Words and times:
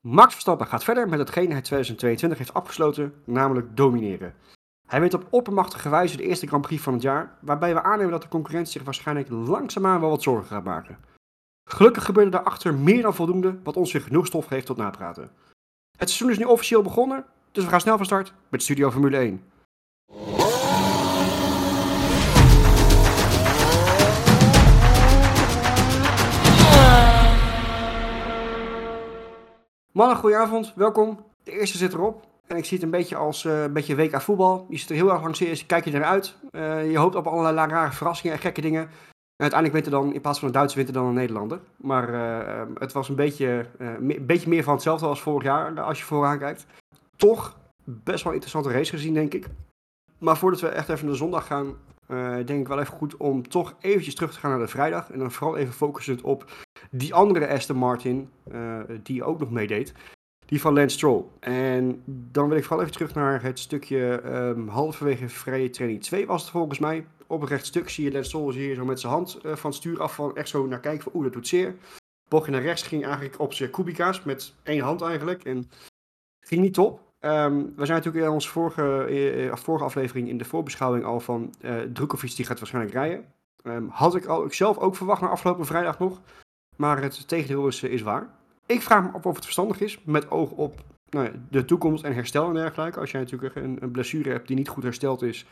Max 0.00 0.32
Verstappen 0.32 0.66
gaat 0.66 0.84
verder 0.84 1.08
met 1.08 1.18
hetgeen 1.18 1.50
hij 1.50 1.60
2022 1.60 2.38
heeft 2.38 2.54
afgesloten, 2.54 3.14
namelijk 3.24 3.76
domineren. 3.76 4.34
Hij 4.86 5.00
weet 5.00 5.14
op 5.14 5.26
oppermachtige 5.30 5.88
wijze 5.88 6.16
de 6.16 6.22
eerste 6.22 6.46
Grand 6.46 6.62
Prix 6.62 6.82
van 6.82 6.92
het 6.92 7.02
jaar, 7.02 7.38
waarbij 7.40 7.74
we 7.74 7.82
aannemen 7.82 8.12
dat 8.12 8.22
de 8.22 8.28
concurrentie 8.28 8.72
zich 8.72 8.82
waarschijnlijk 8.82 9.28
langzaamaan 9.30 10.00
wel 10.00 10.10
wat 10.10 10.22
zorgen 10.22 10.46
gaat 10.46 10.64
maken. 10.64 10.98
Gelukkig 11.64 12.04
gebeurde 12.04 12.30
daarachter 12.30 12.74
meer 12.74 13.02
dan 13.02 13.14
voldoende, 13.14 13.58
wat 13.62 13.76
ons 13.76 13.92
weer 13.92 14.02
genoeg 14.02 14.26
stof 14.26 14.46
geeft 14.46 14.66
tot 14.66 14.76
napraten. 14.76 15.30
Het 15.96 16.08
seizoen 16.08 16.30
is 16.30 16.38
nu 16.38 16.44
officieel 16.44 16.82
begonnen, 16.82 17.24
dus 17.52 17.64
we 17.64 17.70
gaan 17.70 17.80
snel 17.80 17.96
van 17.96 18.06
start 18.06 18.32
met 18.48 18.62
Studio 18.62 18.90
Formule 18.90 19.16
1. 19.16 19.42
Mannen, 29.92 30.16
goedenavond, 30.16 30.72
welkom. 30.74 31.24
De 31.42 31.50
eerste 31.50 31.78
zit 31.78 31.92
erop. 31.92 32.26
En 32.46 32.56
ik 32.56 32.64
zie 32.64 32.76
het 32.76 32.84
een 32.84 32.90
beetje 32.92 33.16
als 33.16 33.44
uh, 33.44 33.62
een 33.62 33.72
beetje 33.72 33.96
WK 33.96 34.20
voetbal. 34.20 34.66
Je 34.68 34.78
zit 34.78 34.90
er 34.90 34.94
heel 34.94 35.10
erg 35.10 35.22
lang 35.22 35.36
serieus, 35.36 35.66
kijk 35.66 35.84
je 35.84 35.94
eruit. 35.94 36.36
Uh, 36.50 36.90
je 36.90 36.98
hoopt 36.98 37.14
op 37.14 37.26
allerlei 37.26 37.70
rare 37.70 37.92
verrassingen 37.92 38.36
en 38.36 38.42
gekke 38.42 38.60
dingen. 38.60 38.82
En 38.82 39.46
uiteindelijk 39.46 39.72
wint 39.72 39.94
er 39.94 40.02
dan 40.02 40.14
in 40.14 40.20
plaats 40.20 40.38
van 40.38 40.48
een 40.48 40.54
Duitse 40.54 40.76
winter 40.76 40.94
dan 40.94 41.06
een 41.06 41.14
Nederlander. 41.14 41.60
Maar 41.76 42.10
uh, 42.10 42.62
het 42.74 42.92
was 42.92 43.08
een 43.08 43.14
beetje, 43.14 43.66
een 43.78 44.26
beetje 44.26 44.48
meer 44.48 44.62
van 44.62 44.74
hetzelfde 44.74 45.06
als 45.06 45.20
vorig 45.20 45.42
jaar, 45.42 45.80
als 45.80 45.98
je 45.98 46.04
vooraan 46.04 46.38
kijkt. 46.38 46.66
Toch 47.16 47.58
best 47.84 48.24
wel 48.24 48.32
een 48.32 48.38
interessante 48.38 48.78
race 48.78 48.90
gezien, 48.90 49.14
denk 49.14 49.34
ik. 49.34 49.46
Maar 50.18 50.36
voordat 50.36 50.60
we 50.60 50.68
echt 50.68 50.88
even 50.88 51.04
naar 51.04 51.12
de 51.12 51.18
zondag 51.18 51.46
gaan, 51.46 51.74
denk 52.46 52.60
ik 52.60 52.68
wel 52.68 52.80
even 52.80 52.92
goed 52.92 53.16
om 53.16 53.48
toch 53.48 53.74
eventjes 53.80 54.14
terug 54.14 54.32
te 54.32 54.38
gaan 54.38 54.50
naar 54.50 54.58
de 54.58 54.68
vrijdag. 54.68 55.10
En 55.10 55.18
dan 55.18 55.32
vooral 55.32 55.56
even 55.56 55.72
focussen 55.72 56.22
op 56.22 56.50
die 56.90 57.14
andere 57.14 57.48
Aston 57.48 57.76
Martin, 57.76 58.30
die 59.02 59.24
ook 59.24 59.38
nog 59.38 59.50
meedeed. 59.50 59.92
Die 60.50 60.60
van 60.60 60.74
Lance 60.74 60.96
Stroll. 60.96 61.24
En 61.40 62.02
dan 62.06 62.48
wil 62.48 62.56
ik 62.56 62.64
vooral 62.64 62.80
even 62.80 62.92
terug 62.92 63.14
naar 63.14 63.42
het 63.42 63.58
stukje 63.58 64.22
um, 64.24 64.68
halverwege 64.68 65.28
vrije 65.28 65.70
training 65.70 66.02
2 66.02 66.26
was 66.26 66.42
het 66.42 66.50
volgens 66.50 66.78
mij. 66.78 67.06
Op 67.26 67.42
een 67.42 67.48
recht 67.48 67.66
stuk 67.66 67.88
zie 67.88 68.04
je 68.04 68.12
Lance 68.12 68.28
Stroll 68.28 68.54
hier 68.54 68.74
zo 68.74 68.84
met 68.84 69.00
zijn 69.00 69.12
hand 69.12 69.38
uh, 69.42 69.56
van 69.56 69.72
stuur 69.72 70.02
af 70.02 70.14
van 70.14 70.36
echt 70.36 70.48
zo 70.48 70.66
naar 70.66 70.80
kijken 70.80 71.02
van 71.02 71.12
oeh 71.14 71.24
dat 71.24 71.32
doet 71.32 71.48
zeer. 71.48 71.74
Bochtje 72.28 72.52
naar 72.52 72.62
rechts 72.62 72.82
ging 72.82 73.04
eigenlijk 73.04 73.40
op 73.40 73.52
zijn 73.52 73.70
Kubica's 73.70 74.22
met 74.22 74.54
één 74.62 74.82
hand 74.82 75.02
eigenlijk. 75.02 75.44
En 75.44 75.70
ging 76.40 76.60
niet 76.60 76.74
top. 76.74 77.09
Um, 77.20 77.72
we 77.76 77.86
zijn 77.86 77.98
natuurlijk 77.98 78.24
in 78.24 78.30
onze 78.30 78.48
vorige, 78.48 79.06
uh, 79.10 79.54
vorige 79.54 79.84
aflevering 79.84 80.28
in 80.28 80.38
de 80.38 80.44
voorbeschouwing 80.44 81.04
al 81.04 81.20
van 81.20 81.54
uh, 81.60 81.80
Drukovic 81.80 82.36
die 82.36 82.44
gaat 82.44 82.58
waarschijnlijk 82.58 82.94
rijden. 82.94 83.24
Um, 83.64 83.88
had 83.88 84.14
ik 84.14 84.26
al 84.26 84.44
ik 84.44 84.52
zelf 84.52 84.78
ook 84.78 84.96
verwacht 84.96 85.20
naar 85.20 85.30
afgelopen 85.30 85.66
vrijdag 85.66 85.98
nog. 85.98 86.20
Maar 86.76 87.02
het 87.02 87.28
tegendeel 87.28 87.66
is, 87.66 87.82
is 87.82 88.02
waar. 88.02 88.30
Ik 88.66 88.82
vraag 88.82 89.02
me 89.02 89.10
af 89.10 89.26
of 89.26 89.34
het 89.34 89.44
verstandig 89.44 89.80
is 89.80 90.00
met 90.04 90.30
oog 90.30 90.50
op 90.50 90.82
nou 91.10 91.24
ja, 91.24 91.32
de 91.50 91.64
toekomst 91.64 92.04
en 92.04 92.14
herstel 92.14 92.48
en 92.48 92.54
dergelijke. 92.54 93.00
Als 93.00 93.10
jij 93.10 93.20
natuurlijk 93.20 93.54
een, 93.54 93.90
blessure 93.90 94.30
hebt 94.30 94.46
die 94.46 94.56
niet 94.56 94.68
goed 94.68 94.82
hersteld 94.82 95.22
is. 95.22 95.46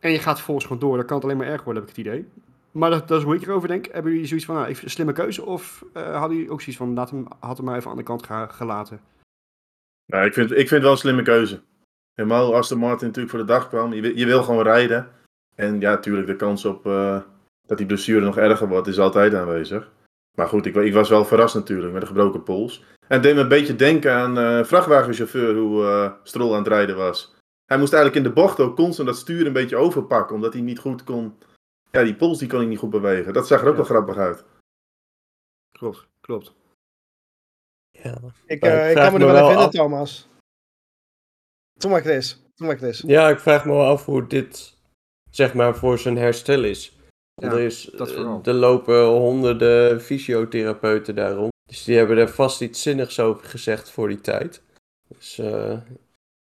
En 0.00 0.10
je 0.10 0.18
gaat 0.18 0.36
vervolgens 0.36 0.66
gewoon 0.66 0.82
door, 0.82 0.96
dan 0.96 1.06
kan 1.06 1.16
het 1.16 1.24
alleen 1.24 1.36
maar 1.36 1.46
erg 1.46 1.64
worden, 1.64 1.82
heb 1.82 1.90
ik 1.90 1.96
het 1.96 2.06
idee. 2.06 2.28
Maar 2.70 2.90
dat, 2.90 3.08
dat 3.08 3.18
is 3.18 3.24
hoe 3.24 3.34
ik 3.34 3.42
erover 3.42 3.68
denk. 3.68 3.86
Hebben 3.86 4.12
jullie 4.12 4.26
zoiets 4.26 4.46
van, 4.46 4.54
nou, 4.54 4.68
een 4.68 4.90
slimme 4.90 5.12
keuze? 5.12 5.44
Of 5.44 5.84
hadden 5.92 6.36
jullie 6.36 6.50
ook 6.50 6.60
zoiets 6.60 6.76
van, 6.76 6.94
laat 6.94 7.10
hem, 7.10 7.26
had 7.38 7.56
hem 7.56 7.66
maar 7.66 7.76
even 7.76 7.90
aan 7.90 7.96
de 7.96 8.02
kant 8.02 8.26
gelaten? 8.48 9.00
Ja, 10.04 10.22
ik 10.22 10.32
vind, 10.32 10.50
ik 10.50 10.56
vind 10.56 10.70
het 10.70 10.82
wel 10.82 10.90
een 10.90 10.96
slimme 10.96 11.22
keuze. 11.22 11.60
Helemaal 12.14 12.54
als 12.54 12.68
de 12.68 12.76
Martin 12.76 13.06
natuurlijk 13.06 13.34
voor 13.34 13.44
de 13.44 13.52
dag 13.52 13.68
kwam. 13.68 13.92
Je, 13.92 14.16
je 14.16 14.26
wil 14.26 14.42
gewoon 14.42 14.62
rijden. 14.62 15.08
En 15.54 15.80
ja, 15.80 15.90
natuurlijk, 15.90 16.26
de 16.26 16.36
kans 16.36 16.64
op 16.64 16.86
uh, 16.86 17.20
dat 17.66 17.78
die 17.78 17.86
blessure 17.86 18.24
nog 18.24 18.36
erger 18.36 18.68
wordt, 18.68 18.86
is 18.86 18.98
altijd 18.98 19.34
aanwezig. 19.34 19.90
Maar 20.36 20.48
goed, 20.48 20.66
ik, 20.66 20.74
ik, 20.74 20.92
was 20.92 21.08
wel 21.08 21.24
verrast 21.24 21.54
natuurlijk 21.54 21.92
met 21.92 22.00
de 22.00 22.06
gebroken 22.06 22.42
pols. 22.42 22.84
En 23.00 23.14
het 23.14 23.22
deed 23.22 23.34
me 23.34 23.40
een 23.40 23.48
beetje 23.48 23.76
denken 23.76 24.14
aan 24.14 24.38
uh, 24.38 24.64
vrachtwagenchauffeur 24.64 25.56
hoe 25.56 25.82
uh, 25.82 26.12
Strol 26.22 26.52
aan 26.52 26.58
het 26.58 26.68
rijden 26.68 26.96
was. 26.96 27.34
Hij 27.64 27.78
moest 27.78 27.92
eigenlijk 27.92 28.24
in 28.24 28.30
de 28.30 28.40
bocht 28.40 28.60
ook 28.60 28.76
constant 28.76 29.08
dat 29.08 29.16
stuur 29.16 29.46
een 29.46 29.52
beetje 29.52 29.76
overpakken, 29.76 30.34
omdat 30.34 30.52
hij 30.52 30.62
niet 30.62 30.78
goed 30.78 31.04
kon... 31.04 31.38
Ja, 31.90 32.02
die 32.02 32.14
pols 32.14 32.38
die 32.38 32.48
kon 32.48 32.58
hij 32.58 32.68
niet 32.68 32.78
goed 32.78 32.90
bewegen. 32.90 33.32
Dat 33.32 33.46
zag 33.46 33.60
er 33.60 33.66
ook 33.66 33.70
ja. 33.70 33.76
wel 33.76 33.86
grappig 33.86 34.16
uit. 34.16 34.44
Klopt, 35.72 36.06
klopt. 36.20 36.52
Ja. 38.02 38.18
Ik, 38.46 38.64
uh, 38.64 38.90
ik 38.90 38.96
kan 38.96 39.12
me 39.12 39.18
er 39.18 39.26
wel 39.26 39.36
in 39.36 39.44
vinden, 39.44 39.56
af... 39.56 39.70
Thomas. 39.70 40.28
Doe 41.72 41.90
maar 41.90 42.00
Chris. 42.00 42.42
Maar 42.56 42.76
Chris. 42.76 43.02
Ja, 43.06 43.28
ik 43.28 43.38
vraag 43.38 43.64
me 43.64 43.72
wel 43.72 43.86
af 43.86 44.04
hoe 44.04 44.26
dit, 44.26 44.76
zeg 45.30 45.54
maar, 45.54 45.76
voor 45.76 45.98
zijn 45.98 46.16
herstel 46.16 46.64
is. 46.64 46.96
Ja, 47.34 47.50
er, 47.50 47.60
is, 47.60 47.90
vooral. 47.94 48.40
er 48.44 48.54
lopen 48.54 49.06
honderden 49.06 50.00
fysiotherapeuten 50.00 51.14
daarom. 51.14 51.50
Dus 51.64 51.84
die 51.84 51.96
hebben 51.96 52.18
er 52.18 52.28
vast 52.28 52.60
iets 52.60 52.82
zinnigs 52.82 53.20
over 53.20 53.44
gezegd 53.44 53.90
voor 53.90 54.08
die 54.08 54.20
tijd. 54.20 54.62
Dus 55.08 55.38
uh, 55.38 55.72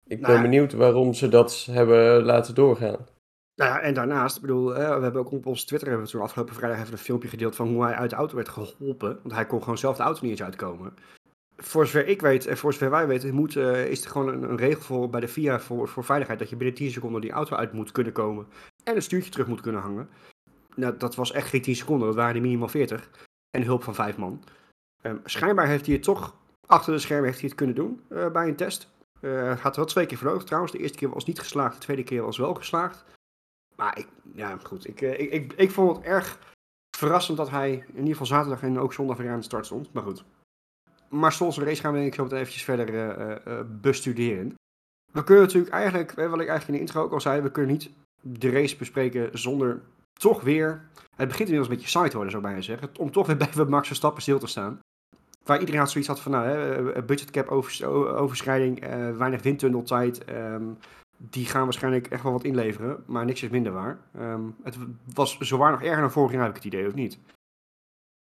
ik 0.05 0.21
ben 0.21 0.29
Nou, 0.29 0.41
benieuwd 0.41 0.73
waarom 0.73 1.13
ze 1.13 1.29
dat 1.29 1.67
hebben 1.71 2.23
laten 2.23 2.55
doorgaan. 2.55 3.07
Nou 3.55 3.71
ja, 3.71 3.79
en 3.79 3.93
daarnaast, 3.93 4.35
ik 4.35 4.41
bedoel, 4.41 4.73
we 4.73 4.79
hebben 4.79 5.15
ook 5.15 5.31
op 5.31 5.45
onze 5.45 5.65
Twitter 5.65 5.87
hebben 5.87 6.05
we 6.05 6.11
toen 6.11 6.21
afgelopen 6.21 6.55
vrijdag 6.55 6.79
even 6.79 6.91
een 6.91 6.97
filmpje 6.97 7.29
gedeeld 7.29 7.55
van 7.55 7.67
hoe 7.67 7.83
hij 7.83 7.93
uit 7.93 8.09
de 8.09 8.15
auto 8.15 8.35
werd 8.35 8.49
geholpen. 8.49 9.19
Want 9.21 9.33
hij 9.33 9.45
kon 9.45 9.59
gewoon 9.59 9.77
zelf 9.77 9.97
de 9.97 10.03
auto 10.03 10.19
niet 10.21 10.31
eens 10.31 10.43
uitkomen. 10.43 10.93
Voor 11.61 11.85
zover 11.85 12.07
ik 12.07 12.21
weet 12.21 12.45
en 12.45 12.57
voor 12.57 12.73
zover 12.73 12.89
wij 12.89 13.07
weten, 13.07 13.33
moet, 13.33 13.55
uh, 13.55 13.85
is 13.85 14.03
er 14.03 14.11
gewoon 14.11 14.27
een, 14.27 14.43
een, 14.43 14.57
regel 14.57 14.81
voor 14.81 15.09
bij 15.09 15.19
de 15.19 15.27
FIA 15.27 15.59
voor, 15.59 15.87
voor 15.87 16.03
veiligheid 16.03 16.39
dat 16.39 16.49
je 16.49 16.55
binnen 16.55 16.75
10 16.75 16.91
seconden 16.91 17.21
die 17.21 17.31
auto 17.31 17.55
uit 17.55 17.73
moet 17.73 17.91
kunnen 17.91 18.13
komen 18.13 18.47
en 18.83 18.95
een 18.95 19.01
stuurtje 19.01 19.31
terug 19.31 19.47
moet 19.47 19.61
kunnen 19.61 19.81
hangen. 19.81 20.09
Nou, 20.75 20.97
dat 20.97 21.15
was 21.15 21.31
echt 21.31 21.49
geen 21.49 21.61
10 21.61 21.75
seconden, 21.75 22.07
dat 22.07 22.15
waren 22.15 22.35
er 22.35 22.41
minimaal 22.41 22.67
40. 22.67 23.09
En 23.51 23.63
hulp 23.63 23.83
van 23.83 23.95
5 23.95 24.17
man. 24.17 24.43
Um, 25.01 25.21
schijnbaar 25.23 25.67
heeft 25.67 25.85
hij 25.85 25.95
het 25.95 26.03
toch, 26.03 26.35
achter 26.65 26.93
de 26.93 26.99
schermen 26.99 27.25
heeft 27.25 27.39
hij 27.39 27.47
het 27.47 27.57
kunnen 27.57 27.75
doen 27.75 28.01
uh, 28.09 28.31
bij 28.31 28.47
een 28.47 28.55
test. 28.55 28.89
Uh, 29.21 29.59
had 29.59 29.71
er 29.71 29.79
wel 29.79 29.85
twee 29.85 30.05
keer 30.05 30.17
verloren 30.17 30.45
trouwens. 30.45 30.71
De 30.71 30.79
eerste 30.79 30.97
keer 30.97 31.09
was 31.09 31.25
niet 31.25 31.39
geslaagd, 31.39 31.73
de 31.73 31.79
tweede 31.79 32.03
keer 32.03 32.21
was 32.21 32.37
wel 32.37 32.53
geslaagd. 32.53 33.05
Maar 33.75 33.97
ik, 33.97 34.07
ja 34.33 34.57
goed, 34.63 34.87
ik, 34.87 35.01
uh, 35.01 35.19
ik, 35.19 35.31
ik, 35.31 35.53
ik 35.53 35.71
vond 35.71 35.97
het 35.97 36.05
erg 36.05 36.39
verrassend 36.97 37.37
dat 37.37 37.49
hij 37.49 37.71
in 37.71 37.95
ieder 37.95 38.11
geval 38.11 38.25
zaterdag 38.25 38.61
en 38.61 38.79
ook 38.79 38.93
zondag 38.93 39.17
weer 39.17 39.31
aan 39.31 39.39
de 39.39 39.43
start 39.43 39.65
stond. 39.65 39.93
Maar 39.93 40.03
goed. 40.03 40.23
Maar 41.09 41.31
Stols 41.31 41.57
race 41.57 41.81
gaan 41.81 41.91
we 41.91 41.97
denk 41.97 42.09
ik 42.09 42.15
zo 42.15 42.23
meteen 42.23 42.39
eventjes 42.39 42.63
verder 42.63 43.41
bestuderen. 43.81 44.53
We 45.11 45.23
kunnen 45.23 45.43
natuurlijk 45.43 45.73
eigenlijk, 45.73 46.11
wat 46.11 46.23
ik 46.25 46.47
eigenlijk 46.47 46.67
in 46.67 46.73
de 46.73 46.79
intro 46.79 47.03
ook 47.03 47.11
al 47.11 47.21
zei, 47.21 47.41
we 47.41 47.51
kunnen 47.51 47.71
niet 47.71 47.89
de 48.21 48.49
race 48.49 48.77
bespreken 48.77 49.39
zonder 49.39 49.81
toch 50.19 50.41
weer, 50.41 50.89
het 51.15 51.27
begint 51.27 51.49
inmiddels 51.49 51.67
beetje 51.67 51.89
saai 51.89 52.09
te 52.09 52.15
worden, 52.15 52.31
zou 52.31 52.43
ik 52.43 52.49
bijna 52.49 52.65
zeggen, 52.65 52.89
om 52.97 53.11
toch 53.11 53.27
weer 53.27 53.37
bij 53.55 53.65
Max 53.65 53.87
Verstappen 53.87 54.21
stil 54.21 54.39
te 54.39 54.47
staan. 54.47 54.79
Waar 55.43 55.59
iedereen 55.59 55.79
had 55.79 55.91
zoiets 55.91 56.09
had 56.09 56.19
van, 56.19 56.31
nou, 56.31 56.47
hè, 56.47 57.03
budgetcap 57.03 57.47
overs 57.47 57.83
overschrijding, 57.83 58.79
weinig 59.17 59.41
windtunneltijd, 59.41 60.29
um, 60.29 60.77
die 61.17 61.45
gaan 61.45 61.63
waarschijnlijk 61.63 62.07
echt 62.07 62.23
wel 62.23 62.31
wat 62.31 62.43
inleveren, 62.43 63.03
maar 63.05 63.25
niks 63.25 63.43
is 63.43 63.49
minder 63.49 63.71
waar. 63.71 63.99
Um, 64.19 64.55
het 64.63 64.77
was 65.13 65.37
zowaar 65.37 65.71
nog 65.71 65.81
erger 65.81 66.01
dan 66.01 66.11
vorig 66.11 66.31
jaar, 66.31 66.41
heb 66.41 66.49
ik 66.49 66.63
het 66.63 66.73
idee, 66.73 66.87
of 66.87 66.93
niet? 66.93 67.17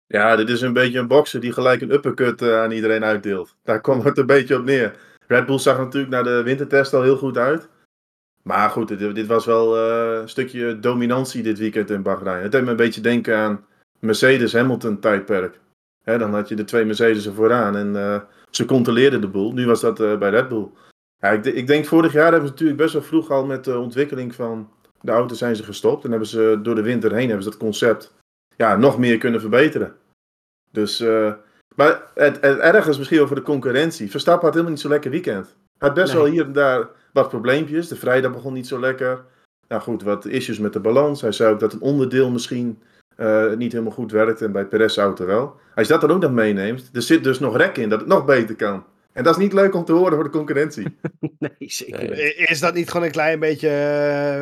Ja, 0.08 0.36
dit 0.36 0.50
is 0.50 0.62
een 0.62 0.74
beetje 0.74 1.00
een 1.00 1.08
bokser 1.08 1.40
die 1.40 1.52
gelijk 1.52 1.82
een 1.82 1.94
uppercut 1.94 2.42
uh, 2.42 2.62
aan 2.62 2.72
iedereen 2.72 3.04
uitdeelt. 3.04 3.56
Daar 3.64 3.82
kwam 3.82 4.02
het 4.02 4.18
een 4.18 4.26
beetje 4.26 4.58
op 4.58 4.64
neer. 4.64 4.96
Red 5.28 5.46
Bull 5.46 5.58
zag 5.60 5.78
natuurlijk 5.78 6.12
naar 6.12 6.24
de 6.24 6.44
wintertest 6.44 6.94
al 6.94 7.02
heel 7.02 7.18
goed 7.18 7.38
uit. 7.38 7.70
Maar 8.44 8.70
goed, 8.70 8.88
dit, 8.88 9.16
dit 9.16 9.28
was 9.28 9.46
wel 9.46 9.78
uh, 9.78 10.20
een 10.22 10.30
stukje 10.30 10.80
dominantie 10.80 11.44
dit 11.44 11.58
weekend 11.58 11.90
in 11.90 12.02
Bahrein. 12.02 12.44
Het 12.44 12.52
deed 12.52 12.64
me 12.64 12.70
een 12.70 12.76
beetje 12.76 13.02
denken 13.02 13.38
aan 13.38 13.66
Mercedes-Hamilton 14.00 15.00
tijdperk. 15.00 15.60
Hè, 16.04 16.18
dan 16.18 16.34
had 16.34 16.50
je 16.50 16.56
de 16.56 16.64
twee 16.64 16.86
Mercedes 16.86 17.26
er 17.26 17.34
vooraan 17.34 17.76
en 17.76 17.94
uh, 17.96 18.20
ze 18.50 18.66
controleerden 18.66 19.22
de 19.22 19.28
boel. 19.28 19.54
Nu 19.54 19.66
was 19.66 19.82
dat 19.82 19.98
bij 20.20 20.30
Red 20.30 20.48
Bull. 20.48 20.70
Ja, 21.20 21.30
ik, 21.30 21.46
ik, 21.46 21.68
denk 21.68 21.86
vorig 21.86 22.14
jaar 22.14 22.32
hebben 22.32 22.48
ze 22.48 22.52
natuurlijk 22.52 22.80
best 22.80 22.94
wel 22.94 23.02
vroeg 23.02 23.30
al 23.30 23.46
met 23.46 23.64
de 23.64 23.80
ontwikkeling 23.80 24.36
van 24.36 24.70
de 25.02 25.12
auto 25.12 25.36
zijn 25.36 25.56
ze 25.56 25.64
gestopt. 25.64 26.04
En 26.04 26.10
hebben 26.10 26.28
ze 26.28 26.60
door 26.62 26.76
de 26.76 26.82
winter 26.82 27.14
heen 27.14 27.28
hebben 27.28 27.44
ze 27.44 27.50
dat 27.50 27.60
concept 27.60 28.14
ja, 28.58 28.76
nog 28.76 28.98
meer 28.98 29.18
kunnen 29.18 29.42
verbeteren. 29.42 29.96
Dus, 30.72 31.00
maar 31.76 32.02
het, 32.14 32.38
het 32.42 32.58
erg 32.60 32.88
is 32.88 32.98
misschien 32.98 33.22
over 33.22 33.36
de 33.36 33.42
concurrentie. 33.42 34.12
Verstappen 34.12 34.44
had 34.44 34.54
helemaal 34.54 34.74
niet 34.74 34.82
zo 34.82 34.90
lekker 34.90 35.12
weekend. 35.12 35.46
Hij 35.46 35.88
had 35.88 35.94
best 35.94 36.14
nee. 36.14 36.22
wel 36.22 36.32
hier 36.32 36.46
en 36.46 36.52
daar 36.52 36.88
wat 37.14 37.30
probleempjes. 37.30 37.88
De 37.88 37.96
vrijdag 37.96 38.32
begon 38.32 38.54
niet 38.54 38.68
zo 38.68 38.80
lekker. 38.80 39.24
Nou 39.68 39.82
goed, 39.82 40.04
wat 40.04 40.26
issues 40.26 40.60
met 40.60 40.74
de 40.74 40.80
balans. 40.80 41.22
Hij 41.22 41.32
zei 41.32 41.54
ook 41.54 41.60
dat 41.60 41.74
een 41.74 41.82
onderdeel 41.82 42.32
misschien 42.32 42.82
uh, 43.18 43.54
niet 43.54 43.72
helemaal 43.72 43.94
goed 43.94 44.12
werkt. 44.12 44.42
En 44.42 44.52
bij 44.52 44.66
Perez 44.66 44.98
auto 44.98 45.26
wel. 45.26 45.60
Als 45.76 45.88
je 45.88 45.94
dat 45.94 46.02
dan 46.02 46.12
ook 46.12 46.22
nog 46.22 46.32
meeneemt. 46.32 46.90
Er 46.94 47.02
zit 47.02 47.24
dus 47.24 47.40
nog 47.40 47.58
rek 47.58 47.78
in 47.78 47.90
dat 47.90 48.00
het 48.00 48.10
nog 48.10 48.26
beter 48.26 48.56
kan. 48.56 48.84
En 49.12 49.24
dat 49.24 49.36
is 49.36 49.42
niet 49.42 49.54
leuk 49.54 49.76
om 49.76 49.86
te 49.86 49.92
horen 49.92 50.14
voor 50.14 50.24
de 50.24 50.30
concurrentie. 50.30 50.84
nee, 51.40 51.52
zeker 51.58 52.10
niet. 52.10 52.50
Is 52.50 52.60
dat 52.60 52.74
niet 52.74 52.90
gewoon 52.90 53.06
een 53.06 53.12
klein 53.12 53.40
beetje, 53.40 53.70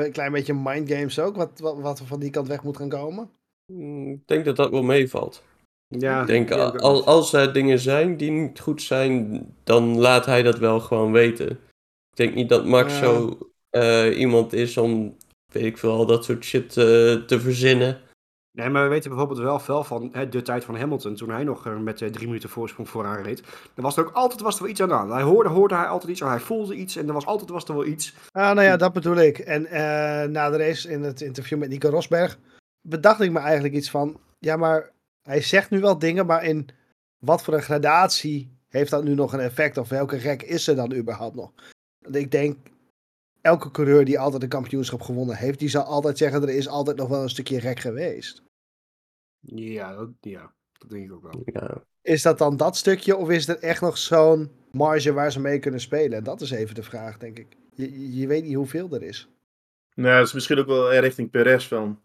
een 0.05 0.11
klein 0.11 0.31
beetje 0.31 0.53
mindgames 0.53 1.19
ook? 1.19 1.35
Wat, 1.35 1.59
wat, 1.59 1.79
wat 1.79 2.01
van 2.05 2.19
die 2.19 2.29
kant 2.29 2.47
weg 2.47 2.63
moet 2.63 2.77
gaan 2.77 2.89
komen? 2.89 3.29
Ik 3.65 4.27
denk 4.27 4.45
dat 4.45 4.55
dat 4.55 4.69
wel 4.69 4.83
meevalt. 4.83 5.43
Ja, 5.87 6.21
ik 6.21 6.27
denk, 6.27 6.51
als, 6.51 7.05
als 7.05 7.33
er 7.33 7.53
dingen 7.53 7.79
zijn 7.79 8.17
die 8.17 8.31
niet 8.31 8.59
goed 8.59 8.81
zijn, 8.81 9.45
dan 9.63 9.99
laat 9.99 10.25
hij 10.25 10.43
dat 10.43 10.57
wel 10.57 10.79
gewoon 10.79 11.11
weten. 11.11 11.49
Ik 12.09 12.17
denk 12.17 12.35
niet 12.35 12.49
dat 12.49 12.65
Max 12.65 12.93
uh, 12.93 12.99
zo 12.99 13.37
uh, 13.71 14.19
iemand 14.19 14.53
is 14.53 14.77
om, 14.77 15.17
weet 15.51 15.63
ik 15.63 15.77
veel, 15.77 15.91
al 15.91 16.05
dat 16.05 16.25
soort 16.25 16.43
shit 16.43 16.75
uh, 16.75 16.85
te 17.13 17.39
verzinnen. 17.39 18.01
Nee, 18.57 18.69
maar 18.69 18.83
we 18.83 18.89
weten 18.89 19.09
bijvoorbeeld 19.09 19.39
wel 19.39 19.59
veel 19.59 19.83
van 19.83 20.09
hè, 20.11 20.29
de 20.29 20.41
tijd 20.41 20.63
van 20.63 20.75
Hamilton, 20.75 21.15
toen 21.15 21.29
hij 21.29 21.43
nog 21.43 21.79
met 21.79 22.01
uh, 22.01 22.09
drie 22.09 22.27
minuten 22.27 22.49
voorsprong 22.49 22.89
vooraan 22.89 23.23
reed. 23.23 23.39
Er 23.75 23.81
was 23.81 23.97
er 23.97 24.05
ook 24.05 24.13
altijd 24.13 24.41
was 24.41 24.55
er 24.55 24.61
wel 24.61 24.71
iets 24.71 24.81
aan 24.81 24.87
de 24.87 24.93
hand. 24.93 25.11
Hij 25.11 25.21
hoorde, 25.21 25.49
hoorde 25.49 25.75
hij 25.75 25.87
altijd 25.87 26.11
iets, 26.11 26.21
of 26.21 26.27
hij 26.27 26.39
voelde 26.39 26.75
iets 26.75 26.95
en 26.95 27.07
er 27.07 27.13
was 27.13 27.25
altijd 27.25 27.49
was 27.49 27.65
er 27.65 27.73
wel 27.73 27.85
iets. 27.85 28.13
Ah, 28.31 28.43
nou 28.43 28.61
ja, 28.61 28.77
dat 28.77 28.93
bedoel 28.93 29.15
ik. 29.15 29.39
En 29.39 29.63
uh, 29.63 29.71
na 30.23 30.49
de 30.49 30.57
race 30.57 30.89
in 30.89 31.03
het 31.03 31.21
interview 31.21 31.57
met 31.59 31.69
Nico 31.69 31.89
Rosberg 31.89 32.37
bedacht 32.83 33.21
ik 33.21 33.31
me 33.31 33.39
eigenlijk 33.39 33.73
iets 33.73 33.89
van, 33.89 34.19
ja, 34.39 34.55
maar 34.55 34.91
hij 35.21 35.41
zegt 35.41 35.69
nu 35.69 35.79
wel 35.79 35.99
dingen, 35.99 36.25
maar 36.25 36.43
in 36.43 36.69
wat 37.17 37.43
voor 37.43 37.53
een 37.53 37.61
gradatie 37.61 38.51
heeft 38.67 38.91
dat 38.91 39.03
nu 39.03 39.13
nog 39.13 39.33
een 39.33 39.39
effect? 39.39 39.77
Of 39.77 39.89
welke 39.89 40.17
rek 40.17 40.41
is 40.41 40.67
er 40.67 40.75
dan 40.75 40.93
überhaupt 40.93 41.35
nog? 41.35 41.53
Ik 42.11 42.31
denk, 42.31 42.57
elke 43.41 43.71
coureur 43.71 44.05
die 44.05 44.19
altijd 44.19 44.43
een 44.43 44.49
kampioenschap 44.49 45.01
gewonnen 45.01 45.35
heeft, 45.35 45.59
die 45.59 45.69
zal 45.69 45.83
altijd 45.83 46.17
zeggen, 46.17 46.41
er 46.41 46.49
is 46.49 46.67
altijd 46.67 46.97
nog 46.97 47.07
wel 47.07 47.21
een 47.21 47.29
stukje 47.29 47.59
rek 47.59 47.79
geweest. 47.79 48.43
Ja, 49.39 49.95
dat, 49.95 50.09
ja, 50.19 50.53
dat 50.77 50.89
denk 50.89 51.05
ik 51.05 51.13
ook 51.13 51.23
wel. 51.23 51.41
Ja. 51.45 51.83
Is 52.01 52.21
dat 52.21 52.37
dan 52.37 52.57
dat 52.57 52.77
stukje, 52.77 53.15
of 53.15 53.29
is 53.29 53.47
er 53.47 53.59
echt 53.59 53.81
nog 53.81 53.97
zo'n 53.97 54.51
marge 54.71 55.13
waar 55.13 55.31
ze 55.31 55.39
mee 55.39 55.59
kunnen 55.59 55.79
spelen? 55.79 56.17
En 56.17 56.23
dat 56.23 56.41
is 56.41 56.51
even 56.51 56.75
de 56.75 56.83
vraag, 56.83 57.17
denk 57.17 57.39
ik. 57.39 57.57
Je, 57.73 58.17
je 58.17 58.27
weet 58.27 58.43
niet 58.43 58.55
hoeveel 58.55 58.93
er 58.93 59.03
is. 59.03 59.29
Nou, 59.95 60.17
dat 60.17 60.27
is 60.27 60.33
misschien 60.33 60.57
ook 60.57 60.67
wel 60.67 60.93
richting 60.95 61.29
Perez 61.29 61.67
van. 61.67 61.99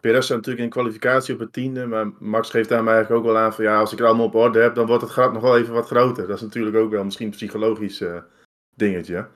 Perez 0.00 0.24
staat 0.24 0.36
natuurlijk 0.36 0.64
in 0.64 0.70
kwalificatie 0.70 1.34
op 1.34 1.40
het 1.40 1.52
tiende, 1.52 1.86
maar 1.86 2.10
Max 2.18 2.50
geeft 2.50 2.68
daar 2.68 2.86
eigenlijk 2.86 3.10
ook 3.10 3.24
wel 3.24 3.38
aan 3.38 3.54
van 3.54 3.64
ja, 3.64 3.78
als 3.78 3.92
ik 3.92 3.98
het 3.98 4.06
allemaal 4.06 4.26
op 4.26 4.34
orde 4.34 4.60
heb, 4.60 4.74
dan 4.74 4.86
wordt 4.86 5.02
het 5.02 5.10
gat 5.10 5.32
nog 5.32 5.42
wel 5.42 5.58
even 5.58 5.74
wat 5.74 5.86
groter. 5.86 6.26
Dat 6.26 6.36
is 6.36 6.42
natuurlijk 6.42 6.76
ook 6.76 6.90
wel 6.90 7.04
misschien 7.04 7.26
een 7.26 7.32
psychologisch 7.32 8.00
uh, 8.00 8.16
dingetje. 8.74 9.26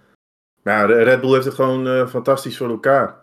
Maar 0.63 0.91
Red 0.91 1.21
Bull 1.21 1.33
heeft 1.33 1.45
het 1.45 1.55
gewoon 1.55 1.87
uh, 1.87 2.07
fantastisch 2.07 2.57
voor 2.57 2.69
elkaar. 2.69 3.23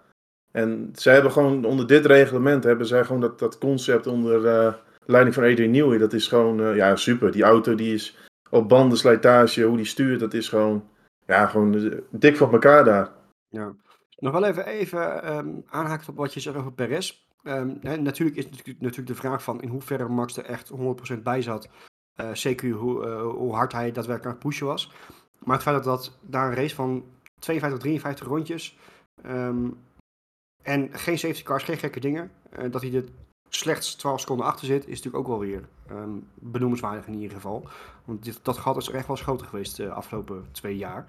En 0.52 0.90
zij 0.94 1.14
hebben 1.14 1.32
gewoon 1.32 1.66
onder 1.66 1.88
dit 1.88 2.06
reglement, 2.06 2.64
hebben 2.64 2.88
zij 2.88 3.04
gewoon 3.04 3.22
dat, 3.22 3.40
dat 3.40 3.58
concept 3.58 4.08
onder 4.08 4.46
uh, 4.46 4.74
leiding 5.06 5.36
van 5.36 5.44
Adrian 5.44 5.72
Newey. 5.72 5.98
Dat 5.98 6.14
is 6.14 6.28
gewoon 6.28 6.76
ja, 6.76 6.96
super. 6.96 7.32
Die 7.32 7.44
auto 7.44 7.76
die 7.76 7.94
is 7.94 8.18
op 8.50 8.70
bandenslijtage, 8.70 9.64
hoe 9.64 9.78
die 9.78 9.86
stuurt, 9.86 10.20
dat 10.20 10.34
is 10.34 10.50
gewoon, 10.50 10.90
ja, 11.26 11.48
gewoon 11.48 12.02
dik 12.10 12.38
van 12.38 12.52
elkaar 12.52 12.84
daar. 12.84 13.10
Ja. 13.50 13.74
Nog 14.18 14.34
wel 14.34 14.46
even, 14.46 14.66
even 14.66 15.36
um, 15.38 15.64
aanhaken 15.70 16.10
op 16.10 16.16
wat 16.16 16.34
je 16.34 16.40
zegt 16.40 16.56
over 16.56 16.74
Perez. 16.74 17.30
Hè, 17.44 17.98
natuurlijk 17.98 18.38
is 18.38 18.46
natuurlijk, 18.50 19.08
de 19.08 19.16
vraag 19.16 19.44
van 19.44 19.62
in 19.62 19.70
hoeverre 19.70 20.08
Max 20.08 20.38
er 20.38 20.46
echt 20.46 20.72
100% 21.18 21.22
bij 21.24 21.42
zat. 21.42 21.70
Uh, 22.16 22.34
zeker 22.34 22.72
hoe, 22.72 23.06
uh, 23.06 23.22
hoe 23.22 23.54
hard 23.54 23.72
hij 23.72 23.92
daadwerkelijk 23.92 24.26
aan 24.26 24.32
het 24.32 24.50
pushen 24.50 24.66
was. 24.66 24.92
Maar 25.40 25.56
het 25.56 25.64
feit 25.64 25.84
dat, 25.84 25.84
dat 25.84 26.18
daar 26.22 26.48
een 26.48 26.56
race 26.56 26.76
van 26.76 27.06
52, 27.40 27.80
53 27.80 28.28
rondjes. 28.28 28.78
Um, 29.26 29.78
en 30.62 30.90
geen 30.94 31.20
safety 31.20 31.44
cars, 31.44 31.64
geen 31.64 31.78
gekke 31.78 32.00
dingen. 32.00 32.32
Uh, 32.60 32.72
dat 32.72 32.82
hij 32.82 32.94
er 32.94 33.06
slechts 33.50 33.96
12 33.96 34.20
seconden 34.20 34.46
achter 34.46 34.66
zit, 34.66 34.88
is 34.88 35.02
natuurlijk 35.02 35.18
ook 35.18 35.28
wel 35.28 35.40
weer 35.40 35.68
um, 35.92 36.28
benoemenswaardig 36.34 37.08
in 37.08 37.14
ieder 37.14 37.36
geval. 37.36 37.68
Want 38.06 38.24
dit, 38.24 38.40
dat 38.44 38.58
gat 38.58 38.78
is 38.78 38.90
echt 38.90 39.08
wel 39.08 39.16
groter 39.16 39.48
geweest 39.48 39.76
de 39.76 39.92
afgelopen 39.92 40.46
twee 40.52 40.78
jaar. 40.78 41.08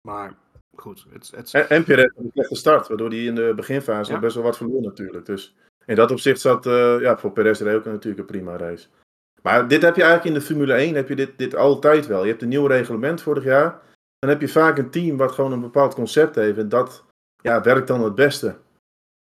Maar 0.00 0.34
goed. 0.80 1.06
Het, 1.12 1.32
het... 1.36 1.50
En, 1.54 1.68
en 1.68 1.84
Perez 1.84 2.12
had 2.14 2.24
een 2.24 2.30
slechte 2.32 2.54
start, 2.54 2.88
waardoor 2.88 3.08
hij 3.08 3.24
in 3.24 3.34
de 3.34 3.52
beginfase 3.56 4.12
ja. 4.12 4.18
best 4.18 4.34
wel 4.34 4.44
wat 4.44 4.56
verloor 4.56 4.82
natuurlijk. 4.82 5.26
Dus 5.26 5.54
in 5.86 5.94
dat 5.94 6.10
opzicht 6.10 6.40
zat 6.40 6.66
uh, 6.66 7.00
ja, 7.00 7.18
voor 7.18 7.32
Perez 7.32 7.60
er 7.60 7.76
ook 7.76 7.84
natuurlijk 7.84 8.18
een 8.18 8.26
prima 8.26 8.56
race. 8.56 8.86
Maar 9.42 9.68
dit 9.68 9.82
heb 9.82 9.96
je 9.96 10.02
eigenlijk 10.02 10.34
in 10.34 10.40
de 10.40 10.46
Formule 10.46 10.72
1 10.72 10.94
heb 10.94 11.08
je 11.08 11.16
dit, 11.16 11.38
dit 11.38 11.56
altijd 11.56 12.06
wel. 12.06 12.22
Je 12.22 12.30
hebt 12.30 12.42
een 12.42 12.48
nieuw 12.48 12.66
reglement 12.66 13.22
vorig 13.22 13.44
jaar. 13.44 13.80
Dan 14.18 14.30
heb 14.30 14.40
je 14.40 14.48
vaak 14.48 14.78
een 14.78 14.90
team 14.90 15.16
wat 15.16 15.32
gewoon 15.32 15.52
een 15.52 15.60
bepaald 15.60 15.94
concept 15.94 16.34
heeft. 16.34 16.58
En 16.58 16.68
dat 16.68 17.04
ja, 17.42 17.62
werkt 17.62 17.86
dan 17.86 18.04
het 18.04 18.14
beste. 18.14 18.56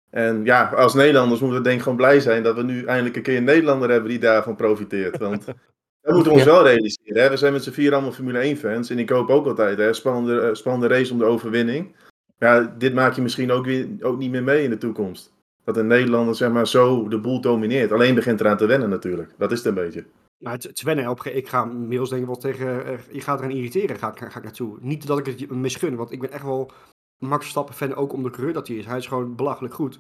En 0.10 0.46
ja, 0.46 0.70
als 0.70 0.94
Nederlanders 0.94 1.40
moeten 1.40 1.58
we 1.58 1.64
denk 1.64 1.78
ik 1.78 1.84
gewoon 1.84 1.98
blij 1.98 2.20
zijn 2.20 2.44
dat 2.44 2.56
we 2.56 2.64
nu 2.64 2.86
eindelijk 2.86 3.16
een 3.16 3.22
keer 3.22 3.38
een 3.38 3.44
Nederlander 3.44 3.90
hebben 3.90 4.10
die 4.10 4.20
daarvan 4.20 4.56
profiteert. 4.56 5.18
Want 5.18 5.46
dat 6.06 6.14
moeten 6.14 6.32
we 6.32 6.38
ons 6.38 6.48
wel 6.48 6.64
realiseren. 6.64 7.22
Hè? 7.22 7.30
We 7.30 7.38
zijn 7.38 7.54
met 7.54 7.64
z'n 7.64 7.72
vier 7.72 7.94
allemaal 7.94 8.12
Formule 8.12 8.56
1-fans. 8.56 8.90
En 8.90 9.00
ik 9.00 9.10
hoop 9.10 9.30
ook 9.30 9.46
altijd, 9.46 9.78
hè, 9.78 9.94
spannende, 9.94 10.42
eh, 10.42 10.54
spannende 10.54 10.96
race 10.96 11.14
om 11.14 11.18
de 11.18 11.26
overwinning. 11.26 11.96
Ja, 12.38 12.76
dit 12.78 12.94
maak 12.94 13.14
je 13.14 13.22
misschien 13.22 13.52
ook, 13.52 13.66
weer, 13.66 13.88
ook 14.02 14.18
niet 14.18 14.32
meer 14.32 14.44
mee 14.44 14.64
in 14.64 14.70
de 14.70 14.78
toekomst. 14.78 15.34
Dat 15.64 15.78
een 15.78 15.88
Nederlander 15.88 16.36
zeg 16.36 16.52
maar, 16.52 16.68
zo 16.68 17.08
de 17.08 17.20
boel 17.20 17.42
domineert. 17.42 17.92
Alleen 17.92 18.16
begint 18.16 18.40
eraan 18.40 18.58
te 18.58 18.66
wennen 18.66 18.90
natuurlijk. 18.90 19.32
Dat 19.38 19.52
is 19.52 19.58
het 19.58 19.68
een 19.68 19.74
beetje. 19.74 20.06
Maar 20.38 20.54
het, 20.54 20.64
het 20.64 20.82
wennen, 20.82 21.10
op, 21.10 21.24
ik 21.24 21.48
ga 21.48 21.64
inmiddels 21.64 22.10
denk 22.10 22.22
ik 22.22 22.28
wel 22.28 22.38
tegen, 22.38 22.68
uh, 22.68 23.00
je 23.12 23.22
gaat 23.22 23.40
eraan 23.40 23.52
irriteren, 23.52 23.98
ga, 23.98 24.12
ga, 24.16 24.30
ga 24.30 24.38
ik 24.38 24.44
naartoe. 24.44 24.78
Niet 24.82 25.08
dat 25.08 25.20
ik 25.20 25.26
het 25.26 25.52
misgun, 25.52 25.96
want 25.96 26.12
ik 26.12 26.20
ben 26.20 26.32
echt 26.32 26.44
wel 26.44 26.72
Max 27.18 27.42
Verstappen 27.42 27.76
fan 27.76 27.96
ook 27.96 28.14
om 28.14 28.24
de 28.24 28.30
coureur 28.30 28.54
dat 28.54 28.68
hij 28.68 28.78
is. 28.78 28.86
Hij 28.86 28.98
is 28.98 29.08
gewoon 29.08 29.36
belachelijk 29.36 29.74
goed. 29.74 30.00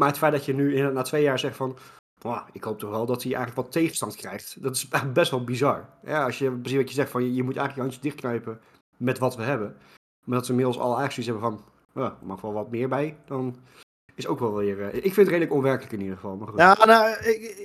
Maar 0.00 0.08
het 0.08 0.18
feit 0.18 0.32
dat 0.32 0.44
je 0.44 0.54
nu 0.54 0.80
na 0.92 1.02
twee 1.02 1.22
jaar 1.22 1.38
zegt 1.38 1.56
van, 1.56 1.76
ik 2.52 2.64
hoop 2.64 2.78
toch 2.78 2.90
wel 2.90 3.06
dat 3.06 3.22
hij 3.22 3.34
eigenlijk 3.34 3.66
wat 3.66 3.72
tegenstand 3.72 4.16
krijgt. 4.16 4.62
Dat 4.62 4.76
is 4.76 4.88
best 5.12 5.30
wel 5.30 5.44
bizar. 5.44 5.88
Ja, 6.04 6.24
als 6.24 6.38
je 6.38 6.50
precies 6.50 6.78
wat 6.78 6.88
je 6.88 6.94
zegt, 6.94 7.10
van, 7.10 7.22
je, 7.22 7.34
je 7.34 7.42
moet 7.42 7.56
eigenlijk 7.56 7.74
je 7.74 7.80
handjes 7.80 8.02
dichtknijpen 8.02 8.60
met 8.96 9.18
wat 9.18 9.36
we 9.36 9.42
hebben. 9.42 9.76
Maar 10.24 10.36
dat 10.36 10.44
ze 10.44 10.50
inmiddels 10.50 10.78
al 10.78 10.94
zoiets 10.94 11.14
hebben 11.16 11.40
van, 11.40 11.64
ja, 11.94 12.16
er 12.20 12.26
mag 12.26 12.40
wel 12.40 12.52
wat 12.52 12.70
meer 12.70 12.88
bij, 12.88 13.16
dan 13.26 13.56
is 14.16 14.26
ook 14.26 14.40
wel 14.40 14.54
weer... 14.54 14.78
Uh, 14.78 14.86
ik 14.86 15.02
vind 15.02 15.16
het 15.16 15.28
redelijk 15.28 15.52
onwerkelijk 15.52 15.92
in 15.92 16.00
ieder 16.00 16.14
geval. 16.14 16.36
Maar 16.36 16.48
goed. 16.48 16.56
Nou, 16.86 17.10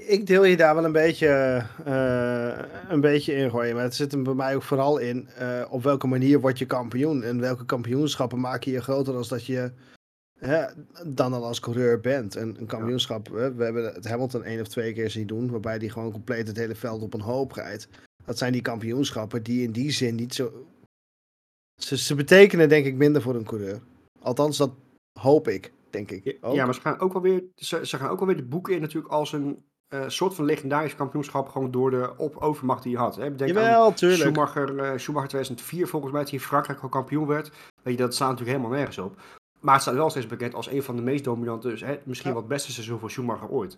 ik, 0.08 0.28
deel 0.28 0.44
je 0.44 0.58
daar 0.58 0.76
wel 0.76 0.86
een 0.86 0.92
beetje, 0.92 1.64
uh, 1.88 2.90
een 2.90 3.02
beetje 3.02 3.34
in 3.34 3.50
gooien. 3.50 3.76
Maar 3.76 3.84
het 3.84 3.96
zit 3.96 4.14
er 4.14 4.22
bij 4.22 4.34
mij 4.34 4.56
ook 4.56 4.64
vooral 4.64 4.98
in, 4.98 5.30
uh, 5.42 5.62
op 5.70 5.84
welke 5.84 6.08
manier 6.08 6.40
word 6.40 6.60
je 6.60 6.66
kampioen? 6.66 7.24
En 7.24 7.40
welke 7.40 7.66
kampioenschappen 7.66 8.40
maak 8.40 8.64
je 8.64 8.72
je 8.72 8.82
groter 8.82 9.16
als 9.16 9.28
dat 9.28 9.46
je 9.46 9.72
hè, 10.46 10.66
dan 11.06 11.34
al 11.34 11.46
als 11.46 11.60
coureur 11.60 12.00
bent. 12.00 12.36
En 12.36 12.56
een 12.60 12.66
kampioenschap, 12.66 13.28
hè, 13.28 13.54
we 13.54 13.64
hebben 13.64 13.86
het 13.86 14.08
Hamilton 14.08 14.44
één 14.44 14.62
of 14.62 14.68
twee 14.68 14.94
keer 14.94 15.10
zien 15.10 15.28
doen, 15.28 15.52
waarbij 15.52 15.80
die 15.80 15.90
gewoon 15.90 16.12
compleet 16.12 16.48
het 16.48 16.58
hele 16.58 16.76
veld 16.76 17.02
op 17.02 17.14
een 17.14 17.22
hoop 17.22 17.52
rijdt. 17.52 17.88
Dat 18.26 18.38
zijn 18.38 18.52
die 18.52 18.62
kampioenschappen 18.62 19.44
die 19.44 19.64
in 19.64 19.72
die 19.72 19.92
zin 19.92 20.16
niet 20.16 20.34
zo... 20.34 20.66
Ze, 21.82 21.98
ze 21.98 22.16
betekenen 22.16 22.70
denk 22.70 22.86
ik 22.86 22.96
minder 22.96 23.22
voor 23.22 23.36
een 23.36 23.44
coureur. 23.44 23.80
Althans, 24.20 24.58
dat 24.58 24.72
hoop 25.20 25.48
ik, 25.48 25.72
denk 25.90 26.12
ik. 26.12 26.38
Ook. 26.42 26.56
Ja, 26.56 26.66
maar 26.66 26.74
ze 26.74 26.82
gaan 26.82 27.00
ook 27.00 27.14
wel 27.14 27.22
weer, 27.22 27.44
ze, 27.56 27.86
ze 27.86 27.98
gaan 27.98 28.10
ook 28.10 28.20
wel 28.20 28.28
weer 28.28 28.38
de 28.38 28.44
boeken 28.44 28.74
in 28.74 28.82
natuurlijk 28.82 29.14
als 29.14 29.34
een 29.34 29.64
uh, 29.94 30.04
soort 30.08 30.34
van 30.34 30.46
legendarisch 30.46 30.96
kampioenschap 30.96 31.50
gewoon 31.50 31.72
door 31.72 31.92
de 31.92 32.14
op 32.18 32.36
overmacht 32.38 32.84
die 32.84 32.92
je 32.92 32.98
had. 32.98 33.16
Hè? 33.16 33.36
Denk 33.36 33.52
Jawel, 33.52 33.86
aan 33.86 33.94
tuurlijk. 33.94 34.22
Schumacher, 34.22 34.76
uh, 34.76 34.98
Schumacher 34.98 35.30
2004 35.30 35.88
volgens 35.88 36.12
mij, 36.12 36.22
dat 36.22 36.30
hij 36.30 36.40
in 36.40 36.46
Frankrijk 36.46 36.80
gewoon 36.80 36.94
kampioen 36.94 37.28
werd. 37.28 37.52
Weet 37.84 37.94
je, 37.94 38.04
dat 38.04 38.14
staat 38.14 38.30
natuurlijk 38.30 38.58
helemaal 38.58 38.78
nergens 38.78 38.98
op. 38.98 39.20
Maar 39.62 39.74
het 39.74 39.84
staat 39.84 39.96
wel 39.96 40.10
steeds 40.10 40.28
bekend 40.28 40.54
als 40.54 40.70
een 40.70 40.84
van 40.84 40.96
de 40.96 41.02
meest 41.02 41.24
dominante, 41.24 41.70
dus 41.70 41.82
hè, 41.82 42.00
misschien 42.04 42.30
ja. 42.30 42.36
wel 42.36 42.46
het 42.46 42.54
beste 42.54 42.72
seizoen 42.72 43.00
voor 43.00 43.12
Schumacher 43.12 43.50
ooit. 43.50 43.78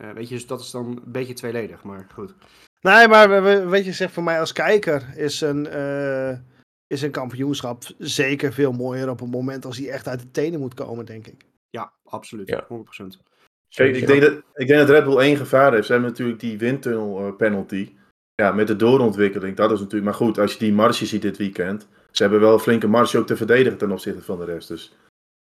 Uh, 0.00 0.10
weet 0.10 0.28
je, 0.28 0.34
dus 0.34 0.46
dat 0.46 0.60
is 0.60 0.70
dan 0.70 0.86
een 0.86 1.02
beetje 1.04 1.32
tweeledig, 1.32 1.82
maar 1.82 2.06
goed. 2.14 2.34
Nee, 2.80 3.08
maar 3.08 3.42
weet 3.68 3.84
je, 3.84 3.92
zeg 3.92 4.12
voor 4.12 4.22
mij 4.22 4.40
als 4.40 4.52
kijker 4.52 5.16
is 5.16 5.40
een, 5.40 5.66
uh, 5.66 6.38
is 6.86 7.02
een 7.02 7.10
kampioenschap 7.10 7.82
zeker 7.98 8.52
veel 8.52 8.72
mooier 8.72 9.10
op 9.10 9.20
het 9.20 9.30
moment 9.30 9.64
als 9.64 9.78
hij 9.78 9.90
echt 9.90 10.08
uit 10.08 10.20
de 10.20 10.30
tenen 10.30 10.60
moet 10.60 10.74
komen, 10.74 11.06
denk 11.06 11.26
ik. 11.26 11.44
Ja, 11.70 11.92
absoluut. 12.04 12.48
Ja. 12.48 12.66
100%. 12.68 13.22
Kijk, 13.68 13.96
ik, 13.96 14.06
denk 14.06 14.20
dat, 14.20 14.32
ik 14.54 14.66
denk 14.66 14.78
dat 14.80 14.88
Red 14.88 15.04
Bull 15.04 15.18
één 15.18 15.36
gevaar 15.36 15.72
heeft. 15.72 15.86
Ze 15.86 15.92
hebben 15.92 16.10
natuurlijk 16.10 16.40
die 16.40 16.58
windtunnel 16.58 17.32
penalty. 17.32 17.96
Ja, 18.34 18.52
met 18.52 18.66
de 18.66 18.76
doorontwikkeling. 18.76 19.56
Dat 19.56 19.70
is 19.72 19.78
natuurlijk. 19.78 20.04
Maar 20.04 20.14
goed, 20.14 20.38
als 20.38 20.52
je 20.52 20.58
die 20.58 20.72
marge 20.72 21.06
ziet 21.06 21.22
dit 21.22 21.36
weekend. 21.36 21.88
Ze 22.10 22.22
hebben 22.22 22.40
wel 22.40 22.52
een 22.52 22.58
flinke 22.58 22.86
marge 22.86 23.18
ook 23.18 23.26
te 23.26 23.36
verdedigen 23.36 23.78
ten 23.78 23.92
opzichte 23.92 24.22
van 24.22 24.38
de 24.38 24.44
rest. 24.44 24.68
Dus 24.68 24.96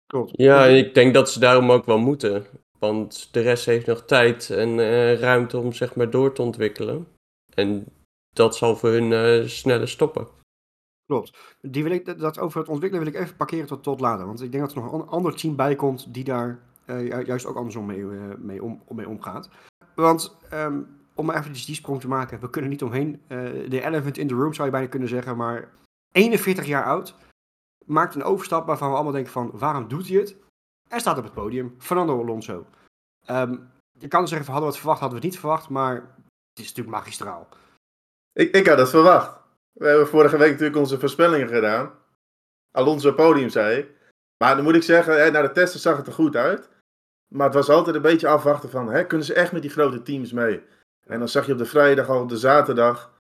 Klopt. 0.06 0.32
Ja, 0.36 0.64
ik 0.64 0.94
denk 0.94 1.14
dat 1.14 1.30
ze 1.30 1.38
daarom 1.38 1.70
ook 1.70 1.84
wel 1.84 1.98
moeten. 1.98 2.46
Want 2.78 3.28
de 3.32 3.40
rest 3.40 3.66
heeft 3.66 3.86
nog 3.86 4.04
tijd 4.04 4.50
en 4.50 4.78
uh, 4.78 5.18
ruimte 5.18 5.58
om 5.58 5.72
zeg 5.72 5.94
maar 5.94 6.10
door 6.10 6.32
te 6.32 6.42
ontwikkelen. 6.42 7.06
En 7.54 7.86
dat 8.32 8.56
zal 8.56 8.76
voor 8.76 8.90
hun 8.90 9.10
uh, 9.10 9.48
sneller 9.48 9.88
stoppen. 9.88 10.28
Klopt. 11.06 11.56
Die 11.60 11.82
wil 11.82 11.92
ik, 11.92 12.18
dat 12.18 12.38
over 12.38 12.60
het 12.60 12.68
ontwikkelen 12.68 13.04
wil 13.04 13.14
ik 13.14 13.20
even 13.20 13.36
parkeren 13.36 13.66
tot, 13.66 13.82
tot 13.82 14.00
later. 14.00 14.26
Want 14.26 14.42
ik 14.42 14.52
denk 14.52 14.64
dat 14.64 14.74
er 14.74 14.82
nog 14.82 14.92
een 14.92 15.08
ander 15.08 15.34
team 15.34 15.56
bij 15.56 15.74
komt 15.74 16.14
die 16.14 16.24
daar 16.24 16.58
uh, 16.86 17.26
juist 17.26 17.46
ook 17.46 17.56
andersom 17.56 17.86
mee, 17.86 18.04
mee, 18.38 18.62
om, 18.62 18.82
mee 18.88 19.08
omgaat. 19.08 19.48
Want 19.94 20.36
um, 20.52 20.86
om 21.14 21.30
even 21.30 21.52
die 21.52 21.74
sprong 21.74 22.00
te 22.00 22.08
maken, 22.08 22.40
we 22.40 22.50
kunnen 22.50 22.70
niet 22.70 22.82
omheen. 22.82 23.20
de 23.68 23.82
elephant 23.84 24.18
in 24.18 24.28
the 24.28 24.34
room 24.34 24.54
zou 24.54 24.66
je 24.66 24.72
bijna 24.72 24.88
kunnen 24.88 25.08
zeggen, 25.08 25.36
maar 25.36 25.72
41 26.12 26.66
jaar 26.66 26.84
oud 26.84 27.14
maakt 27.86 28.14
een 28.14 28.22
overstap 28.22 28.66
waarvan 28.66 28.88
we 28.88 28.94
allemaal 28.94 29.12
denken 29.12 29.32
van, 29.32 29.50
waarom 29.52 29.88
doet 29.88 30.08
hij 30.08 30.16
het? 30.16 30.36
Hij 30.88 30.98
staat 30.98 31.18
op 31.18 31.24
het 31.24 31.32
podium, 31.32 31.74
Fernando 31.78 32.20
Alonso. 32.20 32.66
Um, 33.30 33.70
je 33.98 34.08
kan 34.08 34.28
zeggen, 34.28 34.46
hadden 34.46 34.64
we 34.64 34.70
het 34.70 34.78
verwacht, 34.78 35.00
hadden 35.00 35.18
we 35.18 35.24
het 35.24 35.32
niet 35.32 35.40
verwacht, 35.40 35.68
maar 35.68 35.94
het 35.94 36.64
is 36.64 36.68
natuurlijk 36.68 36.96
magistraal. 36.96 37.48
Ik, 38.32 38.54
ik 38.54 38.66
had 38.66 38.78
het 38.78 38.88
verwacht. 38.88 39.40
We 39.72 39.86
hebben 39.86 40.08
vorige 40.08 40.36
week 40.36 40.50
natuurlijk 40.50 40.78
onze 40.78 40.98
voorspellingen 40.98 41.48
gedaan. 41.48 41.92
Alonso 42.70 43.12
podium, 43.12 43.48
zei 43.48 43.78
ik. 43.78 43.90
Maar 44.44 44.54
dan 44.54 44.64
moet 44.64 44.74
ik 44.74 44.82
zeggen, 44.82 45.32
naar 45.32 45.42
de 45.42 45.52
testen 45.52 45.80
zag 45.80 45.96
het 45.96 46.06
er 46.06 46.12
goed 46.12 46.36
uit. 46.36 46.68
Maar 47.28 47.46
het 47.46 47.54
was 47.54 47.68
altijd 47.68 47.96
een 47.96 48.02
beetje 48.02 48.28
afwachten 48.28 48.70
van, 48.70 48.88
hè, 48.88 49.06
kunnen 49.06 49.26
ze 49.26 49.34
echt 49.34 49.52
met 49.52 49.62
die 49.62 49.70
grote 49.70 50.02
teams 50.02 50.32
mee? 50.32 50.62
En 51.06 51.18
dan 51.18 51.28
zag 51.28 51.46
je 51.46 51.52
op 51.52 51.58
de 51.58 51.64
vrijdag 51.64 52.08
al 52.08 52.20
op 52.20 52.28
de 52.28 52.38
zaterdag, 52.38 53.12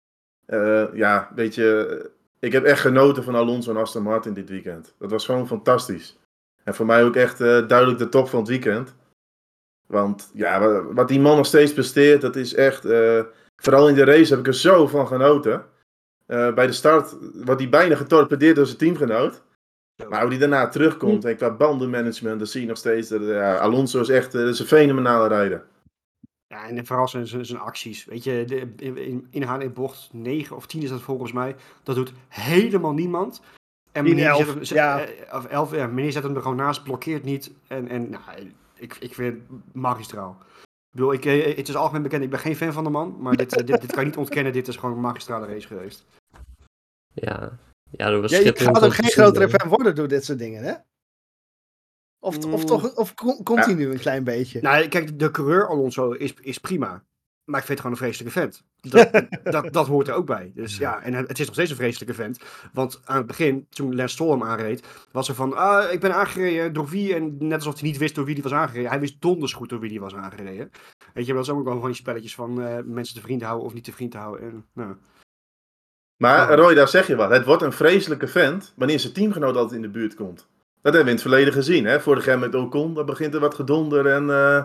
uh, 0.46 0.94
ja, 0.94 1.28
een 1.28 1.34
beetje 1.34 2.10
ik 2.38 2.52
heb 2.52 2.64
echt 2.64 2.80
genoten 2.80 3.22
van 3.22 3.34
Alonso 3.34 3.70
en 3.70 3.76
Aston 3.76 4.02
Martin 4.02 4.34
dit 4.34 4.48
weekend. 4.48 4.94
Dat 4.98 5.10
was 5.10 5.24
gewoon 5.24 5.46
fantastisch. 5.46 6.18
En 6.64 6.74
voor 6.74 6.86
mij 6.86 7.04
ook 7.04 7.16
echt 7.16 7.40
uh, 7.40 7.68
duidelijk 7.68 7.98
de 7.98 8.08
top 8.08 8.28
van 8.28 8.38
het 8.38 8.48
weekend. 8.48 8.94
Want 9.86 10.30
ja, 10.34 10.60
wa- 10.60 10.82
wat 10.92 11.08
die 11.08 11.20
man 11.20 11.36
nog 11.36 11.46
steeds 11.46 11.72
presteert, 11.72 12.20
dat 12.20 12.36
is 12.36 12.54
echt. 12.54 12.84
eh, 12.84 13.22
vooral 13.62 13.88
in 13.88 13.94
de 13.94 14.04
race 14.04 14.30
heb 14.30 14.38
ik 14.38 14.46
er 14.46 14.54
zo 14.54 14.86
van 14.86 15.06
genoten. 15.06 15.64
Eh, 16.26 16.54
bij 16.54 16.66
de 16.66 16.72
start 16.72 17.16
wordt 17.44 17.60
hij 17.60 17.70
bijna 17.70 17.96
getorpedeerd 17.96 18.56
door 18.56 18.66
zijn 18.66 18.78
teamgenoot. 18.78 19.42
Maar 20.08 20.20
hoe 20.20 20.30
hij 20.30 20.38
daarna 20.38 20.68
terugkomt 20.68 21.24
en 21.24 21.36
qua 21.36 21.50
bandenmanagement, 21.50 22.38
dan 22.38 22.46
zie 22.48 22.60
je 22.60 22.66
nog 22.66 22.76
steeds 22.76 23.08
dat 23.08 23.30
Alonso 23.58 24.00
is 24.00 24.08
echt 24.08 24.34
eh, 24.34 24.40
dat 24.40 24.52
is 24.54 24.58
een 24.60 24.66
fenomenale 24.66 25.28
rijder. 25.28 25.64
Ja, 26.48 26.68
en 26.68 26.86
vooral 26.86 27.08
zijn, 27.08 27.26
zijn, 27.26 27.46
zijn 27.46 27.58
acties. 27.58 28.04
Weet 28.04 28.24
je, 28.24 28.44
de, 28.46 28.72
in, 28.76 28.96
in, 28.96 29.26
inhalen 29.30 29.66
in 29.66 29.72
bocht 29.72 30.08
9 30.12 30.56
of 30.56 30.66
10 30.66 30.82
is 30.82 30.88
dat 30.88 31.00
volgens 31.00 31.32
mij. 31.32 31.56
Dat 31.82 31.94
doet 31.94 32.12
helemaal 32.28 32.92
niemand. 32.92 33.40
En 33.92 34.04
10, 34.04 34.14
meneer 34.14 34.28
11, 34.30 34.38
zet 34.38 34.54
hem, 34.54 34.64
zet- 34.64 34.78
ja. 34.78 35.00
eh, 35.00 35.34
of 35.36 35.44
11, 35.44 35.74
ja, 35.74 35.86
meneer 35.86 36.12
zet 36.12 36.22
hem 36.22 36.34
er 36.34 36.42
gewoon 36.42 36.56
naast, 36.56 36.82
blokkeert 36.82 37.24
niet. 37.24 37.52
En, 37.66 37.88
en 37.88 38.10
nou, 38.10 38.22
ik, 38.74 38.96
ik 39.00 39.14
vind 39.14 39.34
het 39.34 39.58
magistraal. 39.74 40.36
Ik 40.60 41.02
bedoel, 41.02 41.12
ik, 41.12 41.24
eh, 41.24 41.56
het 41.56 41.68
is 41.68 41.76
algemeen 41.76 42.02
bekend, 42.02 42.22
ik 42.22 42.30
ben 42.30 42.38
geen 42.38 42.56
fan 42.56 42.72
van 42.72 42.84
de 42.84 42.90
man. 42.90 43.16
Maar 43.20 43.36
dit, 43.36 43.56
eh, 43.56 43.66
dit, 43.66 43.80
dit 43.80 43.92
kan 43.92 44.00
je 44.00 44.08
niet 44.08 44.16
ontkennen, 44.18 44.52
dit 44.52 44.68
is 44.68 44.76
gewoon 44.76 44.94
een 44.94 45.00
magistrale 45.00 45.46
race 45.46 45.66
geweest. 45.66 46.04
Ja, 47.12 47.58
ja 47.90 48.10
dat 48.10 48.20
was 48.20 48.30
Ja, 48.30 48.38
je 48.38 48.56
gaat 48.56 48.84
ook 48.84 48.94
geen 48.94 49.10
grotere 49.10 49.48
fan 49.48 49.68
worden 49.68 49.94
door 49.94 50.08
dit 50.08 50.24
soort 50.24 50.38
dingen, 50.38 50.62
hè? 50.62 50.74
Of, 52.18 52.36
of 52.44 52.60
Mm. 52.60 52.66
toch 52.66 52.94
of 52.94 53.14
con- 53.14 53.42
continu 53.42 53.90
een 53.90 53.98
klein 53.98 54.24
beetje. 54.24 54.60
Nou, 54.60 54.88
kijk, 54.88 55.18
de 55.18 55.30
coureur 55.30 55.68
Alonso 55.68 56.10
is, 56.10 56.34
is 56.40 56.58
prima. 56.58 57.04
Maar 57.44 57.60
ik 57.60 57.66
vind 57.66 57.78
het 57.78 57.86
gewoon 57.86 57.92
een 57.92 58.02
vreselijke 58.02 58.40
vent. 58.40 58.64
Dat, 58.80 59.10
dat, 59.54 59.72
dat 59.72 59.86
hoort 59.86 60.08
er 60.08 60.14
ook 60.14 60.26
bij. 60.26 60.52
Dus 60.54 60.76
ja, 60.76 61.02
en 61.02 61.14
het 61.14 61.38
is 61.38 61.44
nog 61.46 61.54
steeds 61.54 61.70
een 61.70 61.76
vreselijke 61.76 62.14
vent. 62.14 62.38
Want 62.72 63.00
aan 63.04 63.16
het 63.16 63.26
begin, 63.26 63.66
toen 63.70 63.94
Lance 63.96 64.14
Stroll 64.14 64.30
hem 64.30 64.42
aanreed, 64.42 64.86
was 65.12 65.28
er 65.28 65.34
van, 65.34 65.56
ah, 65.56 65.92
ik 65.92 66.00
ben 66.00 66.14
aangereden 66.14 66.72
door 66.72 66.88
wie? 66.88 67.14
En 67.14 67.36
net 67.38 67.58
alsof 67.58 67.74
hij 67.74 67.82
niet 67.88 67.98
wist 67.98 68.14
door 68.14 68.24
wie 68.24 68.34
die 68.34 68.42
was 68.42 68.52
aangereden. 68.52 68.90
Hij 68.90 69.00
wist 69.00 69.20
donders 69.20 69.52
goed 69.52 69.68
door 69.68 69.80
wie 69.80 69.90
die 69.90 70.00
was 70.00 70.14
aangereden. 70.14 70.70
Weet 71.14 71.26
je, 71.26 71.32
dat 71.32 71.42
is 71.42 71.50
ook 71.50 71.64
wel 71.64 71.78
van 71.78 71.86
die 71.86 71.96
spelletjes 71.96 72.34
van 72.34 72.62
eh, 72.62 72.76
mensen 72.84 73.14
te 73.14 73.20
vriend 73.20 73.42
houden 73.42 73.66
of 73.66 73.74
niet 73.74 73.84
te 73.84 73.92
vriend 73.92 74.14
houden. 74.14 74.48
En, 74.48 74.66
nou, 74.72 74.96
Maar. 76.16 76.54
Roy, 76.54 76.74
daar 76.74 76.88
zeg 76.88 77.06
je 77.06 77.16
wat. 77.16 77.30
Het 77.30 77.44
wordt 77.44 77.62
een 77.62 77.72
vreselijke 77.72 78.26
vent 78.28 78.72
wanneer 78.76 79.00
zijn 79.00 79.12
teamgenoot 79.12 79.56
altijd 79.56 79.74
in 79.74 79.82
de 79.82 79.88
buurt 79.98 80.14
komt. 80.14 80.48
Dat 80.86 80.94
hebben 80.94 81.14
we 81.14 81.20
in 81.20 81.24
het 81.24 81.34
verleden 81.34 81.62
gezien. 81.62 81.84
Hè? 81.84 82.00
Vorig 82.00 82.24
jaar 82.24 82.38
met 82.38 82.54
Ocon, 82.54 82.94
dan 82.94 83.06
begint 83.06 83.34
er 83.34 83.40
wat 83.40 83.54
gedonder 83.54 84.06
en 84.06 84.30
eh, 84.30 84.64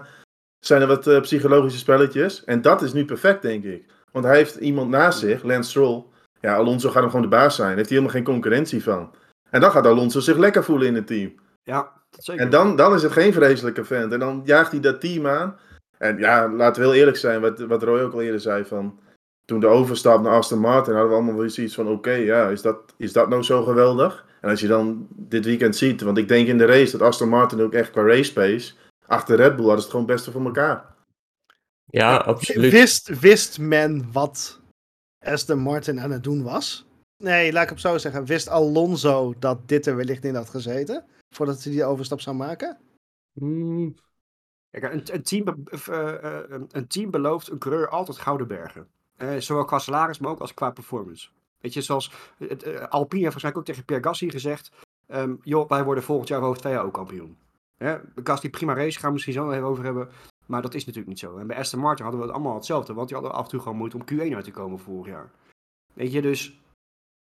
zijn 0.60 0.82
er 0.82 0.88
wat 0.88 1.08
eh, 1.08 1.22
psychologische 1.22 1.80
spelletjes. 1.80 2.44
En 2.44 2.62
dat 2.62 2.82
is 2.82 2.94
nu 2.94 3.06
perfect, 3.06 3.42
denk 3.42 3.63
ik. 3.63 3.86
Want 4.12 4.25
hij 4.25 4.36
heeft 4.36 4.56
iemand 4.56 4.90
naast 4.90 5.20
zich, 5.20 5.44
Lance 5.44 5.70
Stroll. 5.70 6.06
Ja, 6.40 6.56
Alonso 6.56 6.90
gaat 6.90 7.01
hem 7.01 7.10
gewoon 7.10 7.30
de 7.30 7.36
baas 7.36 7.56
zijn. 7.56 7.68
Daar 7.68 7.78
heeft 7.78 7.90
hij 7.90 7.98
helemaal 7.98 8.18
geen 8.18 8.34
concurrentie 8.34 8.84
van. 8.84 9.13
En 9.50 9.62
dan 9.62 9.72
gaat 9.72 9.86
Alonso 9.86 10.20
zich 10.20 10.38
lekker 10.38 10.63
voelen 10.63 10.88
in 10.88 10.96
het 10.96 11.08
team. 11.08 11.36
ja, 11.63 11.92
dat 12.10 12.24
zeker. 12.24 12.42
En 12.42 12.50
dan, 12.50 12.75
dan 12.75 12.94
is 12.94 13.04
het 13.04 13.12
geen 13.12 13.34
vreselijke 13.34 13.84
vent. 13.84 14.13
En 14.13 14.20
dan 14.20 14.42
jaagt 14.44 14.72
hij 14.72 14.80
dat 14.80 15.01
team 15.01 15.28
aan. 15.28 15.58
En 15.98 16.18
ja, 16.18 16.50
laten 16.50 16.82
we 16.82 16.88
heel 16.88 16.98
eerlijk 16.98 17.18
zijn, 17.18 17.42
wat, 17.42 17.60
wat 17.60 17.84
Roy 17.84 18.00
ook 18.00 18.13
al 18.13 18.22
eerder 18.22 18.42
zei 18.42 18.66
van... 18.66 19.00
Toen 19.46 19.60
de 19.60 19.68
overstap 19.68 20.22
naar 20.22 20.34
Aston 20.34 20.60
Martin 20.60 20.94
hadden 20.94 21.10
we 21.12 21.16
allemaal 21.18 21.36
wel 21.36 21.50
zoiets 21.50 21.76
van... 21.76 21.88
Oké, 21.88 22.12
ja, 22.12 22.50
is 22.50 22.62
dat, 22.62 22.94
is 22.98 23.14
dat 23.14 23.30
nou 23.30 23.44
zo 23.44 23.64
geweldig? 23.64 24.26
En 24.42 24.50
als 24.50 24.60
je 24.62 24.68
dan 24.68 25.08
dit 25.10 25.46
weekend 25.46 25.76
ziet... 25.76 26.02
Want 26.02 26.18
ik 26.18 26.28
denk 26.28 26.48
in 26.48 26.58
de 26.58 26.66
race 26.66 26.98
dat 26.98 27.08
Aston 27.08 27.30
Martin 27.30 27.62
ook 27.62 27.74
echt 27.74 27.92
qua 27.92 28.02
race 28.06 28.34
pace... 28.34 28.74
Achter 29.06 29.36
Red 29.36 29.56
Bull 29.56 29.66
hadden 29.66 29.76
ze 29.78 29.82
het 29.82 29.92
gewoon 29.92 30.06
het 30.06 30.16
beste 30.16 30.32
voor 30.32 30.46
elkaar. 30.46 30.96
Ja, 31.86 32.18
absoluut. 32.18 32.72
Wist, 32.72 33.20
wist 33.20 33.60
men 33.60 34.12
wat 34.12 34.60
Aston 35.26 35.60
Martin 35.60 36.00
aan 36.00 36.12
het 36.12 36.24
doen 36.24 36.44
was? 36.44 36.86
Nee, 37.24 37.52
laat 37.52 37.64
ik 37.64 37.70
het 37.70 37.80
zo 37.80 37.98
zeggen. 37.98 38.26
Wist 38.26 38.50
Alonso 38.50 39.34
dat 39.40 39.68
dit 39.68 39.86
er 39.86 39.96
wellicht 39.96 40.24
in 40.26 40.36
had 40.36 40.50
gezeten? 40.50 41.06
Voordat 41.36 41.64
hij 41.64 41.72
die 41.72 41.84
overstap 41.84 42.22
zou 42.22 42.36
maken? 42.36 42.78
Hmm, 43.40 43.96
Kijk, 44.70 44.94
een, 44.94 45.04
een, 45.14 45.24
team 45.24 45.48
een- 45.48 46.68
een 46.72 46.88
team 46.88 47.12
belooft 47.12 47.50
een 47.52 47.58
coureur 47.60 47.90
altijd 47.90 48.18
gouden 48.18 48.48
bergen. 48.48 48.88
Eh, 49.22 49.38
zowel 49.38 49.66
qua 49.66 49.80
salaris, 49.80 50.20
maar 50.20 50.32
ook 50.32 50.40
als 50.40 50.54
qua 50.54 50.72
performance. 50.72 51.30
Weet 51.60 51.74
je, 51.74 51.82
zoals 51.82 52.12
het, 52.38 52.63
eh, 52.63 52.88
Alpine 52.88 53.22
heeft 53.22 53.32
waarschijnlijk 53.32 53.58
ook 53.58 53.66
tegen 53.66 53.86
Pierre 53.86 54.08
Gasly 54.08 54.30
gezegd... 54.30 54.72
ehm, 55.08 55.36
joh, 55.42 55.70
wij 55.70 55.84
worden 55.84 56.04
volgend 56.04 56.28
jaar 56.28 56.42
over 56.42 56.62
twee 56.62 56.74
jaar 56.74 56.84
ook 56.84 56.94
kampioen. 56.94 57.38
Hè? 57.78 57.98
Gasly 58.24 58.50
prima 58.50 58.74
race, 58.74 59.00
gaan 59.00 59.08
we 59.08 59.13
misschien 59.13 59.34
zo 59.34 59.51
even 59.51 59.68
over 59.68 59.84
hebben. 59.84 60.10
Maar 60.46 60.62
dat 60.62 60.74
is 60.74 60.82
natuurlijk 60.86 61.08
niet 61.08 61.20
zo. 61.20 61.38
En 61.38 61.48
bij 61.48 61.58
Aston 61.58 61.80
Martin 61.80 62.04
hadden 62.04 62.22
we 62.22 62.28
het 62.28 62.36
allemaal 62.36 62.56
hetzelfde. 62.56 62.94
Want 62.94 63.08
die 63.08 63.18
hadden 63.18 63.36
af 63.36 63.44
en 63.44 63.50
toe 63.50 63.60
gewoon 63.60 63.78
moeite 63.78 63.98
om 63.98 64.04
Q1 64.06 64.36
uit 64.36 64.44
te 64.44 64.51
komen 64.51 64.80
vorig 64.80 65.08
jaar. 65.08 65.32
Weet 65.94 66.12
je, 66.12 66.22
dus 66.22 66.60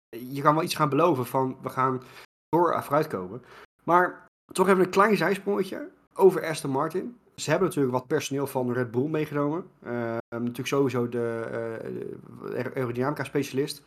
je 0.09 0.43
kan 0.43 0.55
wel 0.55 0.65
iets 0.65 0.75
gaan 0.75 0.89
beloven 0.89 1.27
van 1.27 1.57
we 1.63 1.69
gaan 1.69 2.03
door 2.49 2.83
vooruitkomen. 2.83 3.43
Maar 3.85 4.27
toch 4.53 4.69
even 4.69 4.85
een 4.85 4.91
klein 4.91 5.17
zijsprongetje 5.17 5.91
over 6.15 6.47
Aston 6.47 6.71
Martin. 6.71 7.19
Ze 7.41 7.51
hebben 7.51 7.69
natuurlijk 7.69 7.95
wat 7.95 8.07
personeel 8.07 8.47
van 8.47 8.73
Red 8.73 8.91
Bull 8.91 9.09
meegenomen. 9.09 9.65
Eh, 9.83 10.17
natuurlijk 10.29 10.67
sowieso 10.67 11.09
de, 11.09 11.41
eh, 11.45 11.91
de 12.51 12.75
aerodynamica 12.75 13.25
specialist. 13.25 13.83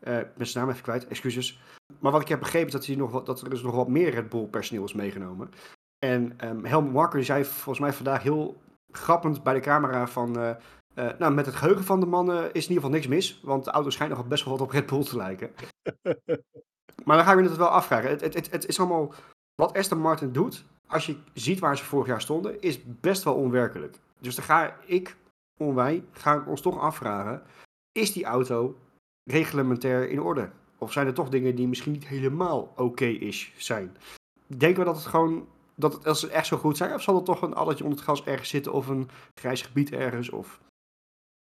Eh, 0.00 0.18
ik 0.18 0.34
ben 0.34 0.46
zijn 0.46 0.64
naam 0.64 0.72
even 0.72 0.84
kwijt, 0.84 1.06
excuses. 1.06 1.60
Maar 1.98 2.12
wat 2.12 2.20
ik 2.20 2.28
heb 2.28 2.38
begrepen 2.38 2.66
is 2.66 2.72
dat, 2.72 2.86
hij 2.86 2.96
nog 2.96 3.10
wat, 3.10 3.26
dat 3.26 3.40
er 3.40 3.50
dus 3.50 3.62
nog 3.62 3.74
wat 3.74 3.88
meer 3.88 4.10
Red 4.10 4.28
Bull 4.28 4.46
personeel 4.46 4.84
is 4.84 4.92
meegenomen. 4.92 5.50
En 5.98 6.38
ehm 6.38 6.64
Helmut 6.64 6.92
Marko 6.92 7.16
die 7.16 7.24
zei 7.24 7.44
volgens 7.44 7.78
mij 7.78 7.92
vandaag 7.92 8.22
heel 8.22 8.60
grappend 8.90 9.42
bij 9.42 9.54
de 9.54 9.60
camera 9.60 10.06
van... 10.06 10.38
eh, 10.38 10.50
eh, 10.94 11.18
nou, 11.18 11.34
met 11.34 11.46
het 11.46 11.54
geheugen 11.54 11.84
van 11.84 12.00
de 12.00 12.06
man 12.06 12.32
eh, 12.32 12.38
is 12.38 12.44
in 12.44 12.54
ieder 12.54 12.74
geval 12.74 12.90
niks 12.90 13.06
mis. 13.06 13.40
Want 13.42 13.64
de 13.64 13.70
auto 13.70 13.90
schijnt 13.90 14.12
nog 14.16 14.26
best 14.26 14.44
wel 14.44 14.52
wat 14.52 14.62
op 14.62 14.70
Red 14.72 14.86
Bull 14.86 15.04
te 15.04 15.16
lijken. 15.16 15.50
maar 17.04 17.16
dan 17.16 17.24
ga 17.24 17.32
je 17.32 17.42
het 17.42 17.56
wel 17.56 17.68
afvragen. 17.68 18.10
Het, 18.10 18.20
het, 18.20 18.34
het, 18.34 18.50
het 18.50 18.68
is 18.68 18.78
allemaal... 18.78 19.12
Wat 19.60 19.76
Aston 19.76 19.98
Martin 19.98 20.32
doet, 20.32 20.64
als 20.86 21.06
je 21.06 21.16
ziet 21.32 21.58
waar 21.58 21.76
ze 21.76 21.84
vorig 21.84 22.06
jaar 22.06 22.20
stonden, 22.20 22.60
is 22.60 22.80
best 23.00 23.22
wel 23.22 23.34
onwerkelijk. 23.34 23.96
Dus 24.18 24.34
dan 24.34 24.44
ga 24.44 24.76
ik, 24.86 25.16
of 25.56 25.74
wij, 25.74 26.04
gaan 26.12 26.46
ons 26.46 26.60
toch 26.60 26.78
afvragen... 26.78 27.42
Is 27.92 28.12
die 28.12 28.24
auto 28.24 28.76
reglementair 29.24 30.08
in 30.08 30.20
orde? 30.20 30.50
Of 30.78 30.92
zijn 30.92 31.06
er 31.06 31.14
toch 31.14 31.28
dingen 31.28 31.54
die 31.54 31.68
misschien 31.68 31.92
niet 31.92 32.06
helemaal 32.06 32.72
oké 32.76 33.04
is 33.04 33.52
zijn? 33.56 33.96
Denken 34.46 34.78
we 34.78 34.84
dat 34.84 34.96
het 34.96 35.06
gewoon... 35.06 35.48
Dat 35.74 35.92
het, 35.92 36.06
als 36.06 36.20
ze 36.20 36.30
echt 36.30 36.46
zo 36.46 36.56
goed 36.56 36.76
zijn, 36.76 36.94
of 36.94 37.02
zal 37.02 37.16
er 37.16 37.22
toch 37.22 37.42
een 37.42 37.54
alletje 37.54 37.84
onder 37.84 37.98
het 37.98 38.08
gas 38.08 38.24
ergens 38.24 38.48
zitten, 38.48 38.72
of 38.72 38.88
een 38.88 39.08
grijs 39.34 39.62
gebied 39.62 39.92
ergens, 39.92 40.30
of... 40.30 40.60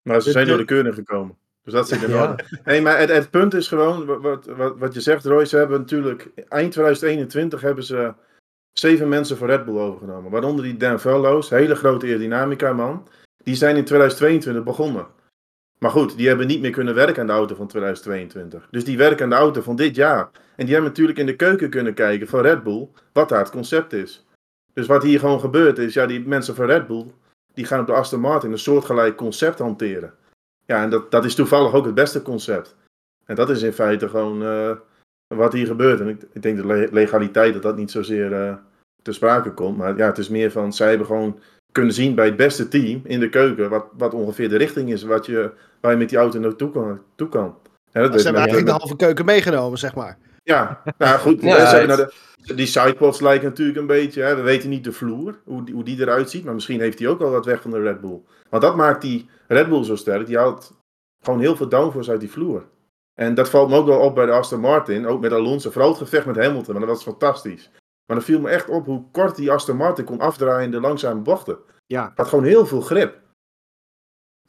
Maar 0.03 0.21
ze 0.21 0.31
zijn 0.31 0.47
door 0.47 0.59
de 0.59 0.65
keuring 0.65 0.95
gekomen. 0.95 1.37
Dus 1.67 1.75
dat 1.75 1.89
zit 1.89 2.01
Ja. 2.01 2.31
orde. 2.31 2.45
Nee, 2.65 2.81
maar 2.83 2.99
het, 2.99 3.09
het 3.11 3.31
punt 3.31 3.55
is 3.55 3.69
gewoon, 3.69 4.05
wa- 4.07 4.19
wat, 4.21 4.47
wat, 4.47 4.79
wat 4.79 4.95
je 4.95 5.01
zegt 5.01 5.25
Roy, 5.25 5.45
ze 5.45 5.57
hebben 5.57 5.79
natuurlijk... 5.81 6.29
Eind 6.49 6.73
2021 6.73 7.61
hebben 7.61 7.85
ze 7.85 8.13
zeven 8.73 9.09
mensen 9.09 9.37
van 9.37 9.47
Red 9.49 9.65
Bull 9.65 9.79
overgenomen. 9.79 10.31
Waaronder 10.31 10.65
die 10.65 10.77
Dan 10.77 11.01
Fellows, 11.01 11.51
hele 11.51 11.75
grote 11.75 12.07
aerodynamica 12.07 12.73
man. 12.73 13.09
Die 13.43 13.55
zijn 13.55 13.77
in 13.77 13.85
2022 13.85 14.63
begonnen. 14.65 15.07
Maar 15.79 15.91
goed, 15.91 16.17
die 16.17 16.29
hebben 16.29 16.47
niet 16.47 16.61
meer 16.61 16.71
kunnen 16.71 16.95
werken 16.95 17.21
aan 17.21 17.27
de 17.27 17.33
auto 17.33 17.55
van 17.55 17.67
2022. 17.67 18.69
Dus 18.71 18.85
die 18.85 18.97
werken 18.97 19.25
aan 19.25 19.31
de 19.31 19.37
auto 19.37 19.61
van 19.61 19.77
dit 19.77 19.95
jaar. 19.97 20.31
En 20.57 20.65
die 20.65 20.75
hebben 20.75 20.91
natuurlijk 20.93 21.19
in 21.19 21.27
de 21.27 21.37
keuken 21.37 21.71
kunnen 21.71 21.95
kijken 21.95 22.27
van 22.29 22.41
Red 22.41 22.63
Bull 22.63 22.89
wat 23.13 23.29
daar 23.29 23.39
het 23.39 23.51
concept 23.51 23.93
is. 23.93 24.27
Dus 24.73 24.87
wat 24.87 25.03
hier 25.03 25.19
gewoon 25.19 25.41
gebeurt 25.41 25.79
is, 25.79 25.95
ja, 25.95 26.07
die 26.07 26.27
mensen 26.27 26.55
van 26.55 26.67
Red 26.67 26.87
Bull, 26.87 27.07
die 27.55 27.65
gaan 27.65 27.81
op 27.81 27.87
de 27.87 27.93
Aston 27.93 28.21
Martin 28.21 28.53
een 28.53 28.59
soortgelijk 28.59 29.17
concept 29.17 29.59
hanteren. 29.59 30.15
Ja, 30.67 30.83
en 30.83 30.91
dat, 30.91 31.11
dat 31.11 31.25
is 31.25 31.35
toevallig 31.35 31.73
ook 31.73 31.85
het 31.85 31.95
beste 31.95 32.23
concept. 32.23 32.75
En 33.25 33.35
dat 33.35 33.51
is 33.51 33.63
in 33.63 33.73
feite 33.73 34.09
gewoon 34.09 34.43
eh, 34.45 34.71
wat 35.35 35.53
hier 35.53 35.67
gebeurt. 35.67 36.01
En 36.01 36.09
ik, 36.09 36.23
ik 36.33 36.43
denk 36.43 36.57
de 36.57 36.67
le- 36.67 36.89
legaliteit 36.91 37.53
dat 37.53 37.63
dat 37.63 37.77
niet 37.77 37.91
zozeer 37.91 38.33
eh 38.33 38.55
ter 39.03 39.15
sprake 39.15 39.53
komt. 39.53 39.77
Maar 39.77 39.97
ja, 39.97 40.07
het 40.07 40.19
is 40.19 40.29
meer 40.29 40.51
van, 40.51 40.73
zij 40.73 40.89
hebben 40.89 41.07
gewoon 41.07 41.41
kunnen 41.73 41.93
zien 41.95 42.15
bij 42.15 42.27
het 42.27 42.37
beste 42.37 42.69
team 42.69 43.01
in 43.05 43.21
de 43.21 43.29
keuken, 43.29 43.71
wat, 43.71 43.87
wat 43.97 44.15
ongeveer 44.15 44.49
de 44.49 44.57
richting 44.57 44.93
is 44.93 45.03
wat 45.03 45.27
je, 45.27 45.53
waar 45.81 45.91
je 45.93 45.99
met 45.99 46.09
die 46.09 46.19
auto 46.19 46.39
naartoe 46.39 46.71
kan. 46.71 47.01
Toe 47.15 47.29
kan. 47.29 47.59
Ja, 47.93 48.01
dat 48.01 48.11
Ze 48.21 48.25
hebben 48.25 48.43
eigenlijk 48.43 48.67
de 48.67 48.79
halve 48.79 48.97
keuken 48.97 49.25
meegenomen, 49.25 49.79
zeg 49.79 49.95
maar. 49.95 50.19
Ja, 50.47 50.83
nou 50.99 51.19
goed. 51.19 51.43
Ja, 51.43 51.85
nou 51.85 52.09
de, 52.37 52.55
die 52.55 52.67
sidepods 52.67 53.21
lijken 53.21 53.49
natuurlijk 53.49 53.79
een 53.79 53.87
beetje. 53.87 54.23
Hè, 54.23 54.37
we 54.37 54.43
weten 54.43 54.69
niet 54.69 54.85
de 54.85 54.93
vloer, 54.93 55.39
hoe 55.45 55.65
die, 55.65 55.75
hoe 55.75 55.85
die 55.85 56.01
eruit 56.01 56.31
ziet. 56.31 56.45
Maar 56.45 56.55
misschien 56.55 56.81
heeft 56.81 56.99
hij 56.99 57.09
ook 57.09 57.21
al 57.21 57.31
wat 57.31 57.45
weg 57.45 57.63
van 57.63 57.71
de 57.71 57.81
Red 57.81 58.01
Bull. 58.01 58.21
Want 58.51 58.63
dat 58.63 58.77
maakt 58.77 59.03
die 59.03 59.29
Red 59.49 59.69
Bull 59.69 59.85
zo 59.85 59.97
sterk. 59.97 60.27
Die 60.27 60.37
haalt 60.37 60.77
gewoon 61.23 61.41
heel 61.41 61.57
veel 61.57 61.69
downforce 61.69 62.11
uit 62.11 62.21
die 62.21 62.31
vloer. 62.31 62.65
En 63.15 63.35
dat 63.35 63.51
valt 63.51 63.69
me 63.69 63.77
ook 63.77 63.87
wel 63.87 64.01
op 64.01 64.15
bij 64.15 64.27
de 64.27 64.33
Aston 64.33 64.61
Martin. 64.61 65.07
Ook 65.07 65.21
met 65.21 65.33
Alonso. 65.33 65.71
Vooral 65.71 65.91
het 65.91 65.99
gevecht 65.99 66.27
met 66.27 66.37
Hamilton. 66.37 66.75
Maar 66.75 66.87
dat 66.87 66.95
was 66.95 67.03
fantastisch. 67.03 67.71
Maar 68.07 68.17
dan 68.17 68.27
viel 68.27 68.41
me 68.41 68.49
echt 68.49 68.69
op 68.69 68.87
hoe 68.87 69.11
kort 69.11 69.37
die 69.37 69.51
Aston 69.53 69.77
Martin 69.77 70.05
kon 70.05 70.21
afdraaien 70.21 70.65
in 70.65 70.71
de 70.71 70.81
langzame 70.81 71.21
bochten. 71.21 71.59
Ja, 71.87 72.13
Had 72.15 72.29
gewoon 72.29 72.45
heel 72.45 72.67
veel 72.67 72.81
grip. 72.81 73.19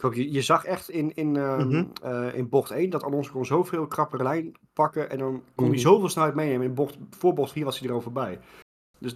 Ook, 0.02 0.14
je, 0.16 0.32
je 0.32 0.42
zag 0.42 0.66
echt 0.66 0.90
in, 0.90 1.16
in, 1.16 1.36
ehm, 1.36 1.68
Mhm. 1.68 1.86
eh, 2.04 2.34
in 2.36 2.50
bocht 2.50 2.72
1 2.72 2.90
dat 2.90 3.04
Alonso 3.04 3.32
kon 3.32 3.46
zoveel 3.46 3.88
krappere 3.88 4.24
lijn 4.24 4.52
pakken. 4.74 5.10
En 5.10 5.18
dan 5.18 5.44
kon 5.56 5.66
hij 5.66 5.74
Mhm. 5.76 5.84
zoveel 5.84 6.10
snelheid 6.10 6.36
meenemen. 6.36 6.66
In 6.68 6.74
bocht, 6.74 6.98
voor 7.10 7.34
bocht 7.34 7.52
4 7.52 7.66
was 7.66 7.80
hij 7.80 7.88
er 7.90 7.94
al 7.94 8.02
voorbij. 8.02 8.40
Dus 9.00 9.16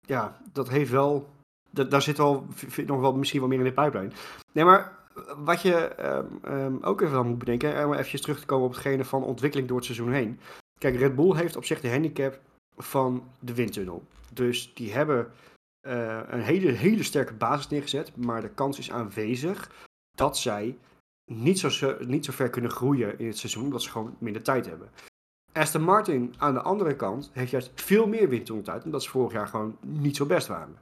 ja, 0.00 0.40
dat 0.52 0.68
heeft 0.68 0.90
wel. 0.90 1.28
da- 1.70 1.84
daar 1.84 2.02
zit 2.02 2.16
v- 2.50 2.78
nog 2.86 3.00
wel 3.00 3.12
misschien 3.14 3.40
wel 3.40 3.48
meer 3.48 3.58
in 3.58 3.64
de 3.64 3.72
pijplijn. 3.72 4.12
Nee, 4.52 4.64
maar 4.64 4.98
wat 5.36 5.62
je 5.62 5.74
ehm, 5.74 6.24
ehm, 6.42 6.76
ook 6.80 7.00
even 7.00 7.14
dan 7.14 7.26
moet 7.28 7.38
bedenken. 7.38 7.74
En 7.74 7.86
om 7.86 7.92
even 7.92 8.20
terug 8.20 8.40
te 8.40 8.46
komen 8.46 8.66
op 8.66 8.72
hetgene 8.72 9.04
van 9.04 9.24
ontwikkeling 9.24 9.68
door 9.68 9.76
het 9.76 9.86
seizoen 9.86 10.12
heen. 10.12 10.40
Kijk, 10.78 10.96
Red 10.96 11.14
Bull 11.16 11.34
heeft 11.36 11.56
op 11.56 11.64
zich 11.64 11.80
de 11.80 11.90
handicap 11.90 12.40
van 12.76 13.22
de 13.38 13.54
windtunnel. 13.54 14.02
Dus 14.32 14.74
die 14.74 14.92
hebben 14.92 15.30
eh, 15.80 16.20
een 16.28 16.40
hele, 16.40 16.70
hele 16.70 17.02
sterke 17.02 17.34
basis 17.34 17.68
neergezet. 17.68 18.16
Maar 18.16 18.40
de 18.40 18.48
kans 18.48 18.78
is 18.78 18.90
aanwezig 18.90 19.70
dat 20.18 20.38
zij 20.38 20.78
niet 21.24 21.58
zo, 21.58 21.96
niet 22.00 22.24
zo 22.24 22.32
ver 22.32 22.50
kunnen 22.50 22.70
groeien 22.70 23.18
in 23.18 23.26
het 23.26 23.38
seizoen, 23.38 23.64
omdat 23.64 23.82
ze 23.82 23.90
gewoon 23.90 24.16
minder 24.18 24.42
tijd 24.42 24.66
hebben. 24.66 24.90
Aston 25.52 25.82
Martin 25.82 26.34
aan 26.38 26.54
de 26.54 26.62
andere 26.62 26.96
kant 26.96 27.30
heeft 27.32 27.50
juist 27.50 27.70
veel 27.74 28.06
meer 28.06 28.28
windtunneltijd, 28.28 28.84
omdat 28.84 29.02
ze 29.02 29.10
vorig 29.10 29.32
jaar 29.32 29.48
gewoon 29.48 29.76
niet 29.80 30.16
zo 30.16 30.26
best 30.26 30.46
waren. 30.46 30.76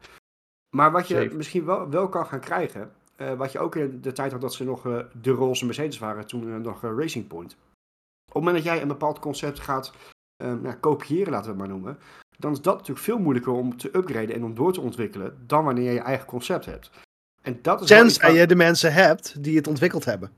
Maar 0.77 0.93
wat 0.93 1.09
je 1.09 1.31
misschien 1.35 1.65
wel, 1.65 1.91
wel 1.91 2.09
kan 2.09 2.27
gaan 2.27 2.41
krijgen, 2.41 2.93
eh, 3.17 3.35
wat 3.35 3.53
je 3.53 3.59
ook 3.59 3.77
in 3.77 4.01
de 4.01 4.13
tijd 4.13 4.33
had 4.33 4.41
dat 4.41 4.55
ze 4.55 4.65
nog 4.65 4.87
eh, 4.87 4.99
de 5.21 5.31
roze 5.31 5.65
Mercedes 5.65 5.99
waren, 5.99 6.27
toen 6.27 6.61
nog 6.61 6.85
eh, 6.85 6.91
Racing 6.97 7.27
Point. 7.27 7.53
Op 7.53 8.35
het 8.35 8.35
moment 8.35 8.55
dat 8.55 8.65
jij 8.65 8.83
een 8.83 8.89
bepaald 8.89 9.19
concept 9.19 9.61
gaat 9.61 9.93
nou, 10.37 10.75
kopiëren, 10.75 11.33
laten 11.33 11.45
we 11.45 11.51
het 11.51 11.59
maar 11.59 11.77
noemen, 11.79 11.99
dan 12.39 12.53
is 12.53 12.61
dat 12.61 12.75
natuurlijk 12.75 13.07
veel 13.07 13.19
moeilijker 13.19 13.53
om 13.53 13.77
te 13.77 13.97
upgraden 13.97 14.35
en 14.35 14.45
om 14.45 14.55
door 14.55 14.73
te 14.73 14.81
ontwikkelen, 14.81 15.39
dan 15.47 15.65
wanneer 15.65 15.85
je 15.85 15.93
je 15.93 16.01
eigen 16.01 16.27
concept 16.27 16.65
hebt. 16.65 16.91
En 17.47 17.59
dat 17.63 17.81
is 17.81 17.87
Tenzij 17.87 18.35
je 18.35 18.47
de 18.47 18.55
mensen 18.55 18.93
hebt 18.93 19.43
die 19.43 19.57
het 19.57 19.67
ontwikkeld 19.67 20.05
hebben. 20.05 20.31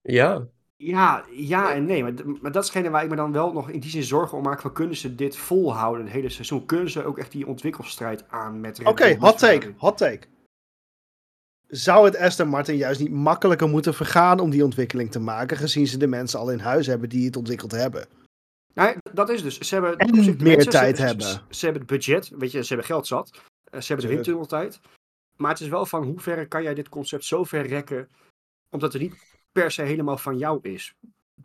Ja, 0.00 0.46
Ja, 0.76 1.24
ja 1.30 1.74
en 1.74 1.84
nee. 1.84 2.02
Maar, 2.02 2.52
dat 2.52 2.62
is 2.62 2.68
hetgene 2.68 2.90
waar 2.90 3.04
ik 3.04 3.10
me 3.10 3.16
dan 3.16 3.32
wel 3.32 3.52
nog 3.52 3.70
in 3.70 3.80
die 3.80 3.90
zin 3.90 4.02
zorgen 4.02 4.38
om 4.38 4.44
maak. 4.44 4.60
Van, 4.60 4.72
kunnen 4.72 4.96
ze 4.96 5.14
dit 5.14 5.36
volhouden 5.36 6.04
het 6.04 6.14
hele 6.14 6.28
seizoen? 6.28 6.66
Kunnen 6.66 6.90
ze 6.90 7.04
ook 7.04 7.18
echt 7.18 7.32
die 7.32 7.46
ontwikkelstrijd 7.46 8.24
aan 8.28 8.60
met 8.60 8.78
Red 8.78 8.86
Oké, 8.86 9.16
hot 9.18 9.38
take, 9.38 9.74
hot 9.76 9.96
take. 9.96 10.26
Zou 11.66 12.04
het 12.04 12.16
Aston 12.16 12.48
Martin 12.48 12.76
juist 12.76 13.00
niet 13.00 13.10
makkelijker 13.10 13.68
moeten 13.68 13.94
vergaan 13.94 14.40
om 14.40 14.50
die 14.50 14.64
ontwikkeling 14.64 15.10
te 15.10 15.20
maken, 15.20 15.56
gezien 15.56 15.86
ze 15.86 15.96
de 15.96 16.06
mensen 16.06 16.38
al 16.38 16.50
in 16.50 16.58
huis 16.58 16.86
hebben 16.86 17.08
die 17.08 17.26
het 17.26 17.36
ontwikkeld 17.36 17.70
hebben? 17.70 18.06
Nee, 18.74 18.94
dat 19.12 19.28
is 19.28 19.42
dus. 19.42 19.58
Ze 19.58 19.74
hebben 19.74 19.96
En 19.96 20.10
meer 20.14 20.36
mensen, 20.36 20.72
tijd 20.72 20.96
ze, 20.96 21.02
hebben. 21.02 21.26
Ze, 21.26 21.40
ze 21.48 21.64
hebben 21.64 21.82
het 21.82 21.90
budget, 21.90 22.28
weet 22.28 22.52
je, 22.52 22.60
ze 22.62 22.68
hebben 22.68 22.86
geld 22.86 23.06
zat. 23.06 23.30
Eh, 23.64 23.80
ze 23.80 23.86
hebben 23.86 24.06
de 24.06 24.12
windtunneltijd. 24.12 24.80
Maar 25.36 25.50
het 25.50 25.60
is 25.60 25.68
wel 25.68 25.86
van 25.86 26.02
hoe 26.04 26.20
ver 26.20 26.48
kan 26.48 26.62
jij 26.62 26.74
dit 26.74 26.88
concept 26.88 27.24
zo 27.24 27.44
ver 27.44 27.66
rekken, 27.66 28.08
omdat 28.70 28.92
het 28.92 29.02
niet 29.02 29.14
per 29.52 29.70
se 29.70 29.82
helemaal 29.82 30.18
van 30.18 30.38
jou 30.38 30.58
is. 30.62 30.94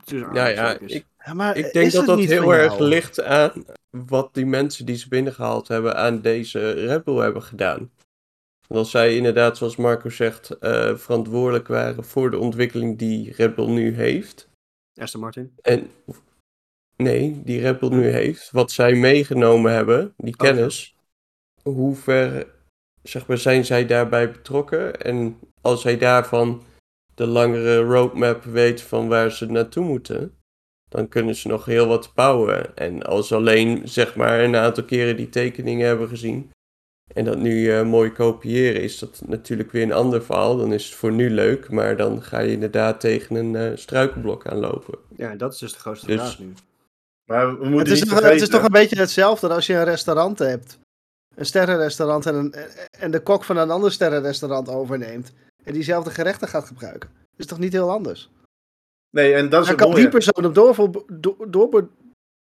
Tussen 0.04 0.34
ja, 0.34 0.48
ja. 0.48 0.78
Ik, 0.80 1.06
Ja, 1.26 1.34
maar 1.34 1.58
ik 1.58 1.74
denk 1.74 1.92
dat 1.92 2.06
dat 2.06 2.20
heel 2.20 2.54
erg 2.54 2.78
jou? 2.78 2.84
ligt 2.84 3.22
aan 3.22 3.66
wat 3.90 4.34
die 4.34 4.46
mensen 4.46 4.86
die 4.86 4.96
ze 4.96 5.08
binnengehaald 5.08 5.68
hebben 5.68 5.96
aan 5.98 6.22
deze 6.22 6.72
Red 6.72 7.04
Bull 7.04 7.18
hebben 7.18 7.44
gedaan. 7.44 7.92
Want 8.68 8.80
als 8.82 8.92
zij 8.92 9.16
inderdaad, 9.16 9.58
zoals 9.58 9.76
Marco 9.76 10.10
zegt, 10.10 10.50
eh, 10.50 10.96
verantwoordelijk 10.96 11.68
waren 11.68 12.04
voor 12.04 12.32
de 12.32 12.38
ontwikkeling 12.38 12.98
die 12.98 13.34
Red 13.34 13.56
Bull 13.56 13.70
nu 13.70 13.96
heeft. 13.96 14.50
Aston 15.00 15.22
Martin. 15.22 15.56
En 15.62 15.92
nee, 16.96 17.42
die 17.44 17.60
Red 17.60 17.80
Bull 17.80 17.90
nu 17.90 18.08
heeft. 18.08 18.52
Wat 18.52 18.72
zij 18.72 18.94
meegenomen 18.96 19.72
hebben, 19.72 20.14
die 20.18 20.34
Oh, 20.34 20.40
kennis. 20.40 20.96
Hoe 21.64 21.96
ver 21.96 22.48
zeg 23.10 23.28
maar, 23.28 23.38
zijn 23.38 23.66
zij 23.66 23.86
daarbij 23.86 24.32
betrokken? 24.32 25.02
En 25.02 25.40
als 25.62 25.82
zij 25.82 25.98
daarvan 25.98 26.64
de 27.16 27.28
langere 27.28 27.78
roadmap 27.78 28.44
weet 28.44 28.82
van 28.82 29.08
waar 29.08 29.32
ze 29.32 29.46
naartoe 29.46 29.86
moeten, 29.86 30.34
dan 30.90 31.08
kunnen 31.08 31.36
ze 31.36 31.48
nog 31.48 31.66
heel 31.66 31.88
wat 31.88 32.12
bouwen. 32.16 32.78
En 32.78 33.04
als 33.04 33.28
ze 33.28 33.36
alleen 33.36 33.82
zeg 33.84 34.16
maar 34.16 34.40
een 34.40 34.56
aantal 34.56 34.84
keren 34.84 35.16
die 35.16 35.30
tekeningen 35.30 35.88
hebben 35.88 36.08
gezien 36.08 36.52
en 37.14 37.26
dat 37.26 37.38
nu 37.38 37.72
eh, 37.72 37.84
mooi 37.86 38.12
kopiëren, 38.12 38.82
is 38.82 39.00
dat 39.00 39.22
natuurlijk 39.26 39.72
weer 39.72 39.84
een 39.84 39.92
ander 39.92 40.24
verhaal. 40.24 40.58
Dan 40.58 40.74
is 40.74 40.86
het 40.86 40.96
voor 40.96 41.12
nu 41.12 41.30
leuk, 41.30 41.70
maar 41.70 41.98
dan 41.98 42.24
ga 42.24 42.40
je 42.40 42.52
inderdaad 42.52 43.00
tegen 43.00 43.36
een 43.36 43.56
eh, 43.56 43.78
struikelblok 43.78 44.48
aanlopen. 44.48 44.98
Ja, 45.16 45.36
dat 45.36 45.54
is 45.54 45.60
dus 45.60 45.74
de 45.74 45.80
grootste 45.80 46.08
Dus- 46.08 46.16
vraag 46.16 46.40
nu. 46.40 46.54
Maar 47.26 47.60
we 47.60 47.66
moeten 47.66 47.80
Het 47.80 47.88
is, 47.88 48.02
niet 48.02 48.10
toch, 48.10 48.22
het 48.22 48.42
is 48.42 48.50
toch 48.50 48.64
een 48.64 48.72
beetje 48.72 49.00
hetzelfde 49.00 49.50
als 49.50 49.66
je 49.66 49.74
een 49.74 49.84
restaurant 49.84 50.40
hebt. 50.40 50.80
Een 51.40 51.46
sterrenrestaurant 51.46 52.26
en, 52.26 52.36
een, 52.36 52.54
en 53.00 53.12
de 53.12 53.20
kok 53.20 53.44
van 53.44 53.58
een 53.58 53.70
ander 53.70 53.92
sterrenrestaurant 53.92 54.70
overneemt. 54.70 55.34
En 55.64 55.74
diezelfde 55.74 56.12
gerechten 56.12 56.48
gaat 56.48 56.66
gebruiken. 56.66 57.10
Dat 57.10 57.40
is 57.40 57.46
toch 57.46 57.60
niet 57.60 57.74
heel 57.74 57.92
anders? 57.92 58.30
Nee, 59.10 59.34
en 59.34 59.50
dat 59.50 59.62
is 59.62 59.68
Dan 59.68 59.76
kan 59.76 59.90
mooie. 59.90 60.02
die 60.02 60.10
persoon 60.10 60.46
op 60.46 60.56
door, 60.56 60.92
door, 61.08 61.52
door, 61.52 61.90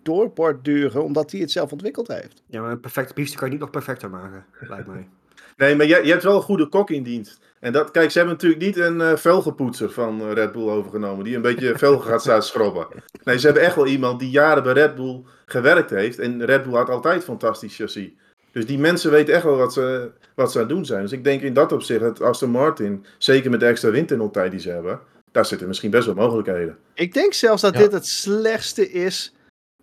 doorborduren 0.04 1.04
omdat 1.04 1.32
hij 1.32 1.40
het 1.40 1.52
zelf 1.52 1.72
ontwikkeld 1.72 2.08
heeft. 2.08 2.44
Ja, 2.48 2.62
maar 2.62 2.72
een 2.72 2.80
perfecte 2.80 3.14
biefstuk 3.14 3.38
kan 3.38 3.48
je 3.48 3.54
niet 3.54 3.62
nog 3.62 3.72
perfecter 3.72 4.10
maken, 4.10 4.46
lijkt 4.60 4.88
mij. 4.88 5.08
Nee, 5.58 5.76
maar 5.76 5.86
je, 5.86 6.00
je 6.04 6.12
hebt 6.12 6.24
wel 6.24 6.36
een 6.36 6.42
goede 6.42 6.70
kok 6.70 6.90
in 6.90 7.04
dienst. 7.04 7.40
En 7.60 7.74
dat, 7.74 7.92
kijk, 7.92 8.12
ze 8.12 8.18
hebben 8.18 8.36
natuurlijk 8.36 8.62
niet 8.62 8.78
een 8.78 9.02
eh, 9.02 9.16
velgenpoetser 9.16 9.92
van 9.92 10.22
eh, 10.22 10.32
Red 10.32 10.52
Bull 10.52 10.70
overgenomen. 10.70 11.24
Die 11.24 11.36
een 11.36 11.42
beetje 11.42 11.78
velgen 11.86 12.10
gaat 12.10 12.22
staan 12.22 12.44
schrobben. 12.44 12.88
Nee, 13.24 13.40
ze 13.40 13.46
hebben 13.46 13.64
echt 13.64 13.76
wel 13.76 13.88
iemand 13.88 14.20
die 14.20 14.30
jaren 14.30 14.64
bij 14.64 14.74
Red 14.74 14.96
Bull 14.96 15.24
gewerkt 15.46 15.90
heeft. 15.90 16.20
En 16.20 16.46
Red 16.46 16.64
Bull 16.64 16.74
had 16.74 16.90
altijd 16.90 17.24
fantastisch 17.24 17.76
chassis. 17.76 18.12
Dus 18.54 18.66
die 18.66 18.80
mensen 18.80 19.12
weten 19.12 19.34
echt 19.34 19.44
wel 19.44 19.56
wat 19.58 19.74
ze, 19.74 20.12
wat 20.36 20.52
ze 20.52 20.58
aan 20.60 20.64
het 20.66 20.74
doen 20.74 20.86
zijn. 20.86 21.02
Dus 21.02 21.12
ik 21.12 21.24
denk 21.24 21.42
in 21.42 21.54
dat 21.54 21.72
opzicht 21.72 22.00
dat 22.00 22.22
Aston 22.22 22.50
Martin, 22.50 23.06
zeker 23.18 23.50
met 23.52 23.60
de 23.60 23.66
extra 23.66 23.90
windtunneltijd 23.90 24.52
die 24.52 24.60
ze 24.60 24.70
hebben, 24.70 25.00
daar 25.32 25.46
zitten 25.46 25.68
misschien 25.68 25.92
best 25.92 26.06
wel 26.06 26.16
mogelijkheden. 26.16 26.78
Ik 26.94 27.14
denk 27.14 27.34
zelfs 27.34 27.62
dat 27.62 27.74
Ja. 27.74 27.80
dit 27.80 27.92
het 27.92 28.06
slechtste 28.08 28.92
is 28.92 29.34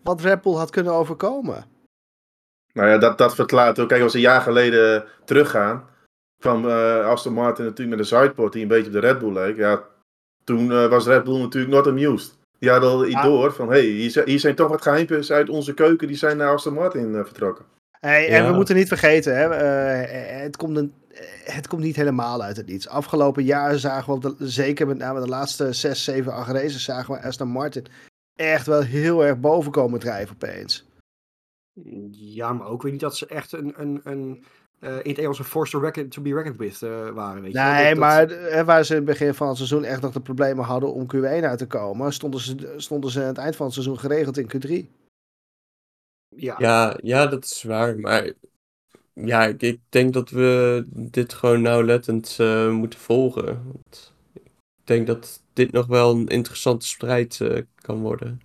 wat 0.03 0.21
Red 0.21 0.41
Bull 0.43 0.55
had 0.55 0.71
kunnen 0.71 0.93
overkomen. 0.93 1.65
Nou 2.73 2.89
ja, 2.89 2.99
dat, 2.99 3.19
dat 3.19 3.35
verklaart 3.35 3.79
ook. 3.79 3.89
Kijk, 3.89 4.03
als 4.03 4.13
we 4.13 4.19
een 4.19 4.25
jaar 4.25 4.41
geleden 4.41 5.05
teruggaan, 5.25 5.89
kwam 6.43 6.69
eh, 6.69 7.07
Aston 7.07 7.33
Martin 7.33 7.65
natuurlijk 7.65 7.97
met 7.97 7.99
een 8.13 8.19
sideport 8.19 8.53
die 8.53 8.63
een 8.63 8.69
beetje 8.69 8.87
op 8.87 8.93
de 8.93 8.99
Red 8.99 9.19
Bull 9.19 9.33
leek. 9.33 9.57
Ja, 9.57 9.85
toen 10.45 10.73
eh, 10.73 10.89
was 10.89 11.07
Red 11.07 11.25
Bull 11.25 11.41
natuurlijk 11.41 11.73
not 11.75 11.87
amused. 11.87 12.39
Die 12.59 12.71
hadden 12.71 12.91
al 12.91 13.07
iets 13.07 13.15
Ah. 13.15 13.23
door 13.25 13.53
van, 13.53 13.67
hé, 13.69 13.73
hey, 13.73 13.85
hier, 13.87 14.11
zijn- 14.11 14.29
hier 14.29 14.41
zijn 14.41 14.55
toch 14.55 14.69
wat 14.69 14.83
geheimpjes 14.83 15.33
uit 15.33 15.49
onze 15.49 15.75
keuken, 15.75 16.07
die 16.09 16.17
zijn 16.17 16.37
naar 16.37 16.53
Aston 16.53 16.75
Martin 16.75 17.15
eh, 17.15 17.25
vertrokken. 17.25 17.65
Hey, 18.01 18.29
En 18.29 18.47
we 18.47 18.53
moeten 18.53 18.77
niet 18.77 18.89
vergeten, 18.89 19.37
hè, 19.37 19.49
eh, 19.49 20.41
het, 20.43 20.57
komt 20.57 20.77
een, 20.77 20.93
eh, 21.09 21.25
het 21.55 21.69
komt 21.69 21.83
niet 21.83 21.97
helemaal 21.97 22.43
uit 22.43 22.57
het 22.57 22.67
niets. 22.67 22.89
Afgelopen 22.89 23.45
jaar 23.45 23.79
zagen 23.79 24.15
we, 24.21 24.21
de- 24.39 24.49
zeker 24.49 24.87
met 24.87 24.99
name 24.99 25.21
de 25.21 25.29
laatste 25.29 25.73
6, 25.73 26.05
7, 26.05 26.33
8 26.33 26.51
races, 26.51 26.85
zagen 26.85 27.15
we 27.15 27.23
Aston 27.23 27.49
Martin 27.49 27.87
echt 28.37 28.67
wel 28.67 28.81
heel 28.83 29.25
erg 29.25 29.39
boven 29.41 29.73
komen 29.73 30.01
drijven 30.01 30.35
opeens. 30.35 30.89
Ja, 32.11 32.53
maar 32.53 32.67
ook 32.67 32.83
weer 32.83 32.93
niet 32.93 33.01
dat 33.01 33.17
ze 33.17 33.27
echt 33.27 33.53
een, 33.53 33.75
een, 33.77 34.01
een 34.05 34.45
eh, 34.81 34.93
in 35.03 35.11
het 35.11 35.19
Engels 35.19 35.39
een 35.39 35.45
force 35.45 35.73
to, 35.73 35.79
reckon, 35.81 36.09
to 36.09 36.23
be 36.23 36.35
reckoned 36.35 36.57
with 36.59 36.83
eh, 36.83 37.09
waren. 37.09 37.43
Weet 37.43 37.53
je? 37.53 37.59
Nee, 37.59 37.89
Dat- 37.89 37.99
maar 37.99 38.31
eh, 38.31 38.65
waar 38.65 38.85
ze 38.85 38.91
in 38.91 38.97
het 38.97 39.07
begin 39.09 39.35
van 39.35 39.49
het 39.49 39.57
seizoen 39.57 39.85
echt 39.85 40.01
nog 40.01 40.13
de 40.13 40.21
problemen 40.21 40.65
hadden 40.65 40.93
om 40.95 41.07
Q1 41.17 41.25
uit 41.45 41.59
te 41.59 41.67
komen, 41.67 42.13
stonden 42.13 42.41
ze, 42.41 42.75
stonden 42.77 43.11
ze 43.11 43.21
aan 43.21 43.27
het 43.27 43.39
eind 43.39 43.57
van 43.57 43.65
het 43.67 43.75
seizoen 43.75 43.99
geregeld 43.99 44.39
in 44.39 44.51
Q3. 44.87 45.00
Ja, 46.37 46.55
Ja, 46.59 46.99
ja, 47.03 47.27
dat 47.27 47.45
is 47.45 47.63
waar. 47.63 47.99
Maar 47.99 48.33
ja, 49.15 49.47
ik, 49.47 49.63
ik 49.63 49.81
denk 49.89 50.13
dat 50.13 50.31
we 50.31 50.85
dit 50.91 51.33
gewoon 51.33 51.63
nauwlettend 51.63 52.37
eh, 52.39 52.71
moeten 52.71 52.99
volgen. 52.99 53.63
Want 53.73 54.15
ik 54.35 54.51
denk 54.85 55.07
dat 55.07 55.43
dit 55.53 55.73
nog 55.73 55.87
wel 55.87 56.15
een 56.15 56.27
interessante 56.27 56.87
strijd 56.87 57.41
eh, 57.41 57.63
kan 57.75 58.01
worden. 58.01 58.41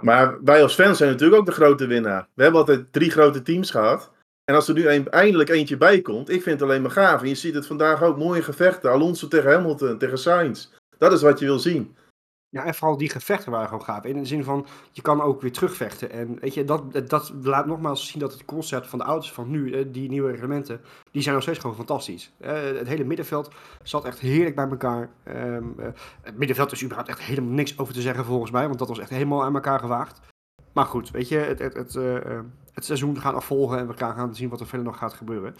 Maar 0.00 0.44
wij 0.44 0.62
als 0.62 0.74
fans 0.74 0.98
zijn 0.98 1.10
natuurlijk 1.10 1.40
ook 1.40 1.46
de 1.46 1.52
grote 1.52 1.86
winnaar. 1.86 2.28
We 2.34 2.42
hebben 2.42 2.60
altijd 2.60 2.92
drie 2.92 3.10
grote 3.10 3.42
teams 3.42 3.70
gehad. 3.70 4.10
En 4.44 4.54
als 4.54 4.68
er 4.68 4.74
nu 4.74 4.88
een, 4.88 5.08
eindelijk 5.08 5.48
eentje 5.48 5.76
bij 5.76 6.00
komt, 6.00 6.28
ik 6.28 6.42
vind 6.42 6.60
het 6.60 6.68
alleen 6.68 6.82
maar 6.82 6.90
gaaf. 6.90 7.22
En 7.22 7.28
je 7.28 7.34
ziet 7.34 7.54
het 7.54 7.66
vandaag 7.66 8.02
ook, 8.02 8.18
mooie 8.18 8.42
gevechten. 8.42 8.90
Alonso 8.90 9.28
tegen 9.28 9.50
Hamilton, 9.50 9.98
tegen 9.98 10.18
Sainz. 10.18 10.68
Dat 10.98 11.12
is 11.12 11.22
wat 11.22 11.38
je 11.38 11.44
wil 11.44 11.58
zien. 11.58 11.96
Ja, 12.52 12.64
en 12.64 12.74
vooral 12.74 12.96
die 12.96 13.10
gevechten 13.10 13.50
waren 13.50 13.68
gewoon 13.68 13.84
gaaf. 13.84 14.04
In 14.04 14.16
de 14.16 14.24
zin 14.24 14.44
van, 14.44 14.66
je 14.90 15.02
kan 15.02 15.20
ook 15.20 15.40
weer 15.40 15.52
terugvechten. 15.52 16.10
En 16.10 16.38
weet 16.40 16.54
je, 16.54 16.64
dat, 16.64 17.08
dat 17.08 17.32
laat 17.42 17.66
nogmaals 17.66 18.08
zien 18.08 18.20
dat 18.20 18.32
het 18.32 18.44
concept 18.44 18.86
van 18.86 18.98
de 18.98 19.04
auto's 19.04 19.32
van 19.32 19.50
nu, 19.50 19.72
eh, 19.72 19.84
die 19.88 20.08
nieuwe 20.08 20.30
reglementen, 20.30 20.80
die 21.10 21.22
zijn 21.22 21.34
nog 21.34 21.42
steeds 21.42 21.58
gewoon 21.58 21.76
fantastisch. 21.76 22.32
Eh, 22.38 22.62
het 22.62 22.88
hele 22.88 23.04
middenveld 23.04 23.50
zat 23.82 24.04
echt 24.04 24.18
heerlijk 24.18 24.54
bij 24.54 24.68
elkaar. 24.68 25.10
Ehm, 25.22 25.64
eh, 25.78 25.86
het 26.22 26.38
middenveld 26.38 26.72
is 26.72 26.82
überhaupt 26.82 27.10
echt 27.10 27.20
helemaal 27.20 27.50
niks 27.50 27.78
over 27.78 27.94
te 27.94 28.00
zeggen 28.00 28.24
volgens 28.24 28.50
mij, 28.50 28.66
want 28.66 28.78
dat 28.78 28.88
was 28.88 28.98
echt 28.98 29.10
helemaal 29.10 29.44
aan 29.44 29.54
elkaar 29.54 29.78
gewaagd. 29.78 30.20
Maar 30.72 30.86
goed, 30.86 31.10
weet 31.10 31.28
je, 31.28 31.36
het, 31.36 31.58
het, 31.58 31.74
het, 31.74 31.94
het 32.72 32.84
seizoen 32.84 33.20
gaat 33.20 33.34
nog 33.34 33.44
volgen 33.44 33.78
en 33.78 33.86
we 33.86 33.96
gaan 33.96 34.14
gaan 34.14 34.34
zien 34.34 34.48
wat 34.48 34.60
er 34.60 34.66
verder 34.66 34.86
nog 34.86 34.98
gaat 34.98 35.12
gebeuren. 35.12 35.54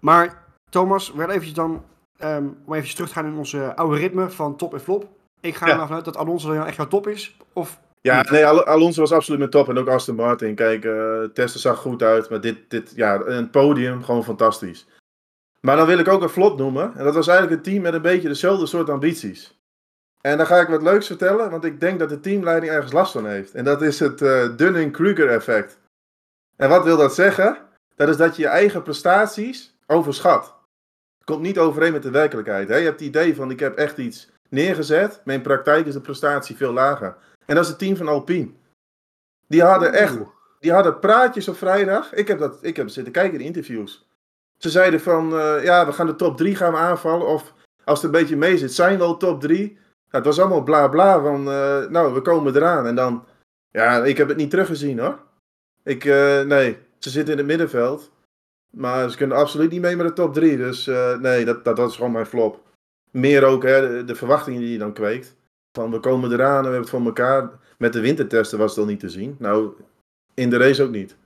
Maar 0.00 0.44
Thomas, 0.70 1.12
wel 1.12 1.28
eventjes 1.28 1.54
dan, 1.54 1.84
ehm, 2.16 2.46
om 2.64 2.72
eventjes 2.72 2.94
terug 2.94 3.08
te 3.08 3.14
gaan 3.14 3.26
in 3.26 3.36
onze 3.36 3.76
oude 3.76 3.96
ritme 3.96 4.30
van 4.30 4.56
top 4.56 4.74
en 4.74 4.80
flop. 4.80 5.08
Ik 5.44 5.54
ga 5.54 5.66
Ja. 5.66 5.72
er 5.72 5.78
maar 5.78 5.86
vanuit 5.86 6.04
dat 6.04 6.16
Alonso 6.16 6.54
dan 6.54 6.66
echt 6.66 6.76
jouw 6.76 6.88
top 6.88 7.06
is. 7.08 7.36
Of 7.52 7.80
Ja, 8.00 8.22
nee, 8.30 8.46
Al- 8.46 8.64
Alonso 8.64 9.00
was 9.00 9.12
absoluut 9.12 9.38
mijn 9.38 9.50
top. 9.50 9.68
En 9.68 9.78
ook 9.78 9.88
Aston 9.88 10.14
Martin. 10.14 10.54
Kijk, 10.54 10.84
eh 10.84 11.22
testen 11.34 11.60
zag 11.60 11.78
goed 11.78 12.02
uit. 12.02 12.30
Maar 12.30 12.40
dit, 12.40 12.56
dit, 12.70 12.92
ja, 12.96 13.20
een 13.24 13.50
podium, 13.50 14.02
gewoon 14.04 14.24
fantastisch. 14.24 14.86
Maar 15.60 15.76
dan 15.76 15.86
wil 15.86 15.98
ik 15.98 16.08
ook 16.08 16.22
een 16.22 16.28
flop 16.28 16.58
noemen. 16.58 16.92
En 16.96 17.04
dat 17.04 17.14
was 17.14 17.26
eigenlijk 17.28 17.56
een 17.58 17.72
team 17.72 17.82
met 17.82 17.94
een 17.94 18.02
beetje 18.02 18.28
dezelfde 18.28 18.66
soort 18.66 18.90
ambities. 18.90 19.58
En 20.20 20.36
dan 20.36 20.46
ga 20.46 20.60
ik 20.60 20.68
wat 20.68 20.82
leuks 20.82 21.06
vertellen, 21.06 21.50
want 21.50 21.64
ik 21.64 21.80
denk 21.80 21.98
dat 21.98 22.08
de 22.08 22.20
teamleiding 22.20 22.72
ergens 22.72 22.92
last 22.92 23.12
van 23.12 23.26
heeft. 23.26 23.54
En 23.54 23.64
dat 23.64 23.82
is 23.82 24.00
het 24.00 24.22
eh, 24.22 24.56
Dunning-Kruger 24.56 25.28
effect. 25.28 25.78
En 26.56 26.68
wat 26.68 26.84
wil 26.84 26.96
dat 26.96 27.14
zeggen? 27.14 27.58
Dat 27.96 28.08
is 28.08 28.16
dat 28.16 28.36
je 28.36 28.42
je 28.42 28.48
eigen 28.48 28.82
prestaties 28.82 29.76
overschat. 29.86 30.54
Komt 31.24 31.40
niet 31.42 31.58
overeen 31.58 31.92
met 31.92 32.02
de 32.02 32.10
werkelijkheid. 32.10 32.68
Hè? 32.68 32.76
Je 32.76 32.84
hebt 32.84 32.98
het 33.00 33.08
idee 33.08 33.34
van 33.36 33.50
ik 33.50 33.60
heb 33.60 33.76
echt 33.76 33.98
iets 33.98 34.28
neergezet, 34.54 35.20
in 35.24 35.42
praktijk 35.42 35.86
is 35.86 35.92
de 35.92 36.00
prestatie 36.00 36.56
veel 36.56 36.72
lager. 36.72 37.16
En 37.46 37.54
dat 37.54 37.64
is 37.64 37.70
het 37.70 37.78
team 37.78 37.96
van 37.96 38.08
Alpine. 38.08 38.50
Die 39.46 39.62
hadden 39.62 39.92
echt 39.92 40.18
die 40.64 40.72
hadden 40.72 40.98
praatjes 40.98 41.48
op 41.48 41.56
vrijdag. 41.56 42.14
Ik 42.14 42.28
heb, 42.28 42.38
dat, 42.38 42.58
ik 42.60 42.76
heb 42.76 42.88
zitten 42.88 43.12
kijken 43.12 43.40
in 43.40 43.46
interviews. 43.46 44.06
Ze 44.58 44.70
zeiden 44.70 45.00
van, 45.00 45.38
eh, 45.38 45.64
ja, 45.64 45.86
we 45.86 45.92
gaan 45.92 46.06
de 46.06 46.16
top 46.16 46.36
3 46.36 46.56
gaan 46.56 46.72
we 46.72 46.78
aanvallen. 46.78 47.26
Of 47.26 47.52
als 47.84 48.02
het 48.02 48.14
een 48.14 48.20
beetje 48.20 48.36
mee 48.36 48.58
zit, 48.58 48.72
zijn 48.72 48.98
we 48.98 49.04
al 49.04 49.16
top 49.16 49.40
3. 49.40 49.78
Ja, 50.10 50.18
het 50.18 50.24
was 50.24 50.40
allemaal 50.40 50.62
bla 50.62 50.88
bla 50.88 51.20
van, 51.20 51.48
eh, 51.48 51.86
nou, 51.86 52.14
we 52.14 52.20
komen 52.20 52.56
eraan. 52.56 52.86
En 52.86 52.94
dan, 52.94 53.24
ja, 53.70 54.04
ik 54.04 54.16
heb 54.16 54.28
het 54.28 54.36
niet 54.36 54.50
teruggezien 54.50 54.98
hoor. 54.98 55.18
Ik, 55.82 56.04
eh, 56.04 56.40
nee, 56.42 56.78
ze 56.98 57.10
zitten 57.10 57.32
in 57.32 57.38
het 57.38 57.48
middenveld. 57.48 58.10
Maar 58.70 59.10
ze 59.10 59.16
kunnen 59.16 59.36
absoluut 59.36 59.70
niet 59.70 59.80
mee 59.80 59.96
met 59.96 60.06
de 60.06 60.12
top 60.12 60.34
3. 60.34 60.56
Dus 60.56 60.90
nee, 61.20 61.44
dat, 61.44 61.64
dat 61.64 61.78
was 61.78 61.96
gewoon 61.96 62.12
mijn 62.12 62.26
flop. 62.26 62.60
Meer 63.14 63.44
ook 63.44 63.62
hè, 63.62 64.04
de, 64.04 64.14
verwachtingen 64.14 64.60
die 64.60 64.70
je 64.70 64.78
dan 64.78 64.92
kweekt. 64.92 65.36
Van 65.78 65.90
we 65.90 66.00
komen 66.00 66.32
eraan 66.32 66.56
en 66.56 66.62
we 66.62 66.74
hebben 66.74 66.80
het 66.80 66.90
voor 66.90 67.04
elkaar. 67.04 67.50
Met 67.78 67.92
de 67.92 68.00
wintertesten 68.00 68.58
was 68.58 68.70
het 68.70 68.78
al 68.78 68.86
niet 68.90 69.00
te 69.00 69.10
zien. 69.10 69.36
Nou, 69.38 69.72
in 70.34 70.50
de 70.50 70.56
race 70.56 70.82
ook 70.82 70.90
niet. 70.90 71.16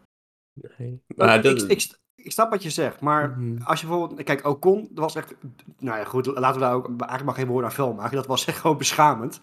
Nee. 0.78 1.02
Maar 1.16 1.42
dat, 1.42 1.62
ik, 1.62 1.70
ik, 1.70 1.98
ik 2.14 2.32
snap 2.32 2.50
wat 2.50 2.62
je 2.62 2.70
zegt, 2.70 3.00
maar 3.00 3.30
Mhm. 3.30 3.62
als 3.62 3.80
je 3.80 3.86
bijvoorbeeld... 3.86 4.22
Kijk, 4.22 4.46
Ocon, 4.46 4.88
dat 4.90 5.04
was 5.04 5.14
echt... 5.14 5.34
Nou 5.78 5.98
ja, 5.98 6.04
goed, 6.04 6.26
laten 6.26 6.60
we 6.60 6.66
daar 6.66 6.74
ook 6.74 6.86
eigenlijk 6.86 7.24
maar 7.24 7.34
geen 7.34 7.46
woorden 7.46 7.70
aan 7.70 7.76
vuil 7.76 7.94
maken. 7.94 8.16
Dat 8.16 8.26
was 8.26 8.44
echt 8.44 8.58
gewoon 8.58 8.78
beschamend. 8.78 9.40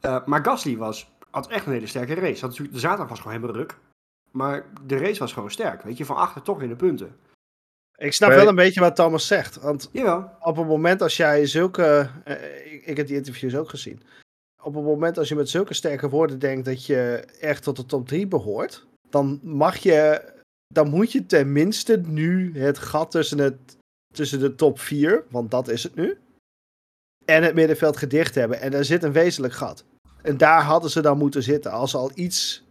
Eh, 0.00 0.26
maar 0.26 0.44
Gasly 0.44 0.76
was, 0.76 1.10
had 1.30 1.48
echt 1.48 1.66
een 1.66 1.72
hele 1.72 1.86
sterke 1.86 2.14
race. 2.14 2.40
Had 2.40 2.50
natuurlijk, 2.50 2.72
de 2.72 2.80
zaterdag 2.80 3.08
was 3.08 3.18
gewoon 3.20 3.32
helemaal 3.34 3.56
ruk. 3.56 3.78
Maar 4.30 4.66
de 4.86 4.96
race 4.98 5.18
was 5.18 5.32
gewoon 5.32 5.50
sterk. 5.50 5.82
Weet 5.82 5.96
je, 5.96 6.04
van 6.04 6.16
achter 6.16 6.42
toch 6.42 6.62
in 6.62 6.68
de 6.68 6.76
punten. 6.76 7.16
Ik 8.02 8.12
snap 8.12 8.30
wel 8.30 8.48
een 8.48 8.54
beetje 8.54 8.80
wat 8.80 8.96
Thomas 8.96 9.26
zegt. 9.26 9.56
Want 9.60 9.88
Jawel. 9.92 10.30
op 10.40 10.56
het 10.56 10.66
moment 10.66 11.02
als 11.02 11.16
jij 11.16 11.46
zulke. 11.46 12.10
eh, 12.24 12.72
ik, 12.72 12.86
ik 12.86 12.96
heb 12.96 13.06
die 13.06 13.16
interviews 13.16 13.56
ook 13.56 13.68
gezien. 13.68 14.02
Op 14.62 14.74
het 14.74 14.84
moment 14.84 15.18
als 15.18 15.28
je 15.28 15.34
met 15.34 15.48
zulke 15.48 15.74
sterke 15.74 16.08
woorden 16.08 16.38
denkt 16.38 16.64
dat 16.64 16.86
je 16.86 17.24
echt 17.40 17.62
tot 17.62 17.76
de 17.76 17.86
top 17.86 18.08
3 18.08 18.26
behoort. 18.26 18.86
Dan 19.08 19.40
mag 19.42 19.76
je. 19.76 20.22
Dan 20.74 20.88
moet 20.90 21.12
je 21.12 21.26
tenminste 21.26 21.96
nu 22.06 22.58
het 22.58 22.78
gat 22.78 23.10
tussen, 23.10 23.38
het, 23.38 23.76
tussen 24.14 24.38
de 24.40 24.54
top 24.54 24.78
4, 24.78 25.24
want 25.30 25.50
dat 25.50 25.68
is 25.68 25.82
het 25.82 25.94
nu. 25.94 26.18
En 27.24 27.42
het 27.42 27.54
middenveld 27.54 27.96
gedicht 27.96 28.34
hebben. 28.34 28.60
En 28.60 28.70
daar 28.70 28.84
zit 28.84 29.02
een 29.02 29.12
wezenlijk 29.12 29.54
gat. 29.54 29.84
En 30.22 30.36
daar 30.36 30.62
hadden 30.62 30.90
ze 30.90 31.00
dan 31.00 31.18
moeten 31.18 31.42
zitten. 31.42 31.70
Als 31.70 31.90
ze 31.90 31.96
al 31.96 32.10
iets 32.14 32.64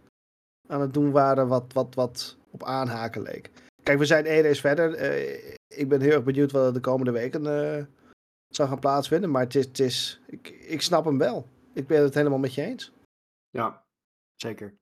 aan 0.68 0.80
het 0.80 0.94
doen 0.94 1.10
waren 1.10 1.48
wat, 1.48 1.72
wat, 1.72 1.94
wat 1.94 2.36
op 2.50 2.64
aanhaken 2.64 3.22
leek. 3.22 3.50
Kijk, 3.82 3.98
we 3.98 4.04
zijn 4.04 4.24
één 4.26 4.42
race 4.42 4.60
verder. 4.60 4.94
Eh, 4.94 5.54
ik 5.68 5.88
ben 5.88 6.00
heel 6.00 6.12
erg 6.12 6.24
benieuwd 6.24 6.52
wat 6.52 6.66
er 6.66 6.72
de 6.72 6.80
komende 6.80 7.10
weken 7.12 7.46
eh, 7.76 7.84
zal 8.48 8.66
gaan 8.66 8.78
plaatsvinden. 8.78 9.30
Maar 9.30 9.42
het 9.42 9.54
is, 9.54 9.64
het 9.64 9.78
is 9.78 10.20
ik, 10.26 10.48
ik 10.48 10.82
snap 10.82 11.04
hem 11.04 11.18
wel. 11.18 11.48
Ik 11.74 11.86
ben 11.86 12.02
het 12.02 12.14
helemaal 12.14 12.38
met 12.38 12.54
je 12.54 12.62
eens. 12.62 12.92
Ja, 13.50 13.82
zeker. 14.36 14.74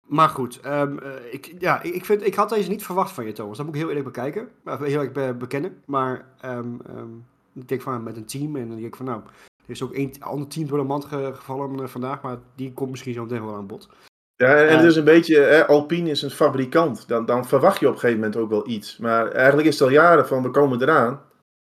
Maar 0.00 0.28
goed, 0.28 0.60
ehm, 0.60 0.98
eh, 0.98 1.32
ik, 1.32 1.54
ja, 1.58 1.82
ik, 1.82 2.04
vind, 2.04 2.26
ik 2.26 2.34
had 2.34 2.48
deze 2.48 2.70
niet 2.70 2.84
verwacht 2.84 3.12
van 3.12 3.24
je, 3.26 3.32
Thomas. 3.32 3.56
Dat 3.56 3.66
moet 3.66 3.74
ik 3.74 3.80
heel 3.80 3.90
eerlijk 3.90 4.06
bekijken. 4.14 4.48
Heel 4.64 4.84
eerlijk 4.84 5.12
be- 5.12 5.34
bekennen. 5.38 5.82
Maar 5.86 6.28
ehm, 6.40 6.80
ehm, 6.86 7.16
ik 7.54 7.68
denk 7.68 7.82
van 7.82 8.02
met 8.02 8.16
een 8.16 8.26
team. 8.26 8.56
En 8.56 8.66
dan 8.68 8.76
denk 8.76 8.86
ik 8.88 8.96
van 8.96 9.06
nou, 9.06 9.22
er 9.64 9.70
is 9.70 9.82
ook 9.82 9.94
een 9.94 10.14
ander 10.22 10.48
team 10.48 10.66
door 10.68 10.78
de 10.78 10.84
mand 10.84 11.04
ge- 11.04 11.32
gevallen 11.34 11.88
vandaag. 11.90 12.22
Maar 12.22 12.38
die 12.54 12.72
komt 12.72 12.90
misschien 12.90 13.14
zo 13.14 13.22
meteen 13.22 13.44
wel 13.44 13.54
aan 13.54 13.66
bod. 13.66 13.88
Ja, 14.36 14.54
en 14.56 14.68
Eh. 14.68 14.74
het 14.76 14.84
is 14.84 14.96
een 14.96 15.04
beetje, 15.04 15.38
hè, 15.40 15.66
Alpine 15.66 16.10
is 16.10 16.22
een 16.22 16.30
fabrikant. 16.30 17.08
Dan, 17.08 17.26
dan 17.26 17.46
verwacht 17.46 17.80
je 17.80 17.86
op 17.86 17.92
een 17.92 17.98
gegeven 17.98 18.20
moment 18.20 18.40
ook 18.40 18.50
wel 18.50 18.68
iets. 18.68 18.98
Maar 18.98 19.30
eigenlijk 19.32 19.68
is 19.68 19.74
het 19.78 19.88
al 19.88 19.94
jaren 19.94 20.26
van, 20.26 20.42
we 20.42 20.50
komen 20.50 20.82
eraan. 20.82 21.22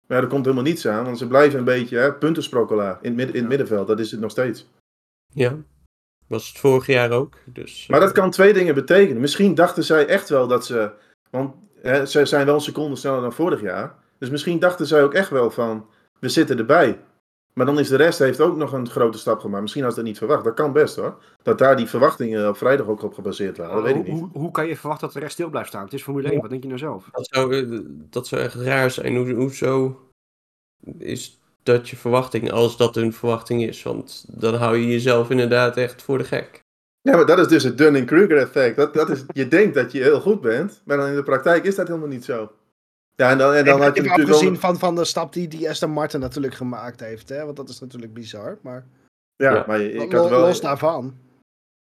Maar 0.06 0.22
er 0.22 0.28
komt 0.28 0.44
helemaal 0.44 0.64
niets 0.66 0.86
aan, 0.88 1.04
want 1.04 1.18
ze 1.18 1.26
blijven 1.26 1.58
een 1.58 1.64
beetje 1.64 1.96
hè, 1.98 2.12
puntensprokkelaar 2.14 2.98
in, 3.02 3.08
het 3.08 3.16
midden- 3.16 3.34
in 3.34 3.40
het 3.40 3.48
middenveld. 3.48 3.86
Dat 3.86 4.00
is 4.00 4.10
het 4.10 4.20
nog 4.20 4.30
steeds. 4.30 4.68
ja, 5.34 5.56
was 6.26 6.48
het 6.48 6.58
vorig 6.58 6.86
jaar 6.86 7.10
ook. 7.10 7.34
Dus, 7.46 7.86
Maar 7.88 8.00
dat 8.00 8.12
kan 8.12 8.30
twee 8.30 8.52
dingen 8.52 8.74
betekenen. 8.74 9.20
Misschien 9.20 9.54
dachten 9.54 9.84
zij 9.84 10.06
echt 10.06 10.28
wel 10.28 10.46
dat 10.46 10.66
ze. 10.66 10.90
Want 11.30 11.54
hè, 11.82 12.06
zij 12.06 12.26
zijn 12.26 12.46
wel 12.46 12.54
een 12.54 12.60
seconde 12.60 12.96
sneller 12.96 13.20
dan 13.20 13.32
vorig 13.32 13.60
jaar. 13.60 13.94
Dus 14.18 14.30
misschien 14.30 14.58
dachten 14.58 14.86
zij 14.86 15.02
ook 15.02 15.14
echt 15.14 15.30
wel 15.30 15.50
van. 15.50 15.86
We 16.20 16.28
zitten 16.28 16.58
erbij. 16.58 16.98
Maar 17.58 17.66
dan 17.66 17.78
is 17.78 17.88
de 17.88 17.96
rest 17.96 18.18
heeft 18.18 18.40
ook 18.40 18.56
nog 18.56 18.72
een 18.72 18.88
grote 18.88 19.18
stap 19.18 19.40
gemaakt. 19.40 19.62
Misschien 19.62 19.82
had 19.82 19.92
ze 19.92 19.98
dat 19.98 20.08
niet 20.08 20.18
verwacht. 20.18 20.44
Dat 20.44 20.54
kan 20.54 20.72
best 20.72 20.96
hoor. 20.96 21.22
Dat 21.42 21.58
daar 21.58 21.76
die 21.76 21.86
verwachtingen 21.86 22.48
op 22.48 22.56
vrijdag 22.56 22.86
ook 22.86 23.02
op 23.02 23.14
gebaseerd 23.14 23.56
waren. 23.56 23.74
Dat 23.74 23.84
weet 23.84 23.96
ik 23.96 24.04
hoe, 24.04 24.12
niet. 24.12 24.22
hoe, 24.22 24.42
hoe 24.42 24.50
kan 24.50 24.66
je 24.66 24.76
verwachten 24.76 25.06
dat 25.06 25.16
de 25.16 25.20
rest 25.22 25.32
stil 25.32 25.50
blijft 25.50 25.68
staan? 25.68 25.84
Het 25.84 25.92
is 25.92 26.02
Formule 26.02 26.30
1, 26.30 26.40
wat 26.40 26.50
denk 26.50 26.62
je 26.62 26.68
nou 26.68 26.80
zelf? 26.80 27.08
Dat 27.12 27.28
zou, 27.30 27.56
eh, 27.56 27.80
dat 28.10 28.26
zou 28.26 28.42
echt 28.42 28.54
raar 28.54 28.90
zijn. 28.90 29.16
Hoe, 29.16 29.32
hoezo 29.32 30.00
is 30.98 31.40
dat 31.62 31.88
je 31.88 31.96
verwachting 31.96 32.50
als 32.50 32.76
dat 32.76 32.96
een 32.96 33.12
verwachting 33.12 33.62
is? 33.62 33.82
Want 33.82 34.24
dan 34.28 34.54
hou 34.54 34.76
je 34.76 34.86
jezelf 34.86 35.30
inderdaad 35.30 35.76
echt 35.76 36.02
voor 36.02 36.18
de 36.18 36.24
gek. 36.24 36.60
Ja, 37.00 37.16
maar 37.16 37.26
dat 37.26 37.38
is 37.38 37.48
dus 37.48 37.62
het 37.62 37.78
Dunning-Kruger 37.78 38.38
effect. 38.38 38.76
Dat, 38.76 38.94
dat 38.94 39.10
is, 39.10 39.24
je 39.32 39.48
denkt 39.48 39.74
dat 39.74 39.92
je 39.92 40.02
heel 40.02 40.20
goed 40.20 40.40
bent. 40.40 40.82
Maar 40.84 40.96
dan 40.96 41.08
in 41.08 41.14
de 41.14 41.22
praktijk 41.22 41.64
is 41.64 41.74
dat 41.74 41.86
helemaal 41.86 42.08
niet 42.08 42.24
zo. 42.24 42.50
Ja, 43.18 43.30
en 43.30 43.38
dan, 43.38 43.54
en 43.54 43.64
dan 43.64 43.80
had 43.80 43.96
je 43.96 44.02
natuurlijk 44.02 44.28
afgezien 44.28 44.50
wel- 44.52 44.60
van, 44.60 44.78
van 44.78 44.94
de 44.94 45.04
stap 45.04 45.32
die, 45.32 45.48
die 45.48 45.68
Aston 45.68 45.90
Martin 45.90 46.20
natuurlijk 46.20 46.54
gemaakt 46.54 47.00
heeft. 47.00 47.28
Hè? 47.28 47.44
Want 47.44 47.56
dat 47.56 47.68
is 47.68 47.80
natuurlijk 47.80 48.14
bizar. 48.14 48.58
Maar 48.62 48.86
Ja, 49.36 49.52
Ja. 49.54 49.64
maar 49.66 49.80
ik 49.80 50.12
had 50.12 50.28
wel... 50.28 50.40
los 50.40 50.60
daarvan. 50.60 51.16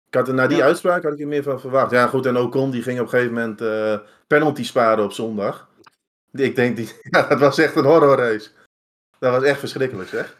Ik 0.06 0.14
had 0.14 0.28
er 0.28 0.34
na 0.34 0.46
die 0.46 0.56
Ja. 0.56 0.64
uitspraak 0.64 1.02
had 1.02 1.12
ik 1.12 1.20
er 1.20 1.26
meer 1.26 1.42
van 1.42 1.60
verwacht. 1.60 1.90
Ja, 1.90 2.06
goed, 2.06 2.26
en 2.26 2.36
Ocon 2.36 2.70
die 2.70 2.82
ging 2.82 2.98
op 2.98 3.04
een 3.04 3.10
gegeven 3.10 3.32
moment 3.34 3.60
eh 3.60 3.98
penalty 4.26 4.64
sparen 4.64 5.04
op 5.04 5.12
zondag. 5.12 5.68
Ik 6.32 6.56
denk, 6.56 6.76
die, 6.76 6.88
ja, 7.10 7.22
dat 7.26 7.38
was 7.40 7.58
echt 7.58 7.76
een 7.76 7.84
horror 7.84 8.16
race. 8.16 8.50
Dat 9.18 9.32
was 9.32 9.42
echt 9.42 9.58
verschrikkelijk, 9.58 10.08
zeg. 10.08 10.36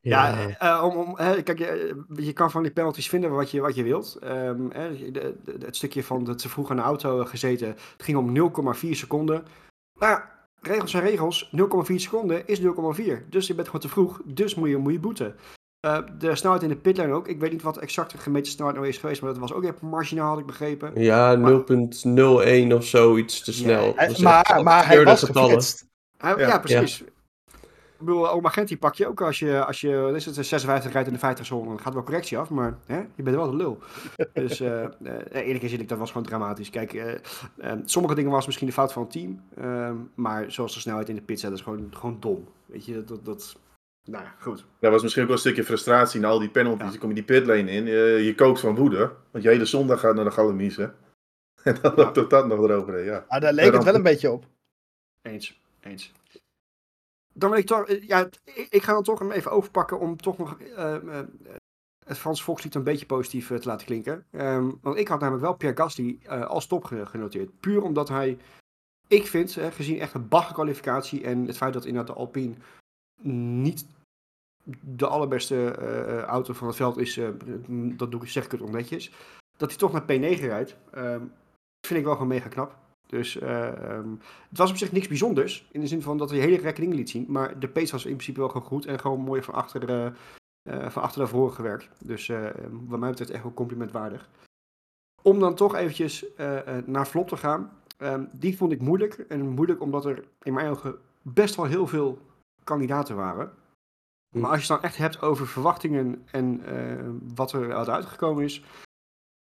Ja, 0.00 0.48
eh, 0.58 0.84
om, 0.84 0.96
om, 0.96 1.18
hè, 1.18 1.42
kijk, 1.42 1.58
je, 1.58 2.04
je 2.16 2.32
kan 2.32 2.50
van 2.50 2.62
die 2.62 2.72
penalties 2.72 3.08
vinden 3.08 3.30
wat 3.30 3.50
je, 3.50 3.60
wat 3.60 3.74
je 3.74 3.82
wilt. 3.82 4.16
Ehm, 4.22 4.70
hè, 4.70 5.10
de- 5.10 5.34
de- 5.44 5.56
het 5.64 5.76
stukje 5.76 6.04
van 6.04 6.24
dat 6.24 6.40
ze 6.40 6.48
vroeg 6.48 6.70
aan 6.70 6.76
de 6.76 6.82
auto 6.82 7.24
gezeten, 7.24 7.68
het 7.68 8.02
ging 8.02 8.16
om 8.18 8.32
0,4 8.76 8.90
seconden. 8.90 9.44
Nou 9.98 10.12
ja, 10.12 10.30
regels 10.60 10.90
zijn 10.90 11.02
regels. 11.02 11.50
0,4 11.56 11.94
seconden 11.94 12.46
is 12.46 12.60
0,4. 12.60 12.64
Dus 13.28 13.46
je 13.46 13.54
bent 13.54 13.66
gewoon 13.66 13.80
te 13.82 13.88
vroeg, 13.88 14.20
dus 14.24 14.54
moet 14.54 14.68
je, 14.68 14.76
moet 14.76 14.92
je 14.92 14.98
boeten. 15.00 15.34
Eh, 15.80 15.98
de 16.18 16.34
snelheid 16.36 16.62
in 16.62 16.68
de 16.68 16.76
pitlane 16.76 17.12
ook. 17.12 17.28
Ik 17.28 17.40
weet 17.40 17.52
niet 17.52 17.62
wat 17.62 17.76
exact 17.78 18.10
de 18.10 18.18
gemeten 18.18 18.52
snelheid 18.52 18.76
nou 18.76 18.88
is 18.88 18.98
geweest, 18.98 19.22
maar 19.22 19.30
dat 19.30 19.40
was 19.40 19.52
ook 19.52 19.64
even 19.64 19.88
marginaal, 19.88 20.28
had 20.28 20.38
ik 20.38 20.46
begrepen. 20.46 20.92
Ja, 21.02 21.36
0.01 21.36 22.74
of 22.74 22.84
zo, 22.84 23.16
iets 23.16 23.44
te 23.44 23.52
snel. 23.52 23.84
Ja, 23.84 23.94
echt 23.94 24.22
maar, 24.22 24.60
maar 24.62 24.86
hij 24.86 25.04
was 25.04 25.22
getallen. 25.22 25.48
geflitst. 25.48 25.86
Hij- 26.18 26.36
Ja. 26.36 26.46
ja. 26.46 26.58
precies. 26.58 27.04
Ik 28.04 28.10
bedoel, 28.10 28.30
Oma 28.30 28.48
Gentie 28.48 28.76
pak 28.76 28.94
je 28.94 29.06
ook 29.06 29.20
als 29.20 29.38
je, 29.38 29.64
als 29.64 29.80
je 29.80 29.96
wat 29.96 30.14
is 30.14 30.24
het, 30.26 30.34
56 30.34 30.92
rijdt 30.92 31.08
in 31.08 31.14
de 31.14 31.20
50 31.20 31.46
zone. 31.46 31.68
Dan 31.68 31.80
gaat 31.80 31.94
wel 31.94 32.02
correctie 32.02 32.38
af, 32.38 32.50
maar 32.50 32.78
hè, 32.86 32.98
je 33.14 33.22
bent 33.22 33.36
wel 33.36 33.50
de 33.50 33.56
lul. 33.56 33.78
dus 34.32 34.60
eh 34.60 34.84
eh, 34.84 34.90
eerlijk 35.32 35.60
gezegd, 35.64 35.88
dat 35.88 35.98
was 35.98 36.10
gewoon 36.10 36.26
dramatisch. 36.26 36.70
Kijk, 36.70 36.92
eh, 36.92 37.12
eh, 37.58 37.78
sommige 37.84 38.14
dingen 38.14 38.30
was 38.30 38.46
misschien 38.46 38.66
de 38.66 38.72
fout 38.72 38.92
van 38.92 39.02
het 39.02 39.10
team. 39.10 39.42
ehm, 39.56 39.96
maar 40.14 40.50
zoals 40.52 40.74
de 40.74 40.80
snelheid 40.80 41.08
in 41.08 41.14
de 41.14 41.20
pit 41.22 41.40
dat 41.40 41.52
is 41.52 41.60
gewoon, 41.60 41.88
gewoon 41.90 42.16
dom. 42.20 42.48
Weet 42.66 42.84
je, 42.86 43.04
dat... 43.04 43.24
dat 43.24 43.56
nou 44.10 44.24
ja, 44.24 44.34
goed. 44.40 44.64
Dat 44.80 44.90
was 44.92 45.02
misschien 45.02 45.22
ook 45.22 45.28
wel 45.28 45.36
een 45.38 45.44
stukje 45.44 45.64
frustratie 45.64 46.20
na 46.20 46.28
al 46.28 46.38
die 46.38 46.50
penalties. 46.50 46.84
Ja. 46.84 46.90
Dan 46.90 46.98
kom 46.98 47.08
je 47.08 47.14
die 47.14 47.24
pitlane 47.24 47.70
in, 47.70 47.86
je, 47.86 48.20
je 48.24 48.34
kookt 48.34 48.60
van 48.60 48.74
woede. 48.74 49.12
Want 49.30 49.44
je 49.44 49.50
hele 49.50 49.64
zondag 49.64 50.00
gaat 50.00 50.14
naar 50.14 50.24
de 50.24 50.30
Galamise. 50.30 50.92
En 51.62 51.76
dan 51.82 51.92
Ja. 51.96 52.02
loopt 52.02 52.14
dat 52.14 52.30
dat 52.30 52.46
nog 52.46 52.58
erover, 52.58 53.04
ja. 53.04 53.24
Ah, 53.28 53.40
daar 53.40 53.52
leek 53.52 53.72
het 53.72 53.84
wel 53.84 53.94
een 53.94 54.02
beetje 54.02 54.30
op. 54.32 54.44
Eens, 55.22 55.60
eens. 55.80 56.12
Dan 57.34 57.50
wil 57.50 57.58
ik 57.58 57.66
toch, 57.66 57.86
eh, 57.86 58.02
ja, 58.02 58.28
ik, 58.70 58.82
ga 58.82 58.92
dan 58.92 59.02
toch 59.02 59.18
hem 59.18 59.30
even 59.30 59.50
overpakken 59.50 59.98
om 59.98 60.16
toch 60.16 60.38
nog 60.38 60.60
eh, 60.60 60.94
eh, 61.18 61.26
het 62.06 62.18
Frans 62.18 62.42
Volkslied 62.42 62.74
een 62.74 62.82
beetje 62.84 63.06
positief 63.06 63.50
eh, 63.50 63.58
te 63.58 63.68
laten 63.68 63.86
klinken. 63.86 64.26
Ehm, 64.30 64.70
want 64.80 64.96
ik 64.98 65.08
had 65.08 65.20
namelijk 65.20 65.44
wel 65.44 65.54
Pierre 65.56 65.76
Gasly 65.82 66.18
eh, 66.22 66.46
als 66.46 66.66
top 66.66 66.84
ge- 66.84 67.06
genoteerd. 67.06 67.60
Puur 67.60 67.82
omdat 67.82 68.08
hij, 68.08 68.38
ik 69.08 69.26
vind, 69.26 69.52
gezien 69.52 69.98
echt 70.00 70.14
een 70.14 70.28
baggerkwalificatie 70.28 71.24
en 71.24 71.46
het 71.46 71.56
feit 71.56 71.72
dat 71.72 71.84
inderdaad 71.84 72.14
de 72.14 72.20
Alpine 72.20 72.54
niet 73.22 73.86
de 74.80 75.06
allerbeste 75.06 75.74
auto 76.26 76.52
van 76.52 76.66
het 76.66 76.76
veld 76.76 76.96
is, 76.98 77.20
dat 77.96 78.10
doe 78.10 78.22
ik, 78.22 78.28
zeg 78.28 78.44
ik 78.44 78.50
hetonnetjes, 78.50 79.12
dat 79.56 79.68
hij 79.68 79.78
toch 79.78 79.92
naar 79.92 80.02
P9 80.02 80.40
rijdt, 80.40 80.76
ehm, 80.90 81.22
vind 81.86 81.98
ik 81.98 82.04
wel 82.04 82.12
gewoon 82.12 82.28
mega 82.28 82.48
knap. 82.48 82.76
Dus 83.06 83.38
eh, 83.38 83.90
ehm, 83.90 84.10
het 84.48 84.58
was 84.58 84.70
op 84.70 84.76
zich 84.76 84.92
niks 84.92 85.08
bijzonders. 85.08 85.68
In 85.70 85.80
de 85.80 85.86
zin 85.86 86.02
van 86.02 86.18
dat 86.18 86.30
hij 86.30 86.38
hele 86.38 86.58
gekke 86.58 86.80
dingen 86.80 86.96
liet 86.96 87.10
zien. 87.10 87.26
Maar 87.28 87.58
de 87.58 87.68
pace 87.68 87.92
was 87.92 88.04
in 88.04 88.12
principe 88.12 88.40
wel 88.40 88.48
gewoon 88.48 88.66
goed. 88.66 88.86
En 88.86 89.00
gewoon 89.00 89.20
mooi 89.20 89.42
van 89.42 89.54
achter, 89.54 90.12
eh, 90.62 90.88
van 90.88 91.02
achter 91.02 91.18
naar 91.18 91.28
voren 91.28 91.54
gewerkt. 91.54 91.88
Dus 91.98 92.28
eh, 92.28 92.46
wat 92.70 92.98
mij 92.98 93.10
betreft 93.10 93.30
echt 93.30 93.42
wel 93.42 93.54
complimentwaardig. 93.54 94.28
Om 95.22 95.40
dan 95.40 95.54
toch 95.54 95.74
eventjes 95.74 96.26
naar 96.84 97.06
Vlot 97.06 97.28
te 97.28 97.36
gaan. 97.36 97.72
Ehm, 97.96 98.24
die 98.32 98.56
vond 98.56 98.72
ik 98.72 98.80
moeilijk. 98.80 99.14
En 99.14 99.48
moeilijk 99.48 99.80
omdat 99.80 100.04
er 100.04 100.24
in 100.42 100.52
mijn 100.52 100.70
ogen 100.70 100.98
best 101.22 101.54
wel 101.54 101.64
heel 101.64 101.86
veel 101.86 102.18
kandidaten 102.64 103.16
waren. 103.16 103.52
Hm. 104.30 104.40
Maar 104.40 104.50
als 104.50 104.66
je 104.66 104.72
het 104.72 104.80
dan 104.82 104.90
echt 104.90 104.98
hebt 104.98 105.22
over 105.22 105.46
verwachtingen 105.46 106.26
en 106.30 106.62
wat 107.34 107.52
er 107.52 107.74
uit 107.74 107.88
uitgekomen 107.88 108.44
is. 108.44 108.64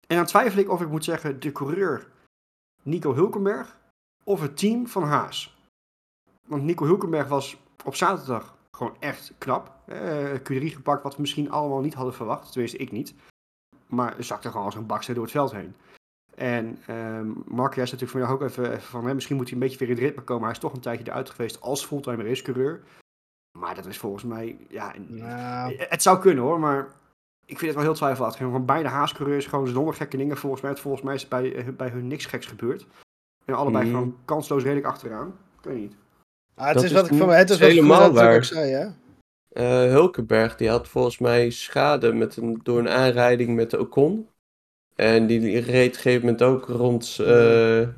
En 0.07 0.17
dan 0.17 0.27
twijfel 0.27 0.61
ik 0.61 0.71
of 0.71 0.81
ik 0.81 0.89
moet 0.89 1.05
zeggen 1.05 1.41
de 1.41 1.53
coureur 1.53 2.07
Nico 2.83 3.15
Hulkenberg 3.15 3.79
of 4.25 4.41
het 4.41 4.59
team 4.59 4.87
van 4.87 5.03
Haas. 5.03 5.57
Want 6.47 6.63
Nico 6.63 6.85
Hulkenberg 6.85 7.29
was 7.29 7.57
op 7.85 7.95
zaterdag 7.95 8.57
gewoon 8.71 8.97
echt 8.99 9.33
knap. 9.39 9.73
Eh 9.87 10.35
Q3 10.35 10.65
gepakt 10.65 11.03
wat 11.03 11.15
we 11.15 11.21
misschien 11.21 11.51
allemaal 11.51 11.81
niet 11.81 11.95
hadden 11.95 12.15
verwacht. 12.15 12.53
Tenminste, 12.53 12.79
ik 12.79 12.93
niet. 12.93 13.15
Maar 13.87 14.15
zakte 14.19 14.51
gewoon 14.51 14.67
als 14.67 14.75
een 14.75 14.87
bakster 14.87 15.15
door 15.15 15.23
het 15.23 15.33
veld 15.33 15.53
heen. 15.53 15.75
En 16.35 16.79
ehm 16.87 17.31
Mark 17.47 17.77
is 17.77 17.91
natuurlijk 17.91 18.11
vandaag 18.11 18.31
ook 18.31 18.43
even, 18.43 18.71
even 18.71 18.83
van, 18.83 19.07
hè, 19.07 19.15
misschien 19.15 19.37
moet 19.37 19.45
hij 19.45 19.55
een 19.55 19.61
beetje 19.61 19.79
weer 19.79 19.89
in 19.89 19.95
het 19.95 20.05
ritme 20.05 20.23
komen. 20.23 20.43
Hij 20.43 20.53
is 20.53 20.59
toch 20.59 20.73
een 20.73 20.81
tijdje 20.81 21.07
eruit 21.07 21.31
geweest 21.31 21.61
als 21.61 21.85
fulltime 21.85 22.23
racecoureur. 22.25 22.83
Maar 23.59 23.75
dat 23.75 23.87
is 23.87 23.99
volgens 23.99 24.25
mij, 24.25 24.57
ja, 24.69 24.95
het 25.77 26.03
zou 26.03 26.19
kunnen 26.19 26.45
hoor, 26.45 26.61
maar 26.61 26.89
ik 27.53 27.59
vind 27.59 27.71
het 27.71 27.75
wel 27.75 27.83
heel 27.91 27.95
twijfelachtig. 27.95 28.39
Gewoon 28.41 28.65
beide 28.67 28.89
haascoureurs 28.89 29.47
gewoon 29.47 29.67
zonder 29.69 29.95
gekke 29.95 30.17
dingen. 30.17 30.37
Volgens 30.37 30.63
mij, 30.63 30.77
volgens 30.77 31.03
mij 31.03 31.15
is 31.15 31.29
bij, 31.29 31.55
eh, 31.55 31.65
bij 31.77 31.89
hun 31.89 32.07
niks 32.07 32.27
geks 32.27 32.47
gebeurd. 32.47 32.87
En 33.45 33.55
allebei 33.55 33.85
Mhm. 33.85 33.93
gewoon 33.95 34.17
kansloos 34.25 34.63
redelijk 34.63 34.87
achteraan. 34.87 35.29
Ik 35.59 35.65
weet 35.65 35.77
niet. 35.79 35.95
ah, 36.55 36.65
het 36.67 36.75
Dat 36.75 36.85
is 36.85 36.93
wat 36.93 37.11
ik 37.11 37.15
van 37.19 37.27
niet 37.29 37.37
het 37.37 37.51
is 37.51 37.57
ik 37.57 37.63
helemaal 37.63 38.13
waar. 38.13 38.37
ook 38.37 38.45
zei, 38.45 38.71
hè? 38.71 38.87
Eh, 39.53 39.91
Hulkenberg 39.91 40.57
die 40.57 40.69
had 40.69 40.89
volgens 40.89 41.19
mij 41.19 41.51
schade 41.51 42.13
met 42.13 42.37
een, 42.37 42.61
door 42.63 42.79
een 42.79 42.89
aanrijding 42.89 43.55
met 43.55 43.71
de 43.71 43.81
Ocon. 43.81 44.29
En 44.97 45.27
die 45.27 45.59
reed 45.61 45.89
op 45.89 45.95
een 45.95 46.01
gegeven 46.01 46.21
moment 46.21 46.43
ook 46.43 46.67
rond 46.69 47.19
eh, 47.21 47.89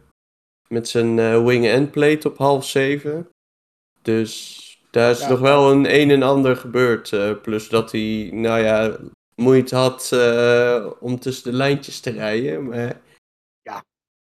met 0.68 0.88
zijn 0.88 1.44
wing-end 1.44 1.90
plate 1.90 2.28
op 2.28 2.38
half 2.38 2.64
zeven. 2.66 3.28
Dus 4.02 4.60
daar 4.90 5.10
is 5.10 5.20
Ja. 5.20 5.28
nog 5.28 5.40
wel 5.40 5.70
een 5.70 6.00
een 6.00 6.10
en 6.10 6.22
ander 6.22 6.56
gebeurd. 6.56 7.12
eh, 7.12 7.30
plus 7.42 7.68
dat 7.68 7.92
hij, 7.92 8.30
nou 8.32 8.60
ja, 8.60 8.96
moeite 9.36 9.76
had 9.76 10.12
eh, 10.12 10.90
om 11.00 11.18
tussen 11.18 11.50
de 11.50 11.56
lijntjes 11.56 12.00
te 12.00 12.10
rijden. 12.10 12.66
Maar 12.68 13.00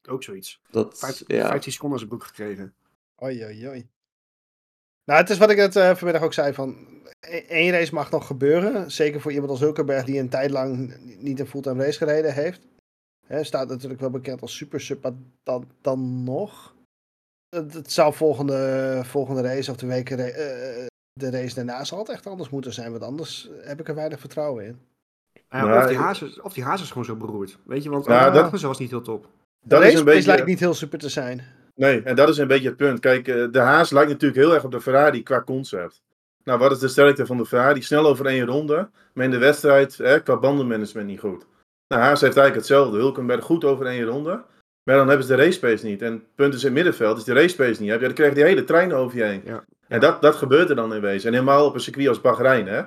Ook 0.10 0.24
zoiets. 0.24 0.62
dat, 0.69 1.00
Vijf- 1.00 1.24
ja. 1.28 1.47
15 1.47 1.71
seconden 1.71 1.97
als 2.00 2.08
een 2.08 2.13
boek 2.17 2.24
gekregen. 2.28 2.74
Oei, 3.24 3.45
oei, 3.45 3.67
oei. 3.67 3.88
Nou, 5.04 5.19
het 5.21 5.30
is 5.30 5.38
wat 5.38 5.50
ik 5.50 5.58
het 5.58 5.76
eh, 5.76 5.95
vanmiddag 5.95 6.24
ook 6.24 6.34
zei 6.34 6.54
van... 6.54 6.88
e- 7.19 7.38
één 7.38 7.71
race 7.71 7.93
mag 7.93 8.12
nog 8.12 8.28
gebeuren. 8.28 8.91
Zeker 8.91 9.21
voor 9.21 9.32
iemand 9.32 9.50
als 9.50 9.60
Hulkenberg 9.60 10.06
die 10.06 10.19
een 10.19 10.30
tijd 10.30 10.52
lang 10.52 10.97
niet 11.19 11.39
een 11.39 11.47
fulltime 11.47 11.84
race 11.84 11.97
gereden 11.97 12.34
heeft. 12.34 12.62
Hè, 13.28 13.43
staat 13.43 13.67
natuurlijk 13.67 14.02
wel 14.02 14.10
bekend 14.10 14.41
als 14.41 14.56
super 14.56 14.82
sub, 14.82 15.04
maar 15.04 15.13
dan, 15.43 15.71
dan 15.82 16.24
nog. 16.24 16.76
Het, 17.50 17.74
het 17.74 17.91
zou 17.91 18.13
volgende, 18.13 19.02
volgende 19.06 19.41
race 19.41 19.71
of 19.71 19.78
de 19.78 19.86
weken 19.88 20.17
eh, 20.19 20.86
de 21.13 21.30
race 21.30 21.56
daarna 21.56 21.84
zal 21.84 22.00
het 22.00 22.10
echt 22.10 22.28
anders 22.28 22.50
moeten 22.50 22.74
zijn. 22.74 22.91
Want 22.91 23.04
anders 23.04 23.50
heb 23.62 23.80
ik 23.80 23.88
er 23.88 23.95
weinig 23.95 24.19
vertrouwen 24.19 24.65
in. 24.65 24.82
Ja, 25.50 25.65
Nou, 25.65 25.82
of, 25.82 25.88
die 25.88 25.98
haas 25.98 26.22
is, 26.22 26.41
of 26.41 26.54
die 26.54 26.63
haas 26.63 26.82
is 26.82 26.88
gewoon 26.88 27.06
zo 27.06 27.15
beroerd. 27.15 27.58
Weet 27.65 27.84
je, 27.84 27.89
want 27.89 28.06
Ja, 28.06 28.30
dat- 28.30 28.62
was 28.62 28.80
niet 28.80 28.89
heel 28.89 29.02
top. 29.02 29.24
De 29.24 29.30
Dat 29.70 29.80
is 29.80 29.86
race 29.86 29.98
een 30.00 30.06
beetje... 30.06 30.28
lijkt 30.28 30.46
niet 30.46 30.60
heel 30.60 30.74
super 30.74 31.00
te 31.00 31.10
zijn. 31.10 31.41
Nee, 31.76 32.02
en 32.02 32.15
dat 32.15 32.30
is 32.30 32.38
een 32.38 32.48
beetje 32.48 32.67
het 32.67 32.78
punt. 32.78 33.00
Kijk, 33.00 33.28
eh, 33.28 33.46
de 33.52 33.60
Haas 33.60 33.91
lijkt 33.91 34.10
natuurlijk 34.10 34.41
heel 34.41 34.54
erg 34.54 34.63
op 34.63 34.72
de 34.72 34.82
Ferrari 34.82 35.24
qua 35.24 35.41
concept. 35.44 36.02
Nou, 36.44 36.60
wat 36.60 36.72
is 36.72 36.80
de 36.80 36.88
sterkte 36.88 37.26
van 37.26 37.38
de 37.38 37.46
Ferrari? 37.46 37.82
Snel 37.82 38.08
over 38.08 38.26
één 38.26 38.46
ronde, 38.46 38.89
maar 39.13 39.26
in 39.26 39.32
de 39.32 39.38
wedstrijd 39.38 39.98
hè, 39.98 40.20
qua 40.22 40.38
bandenmanagement 40.38 41.08
niet 41.08 41.20
goed. 41.20 41.46
Nou, 41.88 42.02
Haas 42.02 42.22
heeft 42.22 42.38
eigenlijk 42.38 42.56
hetzelfde. 42.56 42.98
Hulkenberg 42.98 43.44
goed 43.44 43.63
over 43.65 43.86
één 43.86 44.04
ronde, 44.06 44.44
maar 44.84 44.96
dan 44.96 45.08
hebben 45.08 45.26
ze 45.26 45.36
de 45.36 45.44
race 45.44 45.60
pace 45.60 45.86
niet. 45.86 46.02
En 46.02 46.12
het 46.13 46.36
punt 46.36 46.54
is 46.54 46.60
in 46.60 46.65
het 46.65 46.76
middenveld, 46.76 47.15
als 47.15 47.26
je 47.26 47.34
de 47.34 47.39
race 47.39 47.56
pace 47.56 47.82
niet 47.82 47.89
hebt, 47.89 48.02
ja, 48.02 48.06
dan 48.08 48.15
krijg 48.15 48.30
je 48.30 48.36
die 48.36 48.44
hele 48.46 48.63
trein 48.63 48.94
over 48.94 49.17
je 49.17 49.24
heen. 49.24 49.41
Ja. 49.46 49.63
En 49.88 50.00
dat, 50.00 50.22
dat 50.22 50.36
gebeurt 50.36 50.70
er 50.70 50.76
dan 50.76 50.94
in 50.94 51.02
wezen. 51.02 51.28
En 51.28 51.34
helemaal 51.34 51.65
op 51.65 51.74
een 51.74 51.80
circuit 51.80 52.08
als 52.08 52.22
Bahrein, 52.22 52.67
hè. 52.67 52.82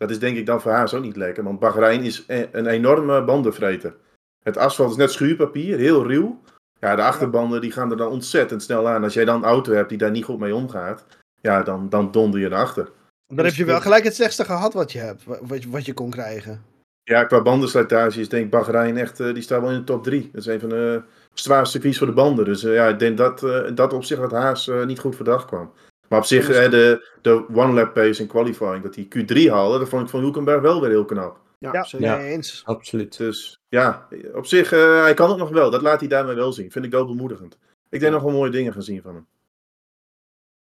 Dat 0.00 0.10
is 0.10 0.18
denk 0.18 0.36
ik 0.36 0.46
dan 0.46 0.60
voor 0.60 0.72
Haas 0.72 0.94
ook 0.94 1.02
niet 1.02 1.16
lekker, 1.16 1.44
want 1.44 1.58
Bahrein 1.58 2.02
is 2.02 2.24
e- 2.26 2.46
een 2.52 2.66
enorme 2.66 3.24
bandenvreter. 3.24 3.94
Het 4.42 4.56
asfalt 4.56 4.90
is 4.90 4.96
net 4.96 5.12
schuurpapier, 5.12 5.78
heel 5.78 6.06
ruw. 6.06 6.40
Ja, 6.78 6.96
de 6.96 7.02
achterbanden 7.02 7.60
die 7.60 7.72
gaan 7.72 7.90
er 7.90 7.96
dan 7.96 8.10
ontzettend 8.10 8.62
snel 8.62 8.88
aan. 8.88 9.02
Als 9.04 9.14
jij 9.14 9.24
dan 9.24 9.36
een 9.36 9.44
auto 9.48 9.72
hebt 9.72 9.88
die 9.88 9.98
daar 9.98 10.10
niet 10.10 10.24
goed 10.24 10.38
mee 10.38 10.54
omgaat, 10.54 11.04
ja, 11.40 11.62
dan, 11.62 11.88
dan 11.88 12.10
donder 12.10 12.40
je 12.40 12.46
erachter. 12.46 12.88
Dan 13.26 13.44
heb 13.44 13.54
je 13.54 13.64
wel 13.64 13.80
gelijk 13.80 14.04
het 14.04 14.14
slechtste 14.14 14.44
gehad 14.44 14.72
wat 14.72 14.92
je 14.92 14.98
hebt. 14.98 15.24
wa- 15.24 15.38
Wat, 15.42 15.62
je- 15.62 15.70
wat 15.70 15.86
je 15.86 15.92
kon 15.94 16.10
krijgen. 16.10 16.62
Ja, 17.02 17.24
qua 17.24 17.42
bandenslijtage 17.42 18.20
is 18.20 18.28
denk 18.28 18.44
ik 18.44 18.50
Bahrein 18.50 18.96
echt, 18.96 19.20
eh, 19.20 19.34
die 19.34 19.42
staat 19.42 19.60
wel 19.60 19.70
in 19.70 19.78
de 19.78 19.84
top 19.84 20.02
3. 20.02 20.28
Dat 20.32 20.40
is 20.40 20.46
een 20.46 20.60
van 20.60 20.68
de 20.68 21.02
zwaarste 21.34 21.70
circuits 21.70 21.98
voor 21.98 22.06
de 22.06 22.12
banden. 22.12 22.44
Dus 22.44 22.64
eh, 22.64 22.74
ja, 22.74 22.88
ik 22.88 22.98
denk 22.98 23.16
dat 23.18 23.42
eh, 23.42 23.66
in 23.66 23.74
dat 23.74 23.92
opzicht 23.92 24.20
dat 24.20 24.30
Haas 24.32 24.70
niet 24.86 24.98
goed 24.98 25.16
voor 25.16 25.24
dag 25.24 25.44
kwam. 25.46 25.72
Maar 26.10 26.18
op 26.18 26.24
zich, 26.24 26.46
de, 26.46 27.08
de 27.22 27.46
one-lap 27.54 27.94
pace 27.94 28.22
in 28.22 28.28
qualifying, 28.28 28.82
dat 28.82 28.94
die 28.94 29.08
Q3 29.08 29.50
haalde, 29.50 29.78
dat 29.78 29.88
vond 29.88 30.02
ik 30.02 30.08
van 30.08 30.20
Hulkenberg 30.20 30.60
wel 30.60 30.80
weer 30.80 30.90
heel 30.90 31.04
knap. 31.04 31.40
Ja, 31.58 31.72
Ja. 31.72 31.86
Ja. 31.98 32.20
eens. 32.20 32.62
Absoluut. 32.64 33.16
Dus 33.16 33.60
ja, 33.68 34.08
op 34.34 34.46
zich, 34.46 34.72
eh, 34.72 35.00
hij 35.02 35.14
kan 35.14 35.28
het 35.28 35.38
nog 35.38 35.50
wel. 35.50 35.70
Dat 35.70 35.82
laat 35.82 36.00
hij 36.00 36.08
daarmee 36.08 36.34
wel 36.34 36.52
zien. 36.52 36.70
Vind 36.70 36.84
ik 36.84 36.90
wel 36.90 37.06
bemoedigend. 37.06 37.58
Ik 37.88 38.00
denk 38.00 38.12
nog 38.12 38.22
wel 38.22 38.32
mooie 38.32 38.50
dingen 38.50 38.72
gaan 38.72 38.82
zien 38.82 39.02
van 39.02 39.14
hem. 39.14 39.26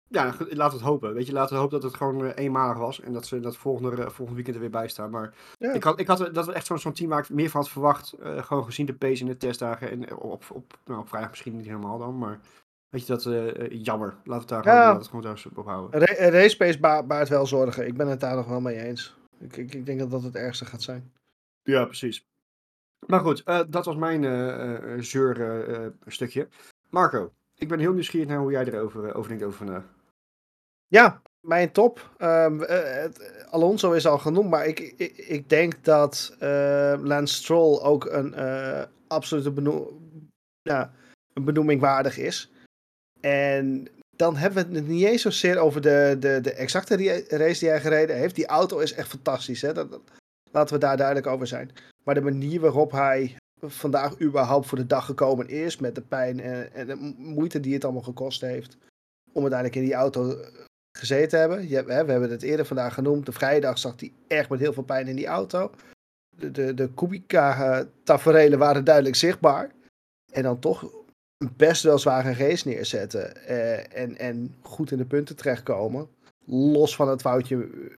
Ja, 0.08 0.34
we 0.38 0.78
het 0.78 0.82
hopen. 0.82 1.14
Weet 1.14 1.28
je, 1.28 1.34
laten 1.34 1.54
we 1.56 1.62
hopen 1.62 1.80
dat 1.82 1.90
het 1.92 1.98
gewoon 2.00 2.26
eh, 2.26 2.44
eenmalig 2.44 2.78
was. 2.78 3.02
En 3.02 3.14
dat 3.14 3.26
ze 3.26 3.40
dat 3.40 3.58
volgende, 3.58 3.96
volgende 3.96 4.34
weekend 4.34 4.56
er 4.56 4.62
weer 4.62 4.70
bij 4.70 4.88
staan. 4.88 5.10
Maar 5.10 5.34
Ja. 5.58 5.74
ik 5.74 5.84
had, 5.84 6.00
ik 6.00 6.08
had 6.08 6.30
dat 6.34 6.46
we 6.46 6.52
echt 6.54 6.66
zo'n 6.66 6.80
zo'n 6.80 6.94
team 6.94 7.10
waar 7.10 7.20
ik 7.20 7.30
meer 7.30 7.50
van 7.50 7.62
had 7.62 7.70
verwacht. 7.70 8.12
eh, 8.14 8.44
gewoon 8.44 8.66
gezien 8.66 8.86
de 8.86 8.94
pace 8.94 9.22
in 9.22 9.28
de 9.28 9.38
testdagen. 9.38 9.90
En 9.92 10.16
op, 10.18 10.44
op, 10.52 10.74
nou, 10.86 11.00
op 11.00 11.08
vrijdag 11.10 11.30
misschien 11.30 11.56
niet 11.56 11.66
helemaal 11.66 11.98
dan. 11.98 12.18
Maar 12.18 12.40
weet 12.94 13.08
je, 13.08 13.14
dat 13.14 13.26
eh, 13.26 13.60
eh, 13.66 13.84
jammer. 13.84 14.10
Laten 14.10 14.24
we 14.48 14.56
het 14.56 14.66
daar 14.66 14.66
Ja. 14.76 14.88
gewoon, 14.88 15.06
gewoon 15.06 15.22
daar 15.22 15.44
op 15.56 15.66
houden. 15.66 16.00
Ra- 16.00 16.26
Een 16.26 16.32
race 16.32 16.58
pace 16.58 16.80
ba- 16.80 17.04
baart 17.04 17.30
wel 17.30 17.46
zorgen. 17.46 17.88
Ik 17.88 17.98
ben 17.98 18.08
het 18.08 18.20
daar 18.20 18.36
nog 18.36 18.48
wel 18.48 18.62
mee 18.62 18.78
eens. 18.78 19.16
Ik, 19.40 19.58
ik, 19.58 19.74
ik 19.74 19.86
denk 19.86 20.00
dat 20.00 20.12
dat 20.12 20.24
het 20.24 20.36
ergste 20.36 20.66
gaat 20.66 20.82
zijn. 20.82 21.12
Ja, 21.64 21.86
precies. 21.86 22.26
Maar 23.08 23.20
goed, 23.20 23.44
eh, 23.44 23.60
dat 23.68 23.86
was 23.86 23.96
mijn 23.96 24.24
eh 24.24 24.94
eh, 24.94 25.02
zeur 25.02 25.42
eh, 25.42 25.86
eh, 25.86 25.92
stukje. 26.08 26.48
Marco, 26.90 27.34
ik 27.56 27.68
ben 27.68 27.80
heel 27.80 27.94
nieuwsgierig 27.94 28.28
naar 28.28 28.38
hoe 28.40 28.52
jij 28.52 28.66
erover 28.66 29.08
eh, 29.10 29.16
over 29.18 29.30
denkt 29.30 29.44
over 29.44 29.58
vandaag. 29.58 29.84
Ja, 30.88 31.22
mijn 31.42 31.72
top. 31.72 32.10
Ehm, 32.18 32.62
eh, 32.62 33.02
het- 33.02 33.46
Alonso 33.50 33.92
is 33.92 34.08
al 34.08 34.18
genoemd, 34.18 34.50
maar 34.50 34.66
ik, 34.68 34.80
ik, 34.80 35.18
ik 35.18 35.50
denk 35.50 35.84
dat 35.84 36.36
eh, 36.40 36.94
Lance 37.02 37.34
Stroll 37.34 37.80
ook 37.82 38.06
een 38.06 38.34
eh, 38.34 38.84
absolute 39.08 39.52
beno 39.52 40.02
ja, 40.62 40.94
een 41.34 41.44
benoeming 41.44 41.82
waardig 41.82 42.18
is. 42.18 42.52
En 43.26 43.88
dan 44.16 44.36
hebben 44.36 44.72
we 44.72 44.78
het 44.78 44.88
niet 44.88 45.06
eens 45.06 45.22
zozeer 45.22 45.58
over 45.58 45.82
de, 45.82 46.16
de, 46.20 46.40
de 46.42 46.54
exacte 46.54 46.96
race 47.28 47.60
die 47.60 47.70
hij 47.70 47.82
gereden 47.82 48.18
heeft. 48.18 48.36
Die 48.36 48.46
auto 48.46 48.80
is 48.80 48.94
echt 48.94 49.08
fantastisch. 49.08 49.62
Hè? 49.62 49.74
Dat, 49.74 50.00
laten 50.52 50.74
we 50.74 50.80
daar 50.80 50.98
duidelijk 50.98 51.28
over 51.28 51.48
zijn. 51.48 51.72
Maar 52.04 52.16
de 52.16 52.22
manier 52.22 52.60
waarop 52.60 52.92
hij 52.92 53.36
vandaag 53.62 54.22
überhaupt 54.22 54.68
voor 54.68 54.78
de 54.78 54.88
dag 54.88 55.06
gekomen 55.06 55.48
is, 55.50 55.78
met 55.78 55.96
de 55.96 56.02
pijn 56.02 56.40
en, 56.40 56.88
de 56.88 56.96
mo- 56.96 57.14
moeite 57.18 57.60
die 57.60 57.74
het 57.74 57.84
allemaal 57.84 58.02
gekost 58.02 58.42
heeft, 58.42 58.78
om 59.32 59.42
uiteindelijk 59.42 59.76
in 59.80 59.86
die 59.86 59.94
auto 59.94 60.38
gezeten 60.98 61.30
te 61.30 61.38
hebben. 61.38 61.68
Je, 61.68 61.76
hè, 61.76 62.06
we 62.06 62.12
hebben 62.12 62.32
het 62.32 62.44
eerder 62.44 62.66
vandaag 62.66 62.94
genoemd. 62.94 63.26
De 63.26 63.32
vrijdag 63.32 63.78
zat 63.78 64.00
hij 64.00 64.14
echt 64.28 64.50
met 64.50 64.60
heel 64.60 64.74
veel 64.74 64.84
pijn 64.84 65.08
in 65.08 65.16
die 65.16 65.28
auto. 65.28 65.72
De, 66.38 66.52
de, 66.52 66.74
de 66.74 66.94
Kubica-taferelen 66.94 68.60
waren 68.60 68.84
duidelijk 68.84 69.16
zichtbaar. 69.16 69.72
En 70.32 70.44
dan 70.44 70.60
toch 70.60 71.03
best 71.56 71.84
wel 71.84 72.00
zware 72.00 72.34
race 72.34 72.68
neerzetten. 72.68 73.46
eh, 73.48 73.98
en, 74.02 74.18
en 74.18 74.56
goed 74.62 74.92
in 74.92 74.98
de 74.98 75.06
punten 75.06 75.36
terechtkomen. 75.36 76.08
Los 76.46 76.96
van 76.96 77.10
het 77.10 77.22
foutje 77.22 77.56
eh, 77.56 77.94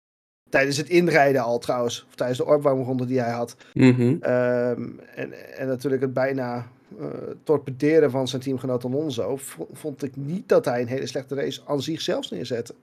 tijdens 0.50 0.78
het 0.78 0.90
inrijden 0.90 1.42
al 1.44 1.60
trouwens. 1.60 2.06
Of 2.08 2.16
tijdens 2.16 2.38
de 2.40 2.46
opwarmronde 2.46 3.06
die 3.06 3.20
hij 3.20 3.32
had. 3.32 3.56
Mhm. 3.74 4.16
Ehm, 4.22 4.90
en, 5.16 5.58
en 5.58 5.68
natuurlijk 5.68 6.02
het 6.02 6.14
bijna 6.14 6.68
eh, 7.00 7.06
torpederen 7.44 8.12
van 8.12 8.28
zijn 8.28 8.42
teamgenoot 8.42 8.84
Alonso. 8.86 9.38
v- 9.38 9.58
Vond 9.72 10.04
ik 10.04 10.16
niet 10.16 10.50
dat 10.50 10.66
hij 10.66 10.82
een 10.82 10.88
hele 10.88 11.08
slechte 11.08 11.36
race 11.36 11.62
aan 11.68 11.82
zich 11.82 12.02
zelfs 12.02 12.32
neerzette. 12.32 12.76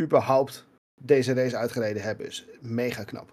Überhaupt 0.00 0.64
deze 1.02 1.32
race 1.32 1.56
uitgereden 1.56 2.02
hebben 2.02 2.26
is 2.26 2.46
mega 2.60 3.04
knap. 3.04 3.26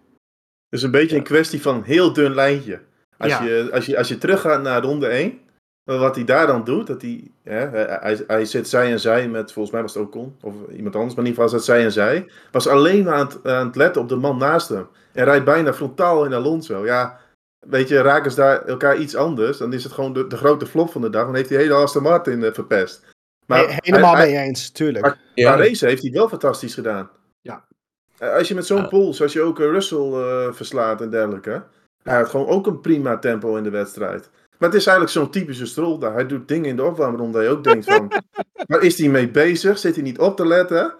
Het 0.70 0.80
is 0.80 0.84
een 0.84 0.92
beetje 0.92 1.16
een 1.18 1.24
kwestie 1.24 1.62
van 1.62 1.76
een 1.76 1.84
heel 1.84 2.14
dun 2.14 2.34
lijntje. 2.34 2.80
Als, 3.18 3.32
Ja. 3.32 3.44
je, 3.44 3.70
als, 3.74 3.86
je, 3.86 3.98
als 3.98 4.08
je 4.08 4.18
teruggaat 4.18 4.62
naar 4.62 4.82
ronde 4.82 5.08
1, 5.08 5.40
wat 5.84 6.15
hij 6.15 6.24
daar 6.26 6.48
dan 6.48 6.63
doet, 6.63 6.88
dat 6.88 7.02
hij, 7.02 7.32
hè, 7.44 7.67
hij, 8.28 8.46
zit 8.46 8.67
zij 8.70 8.91
en 8.91 9.00
zij 9.00 9.28
met, 9.30 9.52
volgens 9.52 9.74
mij 9.74 9.82
was 9.84 9.94
het 9.94 10.04
Ocon, 10.04 10.36
of 10.41 10.54
iemand 10.76 10.96
anders, 10.96 11.15
maar 11.15 11.26
in 11.26 11.30
ieder 11.32 11.44
geval 11.44 11.44
was 11.44 11.52
het 11.52 11.63
zij 11.63 11.84
en 11.84 11.91
zij, 11.91 12.30
was 12.52 12.67
alleen 12.67 13.04
maar 13.04 13.13
aan 13.13 13.28
het, 13.28 13.48
aan 13.48 13.65
het 13.67 13.76
letten 13.76 14.02
op 14.02 14.10
de 14.10 14.15
man 14.15 14.38
naast 14.38 14.70
hem. 14.70 14.88
En 15.12 15.24
rijdt 15.24 15.46
bijna 15.46 15.74
frontaal 15.74 16.26
in 16.26 16.34
Alonso. 16.34 16.86
Ja, 16.86 17.20
weet 17.67 17.88
je, 17.88 18.02
raken 18.02 18.32
ze 18.32 18.38
daar 18.38 18.65
elkaar 18.65 18.98
iets 18.98 19.15
anders, 19.15 19.58
dan 19.58 19.74
is 19.74 19.84
het 19.84 19.94
gewoon 19.94 20.13
de, 20.13 20.28
de 20.28 20.38
grote 20.38 20.65
flop 20.65 20.91
van 20.91 21.02
de 21.02 21.10
dag, 21.10 21.26
dan 21.26 21.36
heeft 21.36 21.50
hij 21.50 21.58
hele 21.60 21.74
Aston 21.74 22.04
Martin 22.04 22.44
eh, 22.44 22.54
verpest. 22.54 23.08
Maar 23.46 23.60
He- 23.67 23.76
helemaal 23.78 24.15
hij- 24.15 24.26
mee 24.32 24.38
eens, 24.38 24.70
tuurlijk. 24.70 25.06
Maar- 25.06 25.20
Ja. 25.36 25.56
Race 25.56 25.86
heeft 25.86 26.02
hij 26.02 26.12
wel 26.12 26.28
fantastisch 26.30 26.74
gedaan. 26.74 27.10
Ja. 27.41 27.65
Eh, 28.17 28.34
Als 28.34 28.48
je 28.48 28.56
met 28.56 28.65
zo'n 28.65 28.78
Ja. 28.82 28.88
pols, 28.88 29.22
als 29.22 29.34
je 29.34 29.41
ook 29.41 29.60
eh, 29.60 29.65
Russell 29.65 30.12
eh, 30.13 30.54
verslaat 30.54 31.02
en 31.02 31.10
dergelijke. 31.10 31.63
Hij 32.04 32.17
had 32.17 32.30
gewoon 32.30 32.48
ook 32.48 32.67
een 32.67 32.82
prima 32.82 33.17
tempo 33.17 33.56
in 33.56 33.63
de 33.63 33.70
wedstrijd. 33.70 34.30
Maar 34.62 34.69
het 34.69 34.80
is 34.80 34.86
eigenlijk 34.86 35.17
zo'n 35.17 35.30
typische 35.30 35.65
strol 35.65 35.97
daar. 35.97 36.13
Hij 36.13 36.28
doet 36.28 36.47
dingen 36.47 36.69
in 36.69 36.76
de 36.76 36.84
opwarmronde 36.84 37.38
dat 37.38 37.47
je 37.47 37.54
ook 37.54 37.63
denkt 37.63 37.86
van... 37.86 38.12
waar 38.67 38.82
is 38.84 38.97
hij 38.97 39.10
mee 39.10 39.30
bezig? 39.30 39.78
Zit 39.78 39.95
hij 39.95 40.04
niet 40.04 40.19
op 40.19 40.36
te 40.36 40.47
letten? 40.47 40.93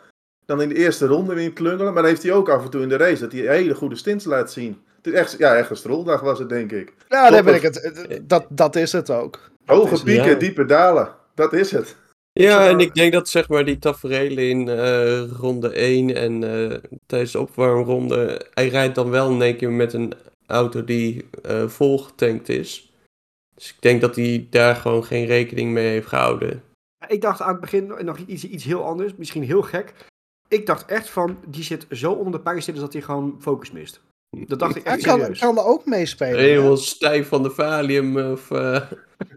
Dan 0.45 0.62
in 0.62 0.69
de 0.69 0.76
eerste 0.76 1.06
ronde 1.06 1.34
weer 1.34 1.54
klungelen. 1.54 1.93
Maar 1.93 2.02
dan 2.02 2.12
heeft 2.12 2.24
hij 2.24 2.32
ook 2.32 2.50
af 2.50 2.63
en 2.63 2.69
toe 2.69 2.82
in 2.82 2.89
de 2.89 2.97
race 2.97 3.21
dat 3.21 3.32
hij 3.32 3.41
hele 3.41 3.76
goede 3.76 3.95
stints 3.95 4.26
laat 4.26 4.52
zien. 4.52 4.82
Het 4.97 5.13
is 5.13 5.19
echt, 5.19 5.36
ja, 5.38 5.56
echt 5.56 5.69
een 5.69 5.76
stroldag 5.76 6.21
was 6.21 6.39
het, 6.39 6.50
denk 6.50 6.71
ik. 6.71 6.93
Ja, 7.10 7.30
daar 7.30 7.43
ben 7.43 7.56
ik 7.56 7.62
het. 7.62 8.19
Dat, 8.24 8.45
dat 8.50 8.76
is 8.76 8.91
het 8.91 9.10
ook. 9.10 9.39
Hoge 9.65 9.93
is- 9.93 10.04
pieken, 10.04 10.30
ja. 10.30 10.36
diepe 10.36 10.65
dalen. 10.65 11.10
Dat 11.36 11.54
is 11.54 11.71
het. 11.71 11.95
Ja, 12.34 12.67
en 12.67 12.80
ik 12.80 12.93
denk 12.93 13.13
dat 13.13 13.30
zeg 13.30 13.50
maar 13.50 13.65
die 13.65 13.80
tafereelen 13.80 14.50
in 14.50 14.69
eh, 14.69 15.24
ronde 15.39 15.69
1 15.69 16.15
en 16.15 16.43
eh, 16.43 16.78
tijdens 17.06 17.32
de 17.32 17.39
opwarmronde, 17.39 18.45
hij 18.54 18.67
rijdt 18.67 18.95
dan 18.95 19.10
wel 19.10 19.30
in 19.32 19.41
één 19.41 19.58
keer 19.58 19.71
met 19.71 19.93
een 19.93 20.13
auto 20.47 20.84
die 20.84 21.30
eh 21.43 21.67
volgetankt 21.67 22.50
is. 22.50 22.90
Dus 23.62 23.69
ik 23.69 23.82
denk 23.82 24.02
dat 24.02 24.15
hij 24.15 24.47
daar 24.50 24.76
gewoon 24.76 25.04
geen 25.04 25.26
rekening 25.26 25.71
mee 25.71 25.88
heeft 25.88 26.08
gehouden. 26.08 26.63
Ik 27.08 27.21
dacht 27.21 27.41
aan 27.41 27.52
het 27.52 27.62
begin 27.62 27.93
nog 28.00 28.17
iets, 28.17 28.43
iets 28.43 28.63
heel 28.63 28.84
anders, 28.86 29.15
misschien 29.15 29.43
heel 29.43 29.62
gek. 29.62 29.93
Ik 30.47 30.65
dacht 30.65 30.86
echt 30.89 31.10
van, 31.10 31.38
die 31.47 31.63
zit 31.63 31.86
zo 31.89 32.12
onder 32.12 32.32
de 32.34 32.39
pijnstillers 32.39 32.84
dat 32.84 32.93
hij 32.93 33.02
gewoon 33.02 33.38
focus 33.39 33.71
mist. 33.71 34.02
Dat 34.30 34.60
dacht 34.60 34.76
ik 34.76 34.84
Hij 34.84 34.93
echt 34.93 35.02
serieus. 35.02 35.39
kan 35.39 35.58
er 35.58 35.63
ook 35.63 35.86
meespelen. 35.86 36.39
Helemaal 36.39 36.78
stijf 36.78 37.28
van 37.28 37.43
de 37.43 37.50
valium 37.50 38.17
of 38.17 38.52
eh 38.52 38.82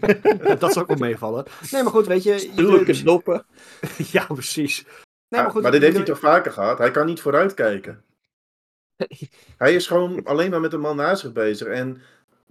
dat 0.58 0.72
zou 0.72 0.80
ook 0.80 0.88
wel 0.88 1.08
meevallen. 1.08 1.44
Nee, 1.70 1.82
maar 1.82 1.92
goed, 1.92 2.06
weet 2.06 2.22
je... 2.22 2.38
stoelke 2.38 2.96
je 2.96 3.02
doppen. 3.12 3.46
ja, 4.12 4.24
precies. 4.24 4.84
Nee, 5.28 5.42
maar, 5.42 5.50
goed. 5.50 5.62
maar 5.62 5.70
dit 5.70 5.82
heeft 5.82 5.96
hij 5.96 6.04
toch 6.04 6.18
vaker 6.18 6.52
gehad? 6.52 6.78
Hij 6.78 6.90
kan 6.90 7.06
niet 7.06 7.20
vooruitkijken. 7.20 8.04
Hij 9.56 9.74
is 9.74 9.87
gewoon 9.87 10.24
alleen 10.24 10.50
maar 10.50 10.60
met 10.60 10.70
de 10.70 10.76
man 10.76 10.96
naast 10.96 11.20
zich 11.20 11.32
bezig. 11.32 11.66
En 11.66 12.02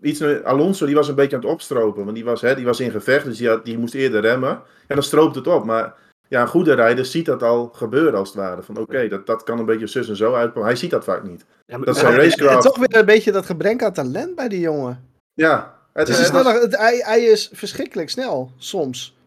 iets, 0.01 0.21
Alonso 0.43 0.85
die 0.85 0.95
was 0.95 1.07
een 1.07 1.15
beetje 1.15 1.35
aan 1.35 1.41
het 1.41 1.51
opstropen. 1.51 2.03
Want 2.03 2.15
die 2.15 2.25
was, 2.25 2.41
hè, 2.41 2.55
die 2.55 2.65
was 2.65 2.79
in 2.79 2.91
gevecht, 2.91 3.25
dus 3.25 3.37
die, 3.37 3.47
had, 3.49 3.65
die 3.65 3.77
moest 3.77 3.93
eerder 3.93 4.21
remmen. 4.21 4.49
En 4.87 4.95
dan 4.95 5.03
stroopt 5.03 5.35
het 5.35 5.47
op. 5.47 5.65
Maar 5.65 5.93
ja, 6.27 6.41
een 6.41 6.47
goede 6.47 6.73
rijder 6.73 7.05
ziet 7.05 7.25
dat 7.25 7.43
al 7.43 7.69
gebeuren 7.73 8.19
als 8.19 8.27
het 8.29 8.37
ware. 8.37 8.63
Van 8.63 8.77
oké, 8.77 9.07
dat, 9.07 9.25
dat 9.25 9.43
kan 9.43 9.59
een 9.59 9.65
beetje 9.65 9.87
zus 9.87 10.09
en 10.09 10.15
zo 10.15 10.33
uitkomen. 10.33 10.67
Hij 10.67 10.77
ziet 10.77 10.91
dat 10.91 11.03
vaak 11.03 11.23
niet. 11.23 11.45
Ja, 11.65 11.77
maar- 11.77 11.85
dat 11.85 11.95
maar- 11.95 12.03
zijn 12.03 12.13
En 12.13 12.19
racecraft. 12.23 12.61
toch 12.61 12.77
weer 12.77 12.95
een 12.99 13.05
beetje 13.05 13.31
dat 13.31 13.45
gebrek 13.45 13.83
aan 13.83 13.93
talent 13.93 14.35
bij 14.35 14.47
die 14.47 14.59
jongen. 14.59 15.07
Ja, 15.33 15.77
het, 15.93 16.07
Het 16.07 16.17
is 16.17 16.25
sneller, 16.25 16.61
het, 16.61 16.77
hij, 16.77 16.97
hij 17.05 17.21
is 17.23 17.49
verschrikkelijk 17.53 18.09
snel, 18.09 18.51
soms. 18.57 19.17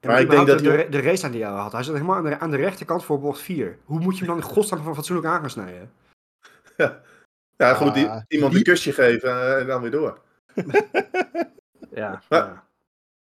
Ja, 0.00 0.08
Maar 0.08 0.20
ik 0.20 0.30
denk 0.30 0.46
dat 0.46 0.58
de, 0.58 0.86
de 0.90 1.00
race 1.00 1.24
aan 1.26 1.32
die 1.32 1.44
hij 1.44 1.52
had. 1.52 1.72
Hij 1.72 1.82
zat 1.82 1.94
helemaal 1.94 2.16
aan 2.16 2.24
de, 2.24 2.38
aan 2.38 2.50
de 2.50 2.56
rechterkant 2.56 3.04
voor 3.04 3.20
bocht 3.20 3.40
4. 3.40 3.76
Hoe 3.84 4.00
moet 4.00 4.12
je 4.18 4.24
hem 4.24 4.34
dan 4.34 4.36
in 4.36 4.54
godsnaam 4.54 4.82
van 4.82 4.94
fatsoenlijk 4.94 5.28
aan 5.28 5.40
gaan 5.40 5.50
snijden? 5.50 5.90
ja, 6.76 7.00
goed, 7.66 7.94
die- 7.94 8.06
Ah, 8.08 8.20
iemand 8.28 8.54
een 8.54 8.62
kusje 8.62 8.92
geven 8.92 9.28
eh, 9.30 9.60
en 9.60 9.66
dan 9.66 9.82
weer 9.82 9.90
door. 9.90 10.18
Ja, 10.54 10.64
Ja. 11.94 12.22
ja. 12.28 12.64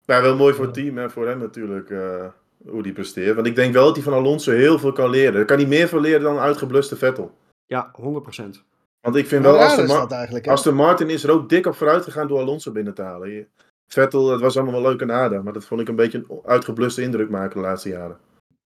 Maar 0.05 0.21
wel 0.21 0.35
mooi 0.35 0.53
voor 0.53 0.65
het 0.65 0.73
team 0.73 0.97
en 0.97 1.11
voor 1.11 1.27
hem 1.27 1.39
natuurlijk, 1.39 1.89
eh, 1.89 2.25
hoe 2.67 2.83
die 2.83 2.93
presteert. 2.93 3.35
Want 3.35 3.47
ik 3.47 3.55
denk 3.55 3.73
wel 3.73 3.85
dat 3.85 3.95
hij 3.95 4.03
van 4.03 4.13
Alonso 4.13 4.51
heel 4.51 4.79
veel 4.79 4.91
kan 4.91 5.09
leren. 5.09 5.33
Daar 5.33 5.45
kan 5.45 5.57
hij 5.57 5.67
meer 5.67 5.87
van 5.87 5.99
leren 5.99 6.21
dan 6.21 6.35
een 6.35 6.41
uitgebluste 6.41 6.95
Vettel. 6.95 7.37
ja 7.65 7.91
100%. 7.93 8.63
Want 9.01 9.15
ik 9.15 9.27
vind 9.27 9.43
wel, 9.43 9.57
Aston, 9.57 9.83
is 9.83 9.89
Ma- 9.91 9.99
dat 9.99 10.11
eigenlijk? 10.11 10.45
hè? 10.45 10.51
Aston 10.51 10.75
Martin 10.75 11.09
is 11.09 11.23
er 11.23 11.31
ook 11.31 11.49
dik 11.49 11.65
op 11.65 11.75
vooruit 11.75 12.03
gegaan 12.03 12.27
door 12.27 12.39
Alonso 12.39 12.71
binnen 12.71 12.93
te 12.93 13.01
halen. 13.01 13.47
Vettel, 13.87 14.27
dat 14.27 14.41
was 14.41 14.57
allemaal 14.57 14.81
wel 14.81 14.91
leuk 14.91 15.01
en 15.01 15.11
aardig. 15.11 15.43
Maar 15.43 15.53
dat 15.53 15.65
vond 15.65 15.81
ik 15.81 15.87
een 15.87 15.95
beetje 15.95 16.17
een 16.29 16.39
uitgebluste 16.45 17.01
indruk 17.01 17.29
maken 17.29 17.55
de 17.61 17.67
laatste 17.67 17.89
jaren. 17.89 18.17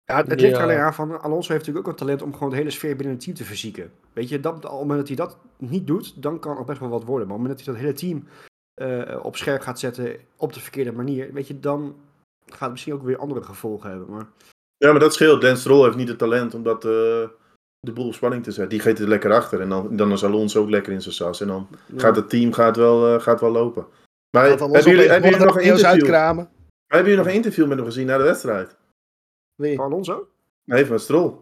Ja, 0.04 0.16
het, 0.16 0.26
het 0.30 0.40
ligt 0.40 0.52
er 0.52 0.58
Ja. 0.58 0.64
alleen 0.64 0.78
aan 0.78 0.94
van, 0.94 1.20
Alonso 1.20 1.52
heeft 1.52 1.66
natuurlijk 1.66 1.86
ook 1.86 1.92
een 1.92 1.98
talent 1.98 2.22
om 2.22 2.32
gewoon 2.32 2.50
de 2.50 2.56
hele 2.56 2.70
sfeer 2.70 2.96
binnen 2.96 3.14
het 3.14 3.24
team 3.24 3.36
te 3.36 3.44
verzieken. 3.44 3.90
Weet 4.12 4.28
je, 4.28 4.40
dat, 4.40 4.54
op 4.54 4.62
het 4.62 4.72
moment 4.72 4.98
dat 4.98 5.08
hij 5.08 5.16
dat 5.16 5.36
niet 5.58 5.86
doet, 5.86 6.22
dan 6.22 6.38
kan 6.38 6.56
er 6.56 6.64
best 6.64 6.80
wel 6.80 6.88
wat 6.88 7.04
worden. 7.04 7.26
Maar 7.28 7.36
op 7.36 7.42
het 7.42 7.48
moment 7.48 7.66
dat 7.66 7.66
hij 7.66 7.74
dat 7.74 7.82
hele 7.82 8.12
team 8.12 8.28
eh, 8.74 9.24
op 9.24 9.36
scherp 9.36 9.60
gaat 9.60 9.78
zetten 9.78 10.16
op 10.36 10.52
de 10.52 10.60
verkeerde 10.60 10.92
manier, 10.92 11.32
weet 11.32 11.46
je, 11.46 11.60
dan 11.60 11.96
gaat 12.46 12.60
het 12.60 12.70
misschien 12.70 12.94
ook 12.94 13.02
weer 13.02 13.18
andere 13.18 13.42
gevolgen 13.42 13.90
hebben. 13.90 14.10
Maar 14.10 14.26
Ja, 14.76 14.90
maar 14.90 15.00
dat 15.00 15.14
scheelt. 15.14 15.42
Lance 15.42 15.60
Stroll 15.60 15.84
heeft 15.84 15.96
niet 15.96 16.08
het 16.08 16.18
talent 16.18 16.54
om 16.54 16.62
dat, 16.62 16.84
eh, 16.84 17.28
de 17.80 17.92
boel 17.92 18.06
op 18.06 18.14
spanning 18.14 18.44
te 18.44 18.50
zetten. 18.50 18.68
Die 18.68 18.80
geeft 18.80 18.98
het 18.98 19.08
lekker 19.08 19.32
achter. 19.32 19.60
En 19.60 19.68
dan, 19.68 19.96
dan 19.96 20.12
is 20.12 20.24
Alonso 20.24 20.60
ook 20.60 20.70
lekker 20.70 20.92
in 20.92 21.02
zijn 21.02 21.14
sas. 21.14 21.40
En 21.40 21.46
dan 21.46 21.68
gaat 21.96 22.16
het 22.16 22.30
team 22.30 22.52
gaat 22.52 22.76
wel, 22.76 23.14
eh, 23.14 23.22
gaat 23.22 23.40
wel 23.40 23.50
lopen. 23.50 23.86
Maar 24.30 24.48
hebben 24.48 24.82
jullie, 24.82 25.08
hebben, 25.08 25.30
jullie 25.30 25.46
nog 25.46 25.56
een 25.56 25.62
interview, 25.62 25.86
uitkramen. 25.86 26.48
hebben 26.86 27.10
jullie 27.10 27.24
nog 27.24 27.32
een 27.32 27.38
interview 27.38 27.66
met 27.66 27.76
hem 27.76 27.86
gezien 27.86 28.06
na 28.06 28.16
de 28.16 28.22
wedstrijd? 28.22 28.76
Wie? 29.54 29.76
Voor 29.76 29.84
Alonso? 29.84 30.28
Nee, 30.64 30.86
van 30.86 30.98
Stroll. 30.98 31.34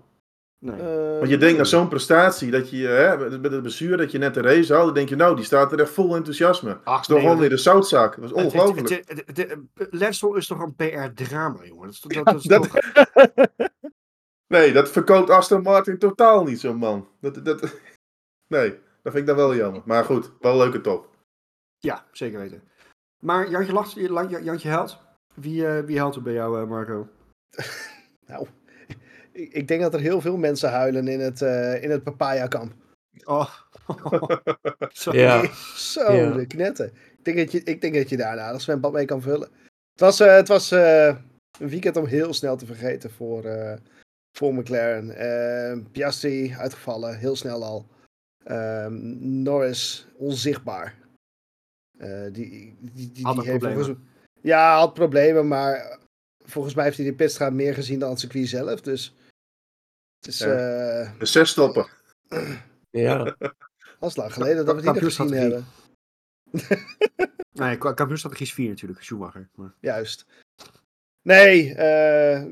Nee. 0.59 0.81
Eh, 0.81 1.19
Want 1.19 1.29
je 1.31 1.37
denkt 1.37 1.59
na 1.59 1.65
zo'n 1.65 1.89
prestatie, 1.89 2.51
dat 2.51 2.71
je 2.71 2.87
hè, 2.87 3.39
met 3.39 3.53
het 3.53 3.63
bestuur 3.63 3.97
dat 3.97 4.11
je 4.11 4.19
net 4.19 4.35
de 4.35 4.41
race 4.41 4.75
had, 4.75 4.85
dan 4.85 4.95
denk 4.95 5.09
je 5.09 5.17
nou, 5.17 5.37
die 5.37 5.45
staat 5.45 5.73
er 5.73 5.81
echt 5.81 5.91
vol 5.91 6.17
enthousiasme. 6.17 6.81
Ach, 6.85 7.01
is 7.01 7.07
gewoon 7.07 7.39
weer 7.39 7.49
de 7.49 7.57
zoutzak. 7.57 8.15
Dat 8.21 8.25
het- 8.25 8.33
ongelooflijk. 8.33 9.05
Stroll 10.15 10.37
is 10.37 10.47
toch 10.47 10.61
een 10.61 10.75
PR-drama, 10.75 11.65
jongen. 11.65 11.87
Dat 11.87 11.95
is, 11.95 12.01
dat, 12.01 12.13
Ja, 12.15 12.23
dat 12.23 12.35
is 12.35 12.43
dat- 12.43 12.63
toch... 12.63 12.75
Nee, 14.49 14.73
dat 14.73 14.91
verkoopt 14.91 15.31
Aston 15.31 15.63
Martin 15.63 15.99
totaal 15.99 16.45
niet, 16.45 16.61
zo'n 16.61 16.77
man. 16.77 17.09
Dat, 17.21 17.45
dat, 17.45 17.61
nee, 18.55 18.71
dat 19.03 19.13
vind 19.13 19.17
ik 19.17 19.27
dan 19.27 19.37
wel 19.37 19.55
jammer. 19.55 19.83
Maar 19.85 20.05
goed, 20.05 20.33
wel 20.41 20.53
een 20.53 20.59
leuke 20.59 20.81
top. 20.81 21.09
Ja, 21.79 22.05
zeker 22.13 22.39
weten. 22.39 22.63
Maar 23.21 23.51
Jantje 23.51 23.73
lacht, 23.73 23.93
Jantje 23.93 24.43
Jantje 24.43 24.69
huilt. 24.69 24.99
Wie, 25.35 25.67
eh, 25.67 25.85
wie 25.85 25.99
huilt 25.99 26.15
er 26.15 26.23
bij 26.23 26.33
jou, 26.33 26.61
eh, 26.61 26.69
Marco? 26.69 27.09
Nou, 28.27 28.47
ik, 29.37 29.53
ik 29.53 29.69
denk 29.69 29.81
dat 29.81 29.95
er 29.95 30.01
heel 30.01 30.21
veel 30.21 30.37
mensen 30.37 30.71
huilen 30.71 31.09
in 31.09 31.21
het, 31.21 31.43
eh 31.43 31.83
in 31.83 31.91
het 31.91 32.03
papaya-kamp. 32.03 32.73
Oh. 33.25 33.51
Sorry. 34.93 35.19
Ja. 35.21 35.55
Zo, 35.77 36.13
Ja. 36.13 36.31
de 36.31 36.47
knetten. 36.47 36.87
Ik 37.19 37.25
denk, 37.25 37.37
dat 37.37 37.53
je, 37.53 37.63
ik 37.63 37.81
denk 37.81 37.95
dat 37.95 38.09
je 38.09 38.17
daar 38.17 38.33
een 38.33 38.39
aardig 38.41 38.61
zwembad 38.61 38.93
mee 38.93 39.05
kan 39.05 39.23
vullen. 39.23 39.49
Het 39.93 40.01
was, 40.01 40.21
eh, 40.21 40.35
het 40.35 40.49
was 40.49 40.71
eh, 40.71 41.17
een 41.59 41.69
weekend 41.69 41.97
om 41.97 42.07
heel 42.07 42.33
snel 42.35 42.57
te 42.57 42.67
vergeten 42.67 43.11
voor, 43.11 43.45
eh, 43.45 43.77
voor 44.39 44.55
McLaren. 44.55 45.91
Piastri 45.93 46.55
uitgevallen, 46.59 47.19
heel 47.19 47.37
snel 47.37 47.65
al. 47.65 47.87
Ehm, 48.45 48.99
Norris 49.43 50.07
onzichtbaar. 50.17 50.95
Eh, 51.99 52.23
die, 52.33 52.51
die, 52.51 52.77
die, 52.93 53.13
die 53.13 53.25
Had 53.25 53.39
ook 53.39 53.45
heeft 53.45 53.59
problemen. 53.59 53.85
volgens- 53.85 54.07
Ja, 54.41 54.79
had 54.79 54.95
problemen, 54.95 55.49
maar 55.49 55.99
volgens 56.45 56.75
mij 56.75 56.85
heeft 56.85 56.97
hij 56.97 57.07
de 57.07 57.15
pitstraat 57.15 57.53
meer 57.53 57.75
gezien 57.75 57.99
dan 57.99 58.11
het 58.11 58.21
circuit 58.21 58.49
zelf. 58.49 58.81
Dus 58.81 59.15
is 60.27 60.39
Ja. 60.39 60.47
eh 61.03 61.19
De 61.19 61.27
zes 61.27 61.51
stoppen. 61.51 61.87
Ja, 62.91 63.37
al 63.99 64.11
lang 64.15 64.33
geleden 64.33 64.65
dat 64.67 64.75
we 64.75 64.81
die 64.83 64.91
nog 64.91 65.15
gezien 65.15 65.33
hebben. 65.33 65.65
Nee, 67.53 67.79
kampioenstrategie 67.79 68.47
is 68.47 68.55
4 68.55 68.69
natuurlijk, 68.69 69.03
Schumacher. 69.03 69.49
Maar... 69.55 69.73
Juist. 69.81 70.27
Nee, 71.23 71.75
eh, 71.75 72.45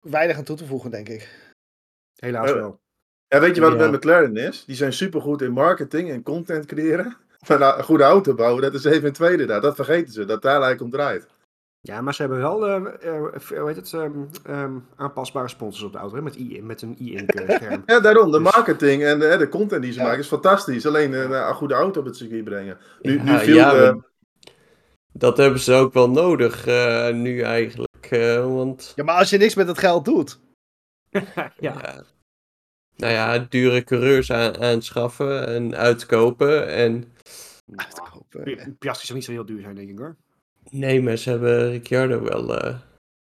weinig 0.00 0.36
aan 0.36 0.44
toe 0.44 0.56
te 0.56 0.66
voegen, 0.66 0.90
denk 0.90 1.08
ik. 1.08 1.50
Helaas 2.16 2.48
Eh, 2.50 2.54
wel. 2.54 2.80
Ja, 3.28 3.40
weet 3.40 3.54
je 3.54 3.60
wat 3.60 3.70
het 3.72 3.80
Ja. 3.80 3.90
met 3.90 4.00
McLaren 4.00 4.36
is? 4.36 4.64
Die 4.64 4.76
zijn 4.76 4.92
supergoed 4.92 5.42
in 5.42 5.52
marketing 5.52 6.10
en 6.10 6.22
content 6.22 6.66
creëren. 6.66 7.16
Maar 7.48 7.58
nou, 7.58 7.78
een 7.78 7.84
goede 7.84 8.04
auto 8.04 8.34
bouwen, 8.34 8.62
dat 8.62 8.74
is 8.74 8.84
even 8.84 9.06
een 9.06 9.12
tweede 9.12 9.44
daar. 9.44 9.60
Dat 9.60 9.74
vergeten 9.74 10.12
ze, 10.12 10.24
dat 10.24 10.42
daar 10.42 10.50
eigenlijk 10.52 10.82
om 10.82 10.90
draait. 10.90 11.26
Ja, 11.86 12.00
maar 12.00 12.14
ze 12.14 12.20
hebben 12.22 12.38
wel, 12.40 12.66
eh, 12.66 12.76
eh, 12.76 13.40
hoe 13.58 13.66
heet 13.66 13.76
het, 13.76 13.92
ehm, 13.92 14.12
ehm, 14.44 14.72
aanpasbare 14.96 15.48
sponsors 15.48 15.82
op 15.84 15.92
de 15.92 15.98
auto, 15.98 16.16
hè, 16.16 16.22
met, 16.22 16.34
i 16.36 16.62
met 16.62 16.82
een 16.82 16.96
e-ink 17.00 17.30
eh, 17.30 17.56
scherm. 17.56 17.82
Ja, 17.86 18.00
daarom. 18.00 18.30
De 18.30 18.40
Dus- 18.42 18.52
marketing 18.54 19.02
en 19.04 19.18
de, 19.18 19.36
de 19.36 19.48
content 19.48 19.82
die 19.82 19.92
ze 19.92 19.98
Ja. 19.98 20.04
maken 20.04 20.18
is 20.20 20.26
fantastisch. 20.26 20.86
Alleen 20.86 21.12
een 21.12 21.54
goede 21.54 21.74
auto 21.74 22.00
op 22.00 22.06
het 22.06 22.16
circuit 22.16 22.44
brengen. 22.44 22.78
Nu, 23.02 23.20
nu 23.22 23.30
Ja, 23.30 23.38
viel 23.38 23.56
ja, 23.56 23.72
maar 23.72 23.96
dat 25.12 25.36
hebben 25.36 25.60
ze 25.60 25.72
ook 25.72 25.92
wel 25.92 26.10
nodig 26.10 26.66
eh, 26.66 27.10
nu 27.14 27.40
eigenlijk. 27.40 28.06
eh, 28.10 28.44
want 28.54 28.92
Ja, 28.96 29.04
maar 29.04 29.18
als 29.18 29.30
je 29.30 29.38
niks 29.38 29.54
met 29.54 29.66
het 29.68 29.78
geld 29.78 30.04
doet. 30.04 30.40
ja. 31.10 31.22
ja. 31.58 32.02
nou 32.96 33.12
ja, 33.12 33.38
dure 33.38 33.84
coureurs 33.84 34.32
aan, 34.32 34.58
aanschaffen 34.58 35.46
en 35.46 35.76
uitkopen. 35.76 36.68
En 36.68 37.12
Uitkopen. 37.76 38.42
Pi- 38.42 38.74
Piastri 38.78 39.06
zou 39.06 39.18
niet 39.18 39.26
zo 39.26 39.32
heel 39.32 39.46
duur 39.46 39.60
zijn, 39.60 39.74
denk 39.74 39.88
ik 39.90 39.98
hoor. 39.98 40.16
Nee, 40.70 41.02
maar 41.02 41.16
ze 41.16 41.30
hebben 41.30 41.70
Ricciardo 41.70 42.22
wel. 42.22 42.58
eh, 42.58 42.78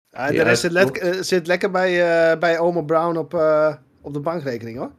Ja, 0.10 0.28
de 0.28 0.34
Ja, 0.34 0.44
rest 0.44 0.62
zit, 0.62 0.74
eh, 0.98 1.12
zit 1.22 1.48
lekker 1.48 1.72
bij, 1.72 1.92
eh, 2.32 2.40
bij 2.40 2.60
Oma 2.60 2.82
Brown 2.82 3.18
op, 3.18 3.34
eh, 3.34 3.76
op 4.02 4.14
de 4.14 4.20
bankrekening 4.20 4.78
hoor. 4.78 4.92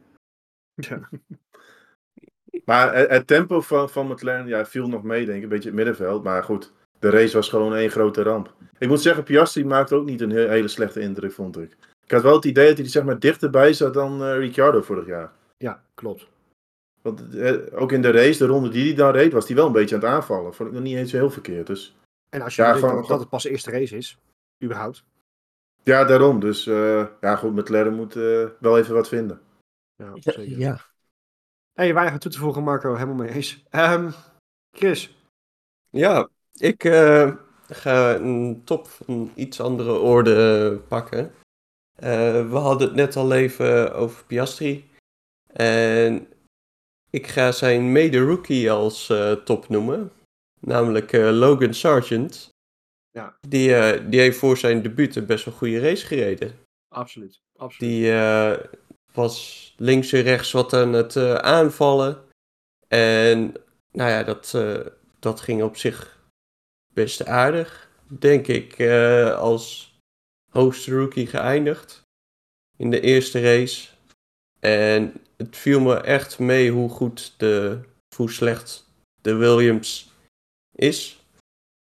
Maar 2.65 2.95
het, 2.95 3.09
het 3.09 3.27
tempo 3.27 3.61
van, 3.61 3.89
van 3.89 4.07
McLaren 4.07 4.47
ja, 4.47 4.65
viel 4.65 4.87
nog 4.87 5.03
mee, 5.03 5.25
denk 5.25 5.37
ik. 5.37 5.43
Een 5.43 5.49
beetje 5.49 5.67
het 5.67 5.77
middenveld. 5.77 6.23
Maar 6.23 6.43
goed, 6.43 6.71
de 6.99 7.09
race 7.09 7.35
was 7.35 7.49
gewoon 7.49 7.75
één 7.75 7.89
grote 7.91 8.21
ramp. 8.23 8.53
Ik 8.77 8.87
moet 8.87 9.01
zeggen, 9.01 9.23
Piastri 9.23 9.65
maakte 9.65 9.95
ook 9.95 10.05
niet 10.05 10.21
een 10.21 10.29
he- 10.29 10.49
hele 10.49 10.67
slechte 10.67 10.99
indruk, 10.99 11.31
vond 11.31 11.57
ik. 11.57 11.77
Ik 12.05 12.11
had 12.11 12.21
wel 12.21 12.35
het 12.35 12.45
idee 12.45 12.67
dat 12.67 12.75
hij 12.75 12.85
er 12.85 12.91
zeg 12.91 13.03
maar, 13.03 13.19
dichterbij 13.19 13.73
zat 13.73 13.93
dan 13.93 14.23
eh, 14.23 14.37
Ricciardo 14.37 14.81
vorig 14.81 15.05
jaar. 15.05 15.31
Ja, 15.57 15.83
klopt. 15.93 16.27
Want 17.01 17.35
eh, 17.35 17.55
ook 17.81 17.91
in 17.91 18.01
de 18.01 18.11
race, 18.11 18.37
de 18.37 18.45
ronde 18.51 18.69
die 18.69 18.85
hij 18.85 18.95
dan 18.95 19.11
reed, 19.11 19.33
was 19.33 19.47
hij 19.47 19.55
wel 19.55 19.65
een 19.65 19.71
beetje 19.71 19.95
aan 19.95 20.01
het 20.01 20.09
aanvallen. 20.09 20.53
Vond 20.53 20.69
ik 20.69 20.75
nog 20.75 20.83
niet 20.83 20.95
eens 20.97 21.11
zo 21.11 21.17
heel 21.17 21.31
verkeerd. 21.31 21.67
Dus 21.67 21.95
En 22.31 22.41
als 22.41 22.55
je 22.55 22.61
Ja, 22.61 22.67
denkt 22.67 22.83
gewoon- 22.83 22.99
dat, 23.01 23.09
dat 23.09 23.19
het 23.19 23.29
pas 23.29 23.43
de 23.43 23.49
eerste 23.49 23.71
race 23.71 23.97
is, 23.97 24.17
überhaupt. 24.63 25.03
ja, 25.83 26.03
daarom. 26.05 26.39
Dus 26.39 26.67
eh, 26.67 27.07
ja, 27.21 27.35
goed, 27.35 27.55
McLaren 27.55 27.93
moet 27.95 28.15
eh, 28.15 28.47
wel 28.59 28.77
even 28.77 28.93
wat 28.93 29.07
vinden. 29.07 29.41
Ja, 29.95 30.11
zeker. 30.19 30.49
ja. 30.57 30.79
Hey, 31.73 31.93
weinig 31.93 32.13
aan 32.13 32.19
toe 32.19 32.31
te 32.31 32.37
voegen, 32.39 32.63
Marco, 32.63 32.93
helemaal 32.93 33.15
mee 33.15 33.29
eens. 33.31 33.63
Ehm, 33.69 34.11
Chris, 34.77 35.15
Ja, 35.89 36.29
ik 36.53 36.83
eh, 36.83 37.35
ga 37.67 38.15
een 38.15 38.61
top 38.65 38.87
van 38.87 39.31
iets 39.35 39.59
andere 39.61 39.99
orde 39.99 40.77
pakken. 40.87 41.33
Eh, 41.95 42.49
we 42.49 42.55
hadden 42.57 42.87
het 42.87 42.95
net 42.95 43.15
al 43.15 43.31
even 43.33 43.93
over 43.95 44.25
Piastri. 44.25 44.89
En 45.53 46.27
ik 47.09 47.27
ga 47.27 47.51
zijn 47.51 47.91
mede-rookie 47.91 48.71
als 48.71 49.09
eh, 49.09 49.31
top 49.31 49.69
noemen. 49.69 50.11
Namelijk 50.61 51.13
eh, 51.13 51.31
Logan 51.31 51.73
Sargent. 51.73 52.49
Ja. 53.11 53.37
Die, 53.47 53.75
eh, 53.75 54.09
die 54.09 54.19
heeft 54.19 54.37
voor 54.37 54.57
zijn 54.57 54.81
debuut 54.81 55.15
een 55.15 55.25
best 55.25 55.45
wel 55.45 55.53
goede 55.53 55.79
race 55.79 56.05
gereden. 56.05 56.53
absoluut. 56.95 57.41
absoluut. 57.55 57.91
Die 57.91 58.11
eh, 58.11 58.57
was 59.13 59.73
links 59.77 60.11
en 60.11 60.21
rechts 60.21 60.51
wat 60.51 60.73
aan 60.73 60.93
het 60.93 61.17
aanvallen. 61.41 62.23
En 62.87 63.53
nou 63.91 64.09
ja, 64.09 64.23
dat, 64.23 64.57
dat 65.19 65.41
ging 65.41 65.63
op 65.63 65.77
zich 65.77 66.19
best 66.93 67.25
aardig, 67.25 67.89
denk 68.07 68.47
ik, 68.47 68.81
als 69.35 69.95
hoogste 70.51 70.91
rookie 70.91 71.27
geëindigd 71.27 72.01
in 72.77 72.89
de 72.89 73.01
eerste 73.01 73.41
race. 73.41 73.89
En 74.59 75.13
het 75.37 75.57
viel 75.57 75.79
me 75.79 75.95
echt 75.95 76.39
mee 76.39 76.71
hoe 76.71 76.89
goed 76.89 77.33
de, 77.37 77.79
hoe 78.15 78.31
slecht 78.31 78.89
de 79.21 79.35
Williams 79.35 80.10
is. 80.81 81.25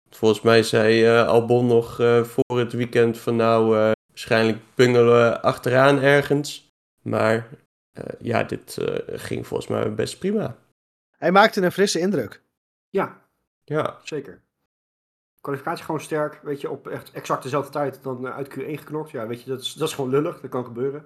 Volgens 0.10 0.42
mij 0.42 0.64
zei 0.64 1.06
eh, 1.06 1.28
Albon 1.28 1.66
nog 1.68 2.00
eh, 2.00 2.24
voor 2.24 2.60
het 2.60 2.74
weekend 2.74 3.18
van 3.18 3.36
nou, 3.36 3.78
eh, 3.78 3.92
waarschijnlijk 4.08 4.58
bungelen 4.76 5.42
achteraan 5.42 6.00
ergens. 6.02 6.72
Maar 7.02 7.48
eh, 7.92 8.20
ja, 8.20 8.44
dit 8.44 8.78
eh, 8.78 9.20
ging 9.20 9.48
volgens 9.48 9.70
mij 9.70 9.94
best 9.94 10.20
prima. 10.20 10.58
Hij 11.18 11.32
maakte 11.32 11.62
een 11.62 11.72
frisse 11.72 12.00
indruk. 12.00 12.42
Ja, 12.90 13.28
Ja, 13.64 14.00
zeker. 14.04 14.42
Kwalificatie 15.42 15.86
gewoon 15.86 16.02
sterk, 16.02 16.42
weet 16.42 16.62
je, 16.62 16.70
op 16.70 16.88
echt 16.88 17.12
exact 17.12 17.44
dezelfde 17.44 17.72
tijd 17.72 18.04
dan 18.04 18.28
uit 18.28 18.50
Q1 18.50 18.64
geknokt. 18.64 19.12
Ja, 19.12 19.28
weet 19.28 19.44
je, 19.44 19.50
dat 19.50 19.62
is, 19.62 19.74
dat 19.74 19.88
is 19.88 19.94
gewoon 19.94 20.10
lullig, 20.10 20.42
dat 20.42 20.50
kan 20.50 20.66
gebeuren. 20.66 21.06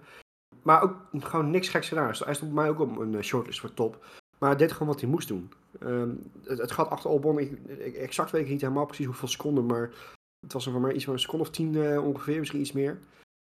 Maar 0.62 0.82
ook 0.82 0.96
gewoon 1.20 1.50
niks 1.50 1.70
geks 1.70 1.88
gedaan. 1.88 2.14
Hij 2.18 2.34
stond 2.34 2.54
bij 2.54 2.64
mij 2.64 2.70
ook 2.72 2.80
op 2.80 2.98
een 2.98 3.24
shortlist 3.24 3.60
voor 3.60 3.74
top. 3.74 4.06
Maar 4.40 4.50
hij 4.50 4.58
deed 4.58 4.72
gewoon 4.72 4.88
wat 4.88 5.02
hij 5.02 5.10
moest 5.10 5.28
doen. 5.28 5.52
Ehm, 5.80 6.16
het, 6.44 6.58
het 6.58 6.72
gaat 6.72 6.88
achter 6.90 7.10
Albon, 7.10 7.40
ik, 7.40 7.52
ik- 7.68 7.96
exact 7.96 8.32
weet 8.32 8.44
ik 8.44 8.50
niet 8.50 8.62
helemaal 8.62 8.86
precies 8.86 9.06
hoeveel 9.06 9.28
seconden, 9.28 9.66
maar 9.66 9.92
het 10.40 10.54
was 10.54 10.66
er 10.66 10.72
voor 10.72 10.82
mij 10.82 10.94
iets 10.94 11.04
van 11.04 11.14
een 11.14 11.20
seconde 11.20 11.44
of 11.46 11.52
tien 11.52 11.76
eh, 11.76 12.06
ongeveer, 12.06 12.40
misschien 12.40 12.60
iets 12.60 12.72
meer. 12.72 13.00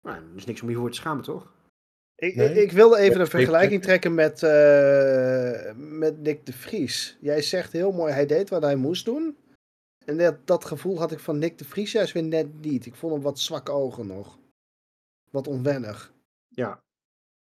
Maar 0.05 0.15
er 0.17 0.24
is 0.36 0.45
niks 0.45 0.61
om 0.61 0.69
je 0.69 0.76
voor 0.76 0.89
te 0.89 0.95
schamen, 0.97 1.24
toch? 1.24 1.51
Ik, 2.15 2.36
Nee. 2.36 2.61
ik, 2.63 2.71
wilde 2.71 2.97
even 2.97 3.13
Ja, 3.15 3.19
een 3.19 3.28
vergelijking 3.28 3.82
trekken 3.82 4.13
met, 4.13 4.43
eh, 4.43 5.74
met 5.76 6.19
Nick 6.21 6.45
de 6.45 6.53
Vries. 6.53 7.17
Jij 7.21 7.41
zegt 7.41 7.71
heel 7.71 7.91
mooi, 7.91 8.13
hij 8.13 8.26
deed 8.26 8.49
wat 8.49 8.61
hij 8.61 8.76
moest 8.76 9.05
doen. 9.05 9.38
En 10.05 10.17
dat, 10.17 10.47
dat 10.47 10.65
gevoel 10.65 10.97
had 10.99 11.11
ik 11.11 11.19
van 11.19 11.38
Nick 11.39 11.57
de 11.57 11.65
Vries 11.65 11.91
juist 11.91 12.13
weer 12.13 12.24
net 12.24 12.61
niet. 12.61 12.86
Ik 12.86 12.95
vond 12.95 13.13
hem 13.13 13.21
wat 13.21 13.39
zwak 13.39 13.69
ogen 13.69 14.07
nog. 14.07 14.38
Wat 15.32 15.47
onwennig. 15.47 16.13
Ja, 16.47 16.82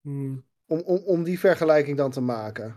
Hmm. 0.01 0.45
Om, 0.67 0.79
om, 0.81 0.97
om 1.05 1.23
die 1.25 1.39
vergelijking 1.39 1.97
dan 1.97 2.11
te 2.11 2.21
maken. 2.21 2.77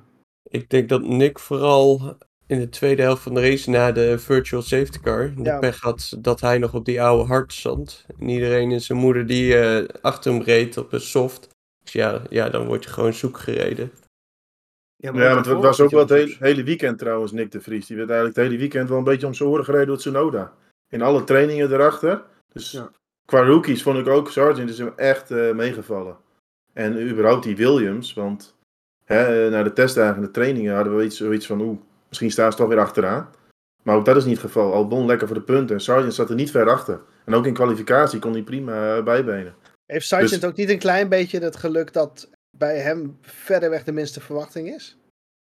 Ik 0.49 0.69
denk 0.69 0.89
dat 0.89 1.01
Nick 1.01 1.39
vooral 1.39 2.17
in 2.47 2.59
de 2.59 2.69
tweede 2.69 3.01
helft 3.01 3.21
van 3.23 3.33
de 3.33 3.41
race 3.41 3.69
na 3.69 3.91
de 3.91 4.19
virtual 4.19 4.61
safety 4.61 4.99
car 4.99 5.33
de 5.35 5.43
Ja. 5.43 5.59
pech 5.59 5.79
had 5.79 6.13
dat 6.19 6.41
hij 6.41 6.57
nog 6.57 6.73
op 6.73 6.85
die 6.85 7.01
oude 7.01 7.23
hard 7.27 7.53
stond. 7.53 8.05
En 8.19 8.29
iedereen 8.29 8.71
en 8.71 8.81
zijn 8.81 8.97
moeder 8.97 9.25
die 9.25 9.57
eh, 9.59 9.87
achter 10.01 10.31
hem 10.33 10.41
reed 10.41 10.77
op 10.77 10.93
een 10.93 11.01
soft. 11.01 11.47
Dus 11.83 11.93
ja, 11.93 12.21
ja, 12.29 12.49
dan 12.49 12.65
word 12.65 12.83
je 12.83 12.89
gewoon 12.89 13.13
zoek 13.13 13.37
gereden. 13.37 13.91
Ja, 14.95 15.11
maar 15.11 15.35
het 15.35 15.45
was 15.47 15.81
ook 15.81 15.89
wel 15.91 15.99
het 15.99 16.09
hele, 16.09 16.35
hele 16.39 16.63
weekend 16.63 16.99
trouwens, 16.99 17.31
Nick 17.31 17.51
de 17.51 17.61
Vries. 17.61 17.85
Die 17.87 17.97
werd 17.97 18.09
eigenlijk 18.09 18.39
het 18.39 18.47
hele 18.47 18.59
weekend 18.59 18.89
wel 18.89 18.97
een 18.97 19.03
beetje 19.03 19.27
om 19.27 19.33
zijn 19.33 19.49
oren 19.49 19.65
gereden 19.65 19.87
door 19.87 19.97
Tsunoda. 19.97 20.53
In 20.89 21.01
alle 21.01 21.23
trainingen 21.23 21.73
erachter. 21.73 22.23
Dus 22.53 22.71
Ja. 22.71 22.91
qua 23.25 23.43
rookies 23.43 23.83
vond 23.83 23.97
ik 23.97 24.07
ook 24.07 24.29
Sargent 24.31 24.69
is 24.69 24.77
hem 24.77 24.93
echt 24.95 25.31
eh, 25.31 25.51
meegevallen. 25.53 26.17
En 26.73 27.09
überhaupt 27.09 27.43
die 27.43 27.55
Williams, 27.55 28.13
want 28.13 28.55
hè, 29.07 29.49
na 29.49 29.63
de 29.63 29.73
testdagen 29.73 30.15
en 30.15 30.21
de 30.21 30.31
trainingen 30.31 30.75
hadden 30.75 30.97
we 30.97 31.03
iets, 31.03 31.17
zoiets 31.17 31.45
van, 31.45 31.61
oeh, 31.61 31.77
misschien 32.07 32.31
staan 32.31 32.51
ze 32.51 32.57
toch 32.57 32.67
weer 32.67 32.79
achteraan. 32.79 33.29
Maar 33.83 33.95
ook 33.95 34.05
dat 34.05 34.15
is 34.15 34.25
niet 34.25 34.37
het 34.41 34.45
geval. 34.45 34.73
Albon 34.73 35.05
lekker 35.05 35.27
voor 35.27 35.35
de 35.35 35.41
punten 35.43 35.75
en 35.75 35.81
Sargent 35.81 36.13
zat 36.13 36.29
er 36.29 36.35
niet 36.35 36.51
ver 36.51 36.69
achter. 36.69 36.99
En 37.25 37.33
ook 37.33 37.45
in 37.45 37.53
kwalificatie 37.53 38.19
kon 38.19 38.31
hij 38.31 38.41
prima 38.43 38.95
eh, 38.97 39.03
bijbenen. 39.03 39.55
Heeft 39.85 40.07
Sargent 40.07 40.41
Dus- 40.41 40.49
ook 40.49 40.55
niet 40.55 40.69
een 40.69 40.79
klein 40.79 41.09
beetje 41.09 41.39
het 41.39 41.55
geluk 41.55 41.93
dat 41.93 42.29
bij 42.57 42.77
hem 42.79 43.17
verreweg 43.21 43.83
de 43.83 43.91
minste 43.91 44.21
verwachting 44.21 44.67
is? 44.75 44.97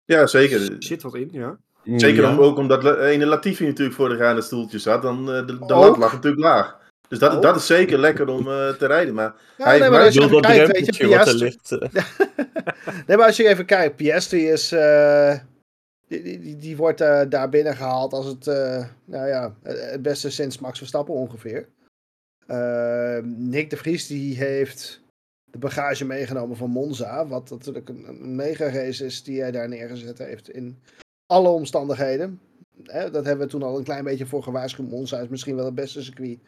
Ja, 0.05 0.27
zeker. 0.27 0.61
Er 0.73 0.77
zit 0.79 1.03
wat 1.03 1.15
in, 1.15 1.29
ja. 1.33 1.59
Zeker 1.85 2.23
Ja. 2.23 2.31
om, 2.31 2.39
ook 2.39 2.57
omdat 2.59 2.99
ene 3.01 3.27
Latifi 3.27 3.67
natuurlijk 3.67 3.97
vorig 3.97 4.19
jaar 4.19 4.31
in 4.31 4.37
het 4.37 4.45
stoeltje 4.45 4.79
zat. 4.79 5.03
Dan, 5.03 5.19
eh, 5.33 5.47
de 5.47 5.59
de 5.59 5.75
lat 5.75 5.97
lag 5.99 6.13
natuurlijk 6.13 6.43
laag. 6.43 6.77
Dus 7.09 7.19
dat, 7.19 7.35
Oh. 7.35 7.41
dat 7.43 7.57
is 7.57 7.67
zeker 7.67 7.99
lekker 7.99 8.29
om 8.29 8.49
eh, 8.49 8.69
te 8.69 8.87
rijden. 8.87 9.15
Maar 9.15 9.35
Ja, 9.59 9.65
Hij- 9.65 9.79
nee, 9.79 9.91
maar 9.91 10.05
als 10.05 10.15
je 10.15 10.21
even 10.23 10.41
kijkt, 10.41 10.73
weet 10.73 10.97
je, 10.97 11.07
wat 11.09 11.27
er 11.29 11.35
ligt. 11.35 11.73
eh, 11.73 11.89
Nee, 13.07 13.17
maar 13.17 13.27
als 13.27 13.37
je 13.37 13.49
even 13.49 13.65
kijkt, 13.67 13.97
Piastri 13.97 14.49
is. 14.51 14.73
eh, 14.73 15.39
die, 16.09 16.23
die, 16.41 16.57
die- 16.57 16.77
wordt 16.77 17.01
eh, 17.01 17.23
daar 17.29 17.49
binnen 17.49 17.77
gehaald 17.77 18.13
als 18.13 18.27
het. 18.27 18.47
eh, 18.47 18.85
nou 19.05 19.27
ja, 19.29 19.55
het 19.63 20.03
beste 20.03 20.31
sinds 20.31 20.59
Max 20.59 20.79
Verstappen 20.79 21.15
ongeveer. 21.15 21.69
Eh, 22.47 23.19
Nick 23.25 23.71
de 23.71 23.77
Vries 23.77 24.07
die 24.07 24.37
heeft 24.37 25.01
de 25.51 25.59
bagage 25.59 26.05
meegenomen 26.05 26.57
van 26.57 26.71
Monza. 26.71 27.27
Wat 27.27 27.51
natuurlijk 27.51 27.89
een, 27.89 28.05
een 28.09 28.37
mega 28.37 28.65
race 28.71 29.05
is 29.05 29.23
die 29.23 29.41
hij 29.41 29.51
daar 29.51 29.69
neergezet 29.69 30.19
heeft. 30.19 30.51
In 30.51 30.79
alle 31.27 31.49
omstandigheden. 31.49 32.41
Hè, 32.83 33.11
dat 33.11 33.25
hebben 33.25 33.45
we 33.47 33.53
toen 33.53 33.63
al 33.63 33.79
een 33.79 33.85
klein 33.85 34.05
beetje 34.05 34.27
voor 34.27 34.43
gewaarschuwd. 34.43 34.89
Monza 34.91 35.19
is 35.21 35.29
misschien 35.29 35.57
wel 35.57 35.65
het 35.65 35.75
beste 35.75 36.03
circuit 36.03 36.39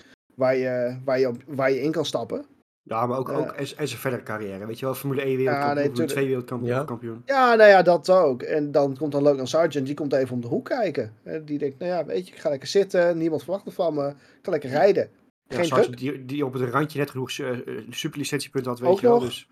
waar 0.40 0.56
je, 0.56 0.98
waar 1.04 1.18
je, 1.18 1.28
op, 1.28 1.36
waar 1.46 1.70
je 1.70 1.80
in 1.82 1.92
kan 1.92 2.04
stappen. 2.04 2.44
Ja, 2.82 3.06
maar 3.06 3.18
ook, 3.18 3.28
Ja. 3.28 3.34
ook 3.34 3.50
en, 3.50 3.66
en 3.76 3.88
zijn 3.88 4.00
verdere 4.00 4.22
carrière. 4.22 4.66
Weet 4.66 4.78
je 4.78 4.84
wel, 4.84 4.94
Formule 4.94 5.20
1 5.22 5.30
Ja, 5.30 5.36
wereldkampioen, 5.36 5.74
Formule 5.76 5.92
tuurlijk. 5.94 6.12
2 6.12 6.26
wereldkampioen. 6.26 6.70
Ja. 6.74 6.84
kampioen. 6.84 7.22
Ja, 7.26 7.54
nou 7.54 7.68
ja, 7.70 7.82
dat 7.82 8.10
ook. 8.10 8.42
En 8.42 8.72
dan 8.72 8.96
komt 8.96 9.12
dan 9.12 9.22
Logan 9.22 9.46
Sargent, 9.46 9.86
die 9.86 9.94
komt 9.94 10.12
even 10.12 10.34
om 10.34 10.40
de 10.40 10.46
hoek 10.46 10.64
kijken. 10.64 11.14
Hè, 11.22 11.44
Die 11.44 11.58
denkt, 11.58 11.78
nou 11.78 11.90
ja, 11.90 12.04
weet 12.04 12.26
je, 12.28 12.34
ik 12.34 12.40
ga 12.40 12.48
lekker 12.48 12.68
zitten, 12.68 13.18
niemand 13.18 13.42
verwacht 13.42 13.66
er 13.66 13.72
van 13.72 13.94
me, 13.94 14.08
ik 14.08 14.14
ga 14.42 14.50
lekker 14.50 14.70
rijden. 14.70 15.10
Ja, 15.42 15.56
Geen 15.56 15.64
Sargent, 15.64 15.98
die, 15.98 16.24
die 16.24 16.46
op 16.46 16.52
het 16.52 16.62
randje 16.70 16.98
net 16.98 17.10
genoeg 17.10 17.38
uh, 17.38 17.58
superlicentiepunten 17.90 18.70
had, 18.70 18.80
weet 18.80 18.90
Ook 18.90 19.00
je 19.00 19.06
wel. 19.06 19.20
nog. 19.20 19.24
Dus 19.24 19.48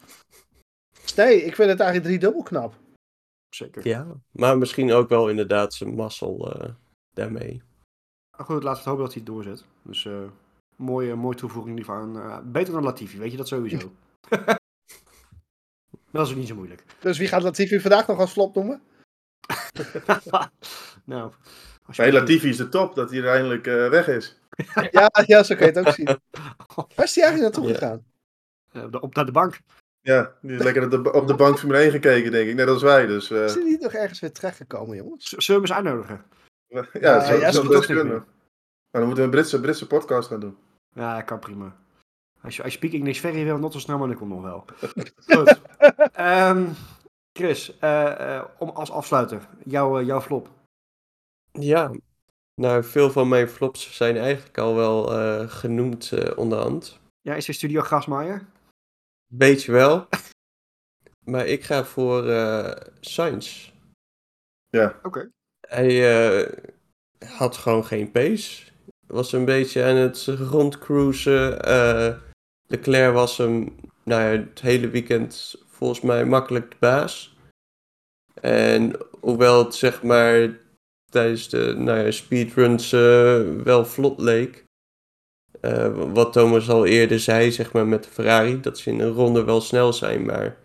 Nee, 1.17 1.37
ik 1.45 1.55
vind 1.55 1.69
het 1.71 1.81
eigenlijk 1.81 2.05
driedubbel 2.05 2.43
knap. 2.43 2.75
zeker. 3.49 3.89
Ja, 3.89 4.07
maar 4.31 4.59
misschien 4.59 4.93
ook 4.93 5.09
wel 5.09 5.29
inderdaad 5.29 5.75
zijn 5.75 5.95
mazzel 5.95 6.53
eh, 6.53 6.71
daarmee. 7.15 7.63
Maar 8.37 8.47
goed, 8.47 8.63
laten 8.63 8.83
we 8.85 8.89
hopen 8.89 9.05
dat 9.05 9.15
hij 9.15 9.23
het 9.25 9.33
doorzet. 9.33 9.65
Dus 9.83 10.05
eh 10.07 10.23
mooie, 10.79 11.15
mooie 11.15 11.37
toevoeging 11.37 11.77
die 11.77 11.91
aan. 11.91 12.17
eh, 12.21 12.39
beter 12.45 12.73
dan 12.73 12.83
Latifi, 12.83 13.19
weet 13.19 13.31
je 13.31 13.37
dat 13.37 13.49
sowieso. 13.49 13.93
dat 16.13 16.27
is 16.27 16.31
ook 16.33 16.39
niet 16.39 16.49
zo 16.49 16.55
moeilijk. 16.55 16.85
Dus 17.01 17.19
wie 17.19 17.29
gaat 17.29 17.43
Latifi 17.43 17.81
vandaag 17.81 18.07
nog 18.07 18.19
als 18.19 18.33
flop 18.33 18.55
noemen? 18.55 18.83
nou, 21.05 21.33
bij 21.97 22.13
Latifi 22.13 22.49
is 22.49 22.57
de 22.57 22.69
top 22.69 22.95
dat 22.95 23.11
hij 23.11 23.19
er 23.19 23.29
eindelijk 23.29 23.67
eh, 23.67 23.89
weg 23.89 24.09
is. 24.09 24.37
Ja, 24.91 25.11
ja, 25.27 25.43
zo 25.43 25.55
kan 25.57 25.67
je 25.67 25.73
het 25.79 25.87
ook 25.87 25.95
zien. 25.95 26.07
Waar 26.95 27.05
is 27.07 27.15
hij 27.15 27.25
eigenlijk 27.25 27.41
naartoe 27.57 27.67
Ja. 27.67 27.75
gegaan? 27.75 28.05
eh, 28.93 29.03
op, 29.03 29.15
naar 29.15 29.27
de 29.27 29.33
bank. 29.33 29.59
Ja, 30.01 30.33
die 30.43 30.57
is 30.57 30.63
lekker 30.63 30.85
op 30.85 30.91
de, 31.05 31.13
op 31.13 31.27
de 31.27 31.35
bank 31.35 31.59
Formule 31.59 31.79
1 31.79 31.91
gekeken, 31.91 32.31
denk 32.31 32.49
ik. 32.49 32.55
Net 32.55 32.69
als 32.69 32.83
wij. 32.83 33.07
Dus 33.07 33.31
eh, 33.31 33.45
Is 33.45 33.55
hij 33.55 33.63
niet 33.65 33.81
nog 33.81 33.93
ergens 33.93 34.21
weer 34.21 34.33
terechtgekomen, 34.33 34.97
jongens? 34.97 35.25
Z- 35.29 35.35
Zullen 35.37 35.63
we 35.63 35.69
hem 35.69 35.79
eens 35.79 35.87
uitnodigen? 35.89 36.25
ja, 37.01 37.25
zo, 37.27 37.35
ja, 37.39 37.53
zo 37.53 37.63
dat 37.63 37.71
best 37.71 37.87
kunnen. 37.87 38.07
Maar 38.91 39.01
dan 39.01 39.05
moeten 39.07 39.19
we 39.19 39.23
een 39.23 39.31
Britse, 39.31 39.61
Britse 39.61 39.87
podcast 39.87 40.29
gaan 40.29 40.41
doen. 40.41 40.57
Ja, 40.99 41.23
kan 41.23 41.39
prima. 41.39 41.77
Als 42.43 42.57
je, 42.57 42.63
als 42.63 42.73
je 42.73 42.79
speak 42.79 42.93
English 42.93 43.21
very 43.21 43.45
well, 43.45 43.57
not 43.57 43.73
so 43.73 43.79
snel, 43.79 43.99
maar 43.99 44.09
dat 44.09 44.17
komt 44.17 44.31
nog 44.31 44.43
wel. 44.43 44.65
Goed. 45.35 45.61
Ehm, 46.13 46.69
Chris, 47.33 47.79
eh, 47.79 48.37
eh, 48.37 48.45
om 48.59 48.69
als 48.69 48.91
afsluiter, 48.91 49.49
jouw, 49.65 49.99
eh, 49.99 50.07
jouw 50.07 50.21
flop. 50.21 50.51
Ja, 51.53 51.91
nou, 52.55 52.85
veel 52.85 53.11
van 53.11 53.29
mijn 53.29 53.49
flops 53.49 53.97
zijn 53.97 54.17
eigenlijk 54.17 54.59
al 54.59 54.75
wel 54.75 55.13
eh, 55.13 55.49
genoemd 55.49 56.13
eh, 56.13 56.39
onderhand. 56.39 57.01
Ja, 57.21 57.35
is 57.35 57.49
er 57.49 57.55
Studio 57.55 57.81
Grasmaier? 57.81 58.47
Beetje 59.27 59.73
wel. 59.73 60.09
maar 61.33 61.47
ik 61.47 61.65
ga 61.65 61.85
voor 61.85 62.29
eh 62.29 62.77
Sainz. 63.01 63.73
Oké. 65.03 65.31
Hij 65.61 66.27
eh, 66.39 66.69
had 67.29 67.57
gewoon 67.57 67.85
geen 67.85 68.11
pace. 68.11 68.73
Was 69.09 69.33
een 69.33 69.45
beetje 69.45 69.85
aan 69.85 69.97
het 69.97 70.25
rondcruisen. 70.27 71.63
Eh 71.63 72.15
Leclerc 72.67 73.13
was 73.15 73.37
hem 73.37 73.75
nou 74.05 74.23
het 74.23 74.61
hele 74.61 74.89
weekend 74.89 75.55
volgens 75.67 76.01
mij 76.01 76.25
makkelijk 76.25 76.71
de 76.71 76.77
baas. 76.79 77.37
En 78.41 78.93
hoewel 79.21 79.65
het 79.65 79.75
zeg 79.75 80.03
maar 80.03 80.59
tijdens 81.11 81.49
de 81.49 81.75
nou 81.77 81.99
ja, 81.99 82.11
speedruns 82.11 82.93
eh, 82.93 83.43
wel 83.63 83.85
vlot 83.85 84.21
leek. 84.21 84.65
eh, 85.61 86.13
wat 86.13 86.33
Thomas 86.33 86.69
al 86.69 86.87
eerder 86.87 87.21
zei, 87.21 87.53
zeg 87.53 87.73
maar 87.73 87.87
met 87.87 88.05
de 88.05 88.11
Ferrari, 88.11 88.61
dat 88.61 88.79
ze 88.79 88.91
in 88.91 89.01
een 89.01 89.13
ronde 89.13 89.45
wel 89.45 89.61
snel 89.61 89.93
zijn, 89.93 90.25
maar 90.25 90.57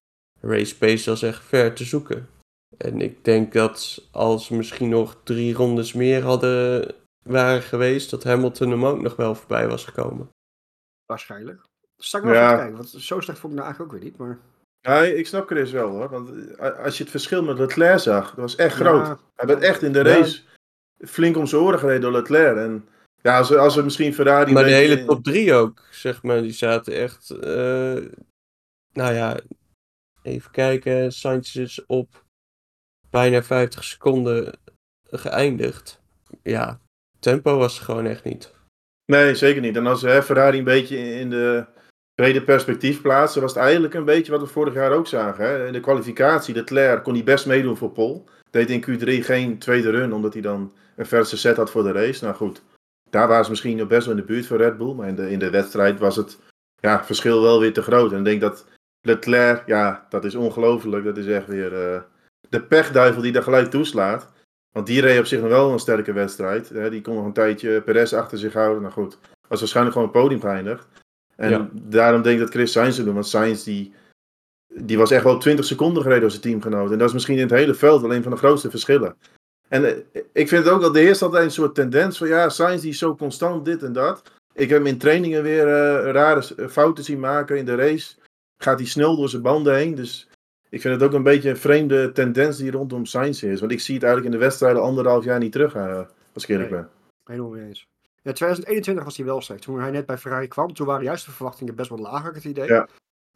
race 0.41 0.77
pace 0.77 1.09
was 1.09 1.21
echt 1.21 1.43
ver 1.43 1.73
te 1.73 1.83
zoeken. 1.83 2.29
En 2.77 3.01
ik 3.01 3.23
denk 3.23 3.53
dat 3.53 4.07
als 4.11 4.49
we 4.49 4.55
misschien 4.55 4.89
nog 4.89 5.21
drie 5.23 5.53
rondes 5.53 5.93
meer 5.93 6.21
hadden 6.23 6.85
waren 7.24 7.61
geweest, 7.61 8.09
dat 8.09 8.24
Hamilton 8.24 8.69
hem 8.69 8.86
ook 8.86 9.01
nog 9.01 9.15
wel 9.15 9.36
voorbij 9.36 9.67
was 9.67 9.86
gekomen. 9.86 10.30
Waarschijnlijk. 11.05 11.61
Sta 11.97 12.17
ik 12.17 12.24
wel 12.24 12.34
Ja. 12.34 12.45
even 12.45 12.57
kijken, 12.57 12.76
want 12.76 12.89
zo 12.89 13.19
slecht 13.19 13.39
vond 13.39 13.53
ik 13.53 13.59
nou 13.59 13.71
eigenlijk 13.74 13.93
ook 13.93 13.99
weer 14.01 14.09
niet. 14.09 14.17
Maar... 14.19 14.39
Ja, 14.80 15.01
ik 15.01 15.28
snap 15.28 15.47
Chris 15.47 15.71
wel 15.71 15.89
hoor. 15.89 16.09
Want 16.09 16.55
eh, 16.55 16.80
als 16.80 16.97
je 16.97 17.03
het 17.03 17.11
verschil 17.11 17.43
met 17.43 17.57
Leclerc 17.59 17.99
zag, 17.99 18.26
dat 18.30 18.36
was 18.36 18.55
echt 18.55 18.76
groot. 18.76 19.05
Ja, 19.05 19.19
Hij 19.36 19.47
werd 19.47 19.61
echt 19.61 19.82
in 19.82 19.91
de 19.93 19.99
Ja. 19.99 20.05
race 20.05 20.41
flink 20.97 21.38
om 21.38 21.47
zijn 21.47 21.61
oren 21.61 21.80
gereden 21.80 22.01
door 22.01 22.11
Leclerc. 22.11 22.57
En 22.57 22.88
ja, 23.21 23.38
als 23.38 23.49
we, 23.49 23.57
als 23.57 23.76
we 23.76 23.82
misschien 23.82 24.13
Ferrari... 24.13 24.51
Maar 24.53 24.63
de 24.63 24.69
hele 24.71 25.05
top 25.05 25.24
3 25.24 25.53
ook, 25.53 25.82
zeg 25.91 26.24
maar, 26.24 26.41
die 26.41 26.51
zaten 26.51 26.93
echt. 26.93 27.30
eh, 27.30 28.05
nou 28.91 29.13
ja, 29.13 29.39
even 30.21 30.51
kijken. 30.51 31.11
Sanchez 31.11 31.55
is 31.55 31.86
op 31.86 32.24
bijna 33.09 33.43
50 33.43 33.84
seconden 33.84 34.59
geëindigd. 35.09 36.01
Ja, 36.41 36.80
tempo 37.24 37.57
was 37.57 37.80
gewoon 37.80 38.05
echt 38.05 38.24
niet. 38.24 38.51
Nee, 39.05 39.36
zeker 39.36 39.61
niet. 39.61 39.76
En 39.76 39.88
als 39.88 40.01
we 40.01 40.24
Ferrari 40.24 40.57
een 40.57 40.63
beetje 40.63 40.97
in 41.19 41.30
de 41.30 41.65
brede 42.15 42.43
perspectief 42.43 43.01
plaatsen, 43.01 43.41
was 43.41 43.53
het 43.53 43.63
eigenlijk 43.63 43.93
een 43.93 44.05
beetje 44.05 44.32
wat 44.32 44.41
we 44.41 44.47
vorig 44.47 44.74
jaar 44.74 44.91
ook 44.91 45.07
zagen. 45.07 45.45
Hè? 45.45 45.67
In 45.67 45.74
de 45.74 45.80
kwalificatie, 45.80 46.53
de 46.53 46.59
Leclerc 46.59 47.03
kon 47.03 47.13
hij 47.13 47.24
best 47.24 47.45
meedoen 47.45 47.78
voor 47.78 47.91
Pol. 47.91 48.26
Deed 48.49 48.69
in 48.69 48.86
Q3 48.86 49.26
geen 49.26 49.57
tweede 49.57 49.89
run, 49.89 50.13
omdat 50.13 50.34
hij 50.34 50.41
dan 50.41 50.74
een 50.95 51.05
verse 51.05 51.38
set 51.38 51.57
had 51.57 51.71
voor 51.71 51.84
de 51.84 51.91
race. 51.91 52.24
Nou 52.24 52.36
goed, 52.36 52.61
daar 53.09 53.28
waren 53.28 53.43
ze 53.43 53.49
misschien 53.49 53.78
nog 53.78 53.88
best 53.88 54.05
wel 54.05 54.15
in 54.15 54.21
de 54.21 54.28
buurt 54.28 54.45
voor 54.45 54.57
Red 54.57 54.78
Bull. 54.78 54.93
Maar 54.93 55.07
in 55.07 55.15
de, 55.15 55.32
in 55.32 55.39
de 55.39 55.49
wedstrijd 55.49 55.99
was 55.99 56.15
het 56.15 56.39
ja, 56.80 57.05
verschil 57.05 57.41
wel 57.41 57.59
weer 57.59 57.74
te 57.74 57.82
groot. 57.82 58.11
En 58.11 58.17
ik 58.17 58.26
denk 58.26 58.41
dat 58.41 58.65
Leclerc, 59.01 59.63
ja, 59.65 60.05
dat 60.09 60.26
is 60.26 60.36
ongelooflijk. 60.36 61.05
Dat 61.05 61.17
is 61.17 61.28
echt 61.28 61.47
weer 61.47 61.93
uh, 61.93 62.01
de 62.49 62.63
pechduivel 62.63 63.21
die 63.21 63.32
daar 63.32 63.43
gelijk 63.43 63.69
toeslaat. 63.69 64.32
Want 64.74 64.88
die 64.88 65.01
reed 65.01 65.19
op 65.19 65.26
zich 65.26 65.39
nog 65.39 65.49
wel 65.49 65.71
een 65.71 65.80
sterke 65.80 66.13
wedstrijd. 66.13 66.69
Hè? 66.69 66.89
Die 66.89 67.01
kon 67.01 67.15
nog 67.15 67.26
een 67.26 67.34
tijdje 67.34 67.82
Perez 67.82 68.13
achter 68.13 68.38
zich 68.38 68.53
houden. 68.53 68.82
Nou 68.82 68.93
goed, 68.93 69.17
was 69.47 69.59
waarschijnlijk 69.59 69.95
gewoon 69.95 70.11
het 70.11 70.17
podium 70.21 70.41
geëindigd. 70.41 70.88
En 71.36 71.49
Ja. 71.49 71.69
daarom 71.74 72.21
denk 72.21 72.36
ik 72.36 72.41
dat 72.41 72.53
Chris 72.53 72.71
Sainz 72.71 72.95
het 72.97 73.05
doen. 73.05 73.13
Want 73.13 73.28
Sainz 73.28 73.63
die, 73.63 73.93
die 74.74 74.97
was 74.97 75.11
echt 75.11 75.24
wel 75.24 75.38
20 75.38 75.65
seconden 75.65 76.03
gereden 76.03 76.24
als 76.24 76.32
zijn 76.34 76.43
teamgenoot. 76.45 76.91
En 76.91 76.97
dat 76.97 77.07
is 77.07 77.13
misschien 77.13 77.36
in 77.36 77.41
het 77.41 77.51
hele 77.51 77.74
veld 77.74 78.01
wel 78.01 78.13
een 78.13 78.24
van 78.24 78.32
de 78.32 78.38
grootste 78.38 78.69
verschillen. 78.69 79.15
En 79.69 79.86
eh, 79.86 80.21
ik 80.34 80.47
vind 80.47 80.63
het 80.65 80.74
ook 80.74 80.82
dat 80.82 80.95
er 80.95 81.01
heerst 81.01 81.21
altijd 81.21 81.43
een 81.43 81.51
soort 81.51 81.76
tendens 81.76 82.17
van 82.17 82.28
ja, 82.28 82.49
Sainz 82.49 82.82
die 82.82 82.91
is 82.91 82.97
zo 82.97 83.15
constant 83.15 83.65
dit 83.65 83.84
en 83.84 83.93
dat. 83.93 84.21
Ik 84.53 84.69
heb 84.69 84.78
hem 84.78 84.88
in 84.88 84.97
trainingen 84.97 85.43
weer 85.43 85.67
eh, 85.67 86.11
rare 86.11 86.41
s- 86.41 86.53
fouten 86.69 87.03
zien 87.03 87.19
maken. 87.19 87.57
In 87.57 87.65
de 87.65 87.76
race 87.76 88.15
gaat 88.57 88.80
hij 88.80 88.88
snel 88.88 89.15
door 89.15 89.30
zijn 89.30 89.41
banden 89.41 89.76
heen. 89.76 89.95
Dus 89.95 90.28
ik 90.74 90.82
vind 90.82 90.93
het 90.93 91.03
ook 91.03 91.13
een 91.13 91.24
beetje 91.24 91.49
een 91.49 91.57
vreemde 91.57 92.11
tendens 92.11 92.57
die 92.57 92.71
rondom 92.71 93.05
Sainz 93.05 93.43
is. 93.43 93.59
Want 93.59 93.71
ik 93.71 93.80
zie 93.80 93.93
het 93.95 94.03
eigenlijk 94.03 94.34
in 94.34 94.39
de 94.39 94.45
wedstrijden 94.45 94.82
anderhalf 94.82 95.24
jaar 95.24 95.39
niet 95.39 95.51
terug, 95.51 95.76
eh, 95.76 96.01
als 96.34 96.43
ik 96.43 96.49
eerlijk 96.49 96.69
Nee. 96.71 96.80
ben. 96.80 96.89
Helemaal 97.24 97.51
mee 97.51 97.65
eens. 97.67 97.88
Ja, 98.21 98.32
2021 98.32 99.03
was 99.03 99.17
hij 99.17 99.26
wel 99.26 99.41
slecht. 99.41 99.61
Toen 99.61 99.80
hij 99.80 99.91
net 99.91 100.05
bij 100.05 100.17
Ferrari 100.17 100.47
kwam, 100.47 100.74
toen 100.74 100.88
waren 100.88 101.03
juist 101.03 101.26
de 101.26 101.32
verwachtingen 101.32 101.76
best 101.76 101.89
wel 101.89 102.17
ik 102.28 102.34
het 102.34 102.43
idee. 102.43 102.67
Ja. 102.67 102.88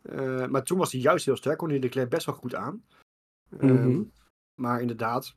Eh, 0.01 0.45
maar 0.47 0.63
toen 0.63 0.77
was 0.77 0.91
hij 0.91 1.01
juist 1.01 1.25
heel 1.25 1.35
sterk, 1.35 1.57
kon 1.57 1.69
hij 1.69 1.77
de 1.79 1.83
Leclerc 1.85 2.09
best 2.09 2.25
wel 2.25 2.35
goed 2.35 2.55
aan. 2.55 2.83
Mhm. 3.49 3.67
Ehm, 3.77 4.01
maar 4.55 4.81
inderdaad, 4.81 5.33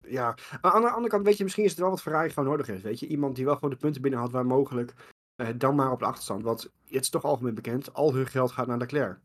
ja. 0.00 0.36
Maar 0.62 0.72
aan 0.72 0.80
de 0.82 0.88
andere 0.88 1.08
kant, 1.08 1.24
weet 1.24 1.36
je, 1.36 1.42
misschien 1.42 1.64
is 1.64 1.70
het 1.70 1.80
wel 1.80 1.90
wat 1.90 2.02
Ferrari 2.02 2.30
gewoon 2.30 2.48
nodig 2.48 2.66
heeft. 2.66 2.82
Weet 2.82 3.00
je, 3.00 3.06
iemand 3.06 3.36
die 3.36 3.44
wel 3.44 3.54
gewoon 3.54 3.70
de 3.70 3.76
punten 3.76 4.02
binnen 4.02 4.20
had 4.20 4.30
waar 4.30 4.46
mogelijk, 4.46 4.94
eh, 5.36 5.48
dan 5.56 5.74
maar 5.74 5.90
op 5.92 5.98
de 5.98 6.04
achterstand. 6.04 6.42
Want 6.42 6.62
het 6.62 7.02
is 7.02 7.10
toch 7.10 7.24
algemeen 7.24 7.54
bekend, 7.54 7.94
al 7.94 8.14
hun 8.14 8.26
geld 8.26 8.52
gaat 8.52 8.66
naar 8.66 8.78
Leclerc. 8.78 9.18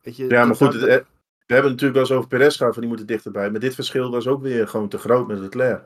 Weet 0.00 0.16
je, 0.16 0.28
Ja, 0.28 0.44
maar 0.44 0.56
goed, 0.56 0.72
dat- 0.72 0.80
het- 0.80 1.06
we 1.46 1.52
hebben 1.54 1.70
het 1.72 1.80
natuurlijk 1.80 1.92
wel 1.92 2.02
eens 2.02 2.12
over 2.12 2.28
Perez 2.38 2.56
gehad, 2.56 2.72
van 2.72 2.80
die 2.82 2.90
moeten 2.90 3.06
dichterbij. 3.08 3.50
Maar 3.50 3.60
dit 3.60 3.74
verschil 3.74 4.10
was 4.10 4.26
ook 4.26 4.42
weer 4.42 4.68
gewoon 4.68 4.88
te 4.88 4.98
groot 4.98 5.26
met 5.26 5.38
Leclerc. 5.38 5.82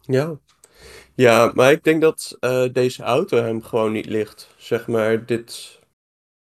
Ja. 0.00 0.38
Ja, 1.14 1.52
maar 1.54 1.70
ik 1.70 1.84
denk 1.84 2.00
dat 2.00 2.36
eh, 2.40 2.64
deze 2.72 3.02
auto 3.02 3.36
hem 3.36 3.62
gewoon 3.62 3.92
niet 3.92 4.06
ligt. 4.06 4.54
Zeg 4.56 4.86
maar, 4.86 5.26
dit 5.26 5.78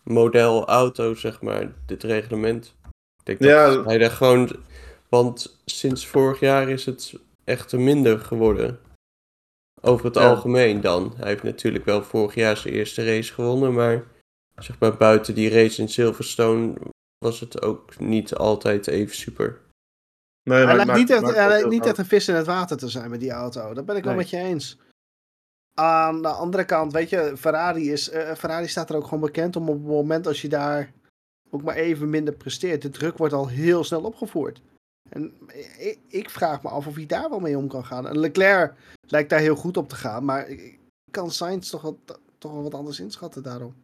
model 0.02 0.66
auto, 0.66 1.14
zeg 1.14 1.40
maar, 1.42 1.72
dit 1.86 2.02
reglement. 2.02 2.76
Ik 3.24 3.38
denk 3.38 3.40
Ja. 3.52 3.74
dat 3.74 3.84
hij 3.84 3.98
daar 3.98 4.10
gewoon... 4.10 4.50
Want 5.08 5.60
sinds 5.64 6.06
vorig 6.06 6.40
jaar 6.40 6.68
is 6.68 6.86
het 6.86 7.14
echt 7.44 7.72
minder 7.72 8.18
geworden. 8.18 8.80
Over 9.80 10.04
het 10.04 10.14
Ja. 10.14 10.28
algemeen 10.28 10.80
dan. 10.80 11.12
Hij 11.16 11.28
heeft 11.28 11.42
natuurlijk 11.42 11.84
wel 11.84 12.02
vorig 12.02 12.34
jaar 12.34 12.56
zijn 12.56 12.74
eerste 12.74 13.04
race 13.04 13.32
gewonnen, 13.32 13.72
maar... 13.72 14.04
Zeg 14.56 14.78
maar, 14.78 14.96
buiten 14.96 15.34
die 15.34 15.50
race 15.50 15.80
in 15.80 15.88
Silverstone 15.88 16.74
was 17.24 17.40
het 17.40 17.62
ook 17.62 17.98
niet 17.98 18.34
altijd 18.34 18.86
even 18.86 19.16
super. 19.16 19.60
Nee, 20.42 20.56
Hij 20.56 20.66
maar 20.66 20.76
lijkt 20.76 21.00
niet, 21.00 21.10
echt, 21.10 21.34
hij 21.34 21.48
lijkt 21.48 21.68
niet 21.68 21.86
echt 21.86 21.98
een 21.98 22.06
vis 22.06 22.28
in 22.28 22.34
het 22.34 22.46
water 22.46 22.76
te 22.76 22.88
zijn 22.88 23.10
met 23.10 23.20
die 23.20 23.30
auto. 23.30 23.74
Dat 23.74 23.86
ben 23.86 23.96
ik 23.96 24.04
wel 24.04 24.14
met 24.14 24.30
je 24.30 24.36
eens. 24.36 24.78
Aan 25.74 26.22
de 26.22 26.28
andere 26.28 26.64
kant, 26.64 26.92
weet 26.92 27.08
je, 27.08 27.32
Ferrari, 27.36 27.92
is, 27.92 28.10
eh, 28.10 28.34
Ferrari 28.34 28.68
staat 28.68 28.90
er 28.90 28.96
ook 28.96 29.04
gewoon 29.04 29.20
bekend 29.20 29.56
om 29.56 29.68
op 29.68 29.74
het 29.74 29.86
moment 29.86 30.26
als 30.26 30.42
je 30.42 30.48
daar 30.48 30.92
ook 31.50 31.62
maar 31.62 31.74
even 31.74 32.10
minder 32.10 32.34
presteert. 32.34 32.82
De 32.82 32.90
druk 32.90 33.18
wordt 33.18 33.34
al 33.34 33.48
heel 33.48 33.84
snel 33.84 34.02
opgevoerd. 34.02 34.60
En 35.08 35.34
ik, 35.78 35.98
ik 36.08 36.30
vraag 36.30 36.62
me 36.62 36.68
af 36.68 36.86
of 36.86 36.94
hij 36.94 37.06
daar 37.06 37.30
wel 37.30 37.40
mee 37.40 37.58
om 37.58 37.68
kan 37.68 37.84
gaan. 37.84 38.06
En 38.06 38.18
Leclerc 38.18 38.74
lijkt 39.06 39.30
daar 39.30 39.40
heel 39.40 39.56
goed 39.56 39.76
op 39.76 39.88
te 39.88 39.94
gaan, 39.94 40.24
maar 40.24 40.48
ik 40.48 40.78
kan 41.10 41.30
Sainz 41.30 41.70
toch 41.70 41.82
wel, 41.82 42.00
toch 42.38 42.52
wel 42.52 42.62
wat 42.62 42.74
anders 42.74 43.00
inschatten 43.00 43.42
daarom. 43.42 43.74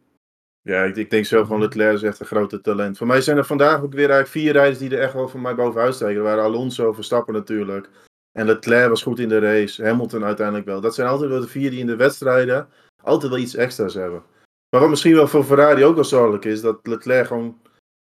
Ja, 0.67 0.83
ik, 0.83 0.95
ik 0.95 1.09
denk 1.09 1.25
zelf 1.25 1.47
van 1.47 1.59
Leclerc 1.59 1.93
is 1.93 2.03
echt 2.03 2.19
een 2.19 2.25
grote 2.25 2.61
talent. 2.61 2.97
Voor 2.97 3.07
mij 3.07 3.21
zijn 3.21 3.37
er 3.37 3.45
vandaag 3.45 3.81
ook 3.81 3.93
weer 3.93 4.09
eigenlijk 4.09 4.29
vier 4.29 4.51
rijders 4.51 4.77
die 4.77 4.89
er 4.89 5.01
echt 5.01 5.13
wel 5.13 5.27
voor 5.27 5.39
mij 5.39 5.55
bovenuit 5.55 5.95
steken. 5.95 6.15
Er 6.15 6.21
waren 6.21 6.43
Alonso, 6.43 6.93
Verstappen 6.93 7.33
natuurlijk. 7.33 7.89
En 8.31 8.45
Leclerc 8.45 8.89
was 8.89 9.03
goed 9.03 9.19
in 9.19 9.29
de 9.29 9.39
race. 9.39 9.83
Hamilton 9.83 10.23
uiteindelijk 10.23 10.65
wel. 10.65 10.81
Dat 10.81 10.95
zijn 10.95 11.07
altijd 11.07 11.29
wel 11.29 11.39
de 11.39 11.47
vier 11.47 11.69
die 11.69 11.79
in 11.79 11.87
de 11.87 11.95
wedstrijden 11.95 12.69
altijd 13.03 13.31
wel 13.31 13.41
iets 13.41 13.55
extra's 13.55 13.93
hebben. 13.93 14.23
Maar 14.69 14.81
wat 14.81 14.89
misschien 14.89 15.15
wel 15.15 15.27
voor 15.27 15.43
Ferrari 15.43 15.85
ook 15.85 15.95
wel 15.95 16.03
zorgelijk 16.03 16.45
is, 16.45 16.61
dat 16.61 16.87
Leclerc 16.87 17.27
gewoon... 17.27 17.61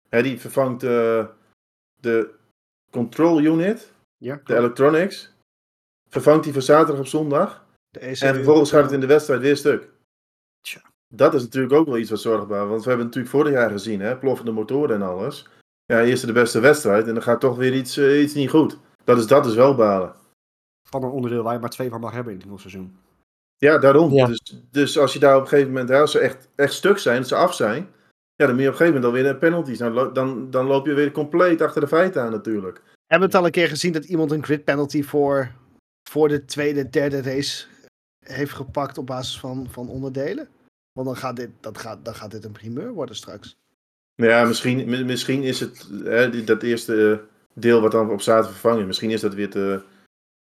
Hè, 0.10 0.22
die 0.24 0.40
vervangt 0.40 0.84
eh, 0.84 1.26
de 2.02 2.30
control 2.92 3.42
unit, 3.42 3.94
Ja, 4.18 4.42
de 4.44 4.56
electronics. 4.56 5.34
Vervangt 6.10 6.44
die 6.44 6.54
van 6.54 6.62
zaterdag 6.62 7.00
op 7.00 7.08
zondag. 7.08 7.66
ECW 7.92 8.24
En 8.24 8.36
vervolgens 8.36 8.72
gaat 8.72 8.84
het 8.84 8.92
in 8.92 9.00
de 9.00 9.06
wedstrijd 9.06 9.42
weer 9.42 9.58
stuk. 9.58 9.90
Dat 11.14 11.34
is 11.34 11.42
natuurlijk 11.42 11.74
ook 11.74 11.86
wel 11.88 11.98
iets 11.98 12.10
wat 12.10 12.22
zorgbaar. 12.22 12.68
Want 12.68 12.84
we 12.84 12.88
hebben 12.90 13.06
natuurlijk 13.06 13.34
vorig 13.34 13.52
jaar 13.54 13.70
gezien, 13.70 14.00
hè, 14.00 14.18
ploffende 14.18 14.52
motoren 14.52 14.96
en 14.96 15.02
alles. 15.02 15.48
Ja, 15.86 16.04
eerst 16.04 16.26
de 16.26 16.32
beste 16.32 16.60
wedstrijd 16.60 17.08
en 17.08 17.14
dan 17.14 17.24
gaat 17.24 17.40
toch 17.40 17.58
weer 17.58 17.74
iets, 17.74 17.98
eh, 17.98 18.22
iets 18.22 18.34
niet 18.34 18.50
goed. 18.50 18.78
Dat 19.04 19.18
is, 19.18 19.28
dat 19.28 19.46
is 19.46 19.56
wel 19.56 19.76
balen. 19.76 20.14
Van 20.90 21.04
een 21.04 21.10
onderdeel 21.10 21.44
waar 21.44 21.54
je 21.54 21.60
maar 21.60 21.70
twee 21.70 21.90
van 21.90 22.00
mag 22.00 22.12
hebben 22.12 22.34
in 22.34 22.50
het 22.50 22.60
seizoen. 22.60 22.98
Ja, 23.58 23.78
daarom. 23.78 24.12
Ja. 24.12 24.26
Dus, 24.26 24.64
dus 24.72 24.98
als 24.98 25.14
je 25.14 25.20
daar 25.20 25.36
op 25.36 25.42
een 25.42 25.48
gegeven 25.48 25.72
moment, 25.72 25.90
hè, 25.90 26.00
als 26.00 26.12
ze 26.12 26.20
echt, 26.20 26.50
echt 26.56 26.74
stuk 26.74 26.98
zijn, 26.98 27.18
als 27.18 27.28
ze 27.28 27.36
af 27.36 27.54
zijn. 27.54 27.88
Ja, 28.36 28.46
dan 28.46 28.56
moet 28.56 28.64
je 28.64 28.70
op 28.70 28.74
een 28.74 28.86
gegeven 28.86 29.02
moment 29.02 29.06
alweer 29.24 29.36
penalties. 29.38 29.80
Nou, 29.80 29.94
lo- 29.94 30.12
dan, 30.12 30.50
dan 30.50 30.66
loop 30.66 30.86
je 30.86 30.94
weer 30.94 31.12
compleet 31.12 31.62
achter 31.62 31.82
de 31.82 31.88
feiten 31.88 32.22
aan 32.22 32.32
natuurlijk. 32.32 32.82
Hebben 33.08 33.30
we 33.30 33.34
het 33.34 33.36
al 33.36 33.46
een 33.46 33.52
keer 33.52 33.68
gezien 33.68 33.94
dat 33.94 34.06
iemand 34.06 34.32
een 34.32 34.44
grid 34.44 34.64
penalty 34.64 35.04
voor, 35.04 35.52
voor 36.10 36.28
de 36.28 36.46
tweede, 36.46 36.90
derde 36.90 37.22
race 37.22 37.66
heeft 38.26 38.54
gepakt 38.54 38.98
op 38.98 39.06
basis 39.06 39.40
van, 39.40 39.68
van 39.70 39.90
onderdelen? 39.90 40.48
Want 40.94 41.08
dan 41.08 41.16
gaat, 41.16 41.36
dit, 41.36 41.50
dat 41.60 41.78
gaat, 41.78 42.06
dan 42.06 42.16
gaat 42.16 42.32
dit 42.32 42.46
een 42.46 42.52
primeur 42.52 42.92
worden 42.94 43.16
straks. 43.16 43.58
Ja, 44.16 44.44
misschien, 44.46 44.90
mi- 44.90 45.04
misschien 45.04 45.44
is 45.44 45.60
het 45.60 45.88
hè, 46.04 46.44
dat 46.44 46.64
eerste 46.64 47.24
deel 47.54 47.82
wat 47.82 47.92
dan 47.92 48.10
op 48.10 48.22
zaterdag 48.22 48.52
vervangen 48.52 48.80
is. 48.80 48.86
Misschien 48.86 49.10
is 49.12 49.22
dat 49.22 49.34
weer 49.34 49.50
te. 49.50 49.82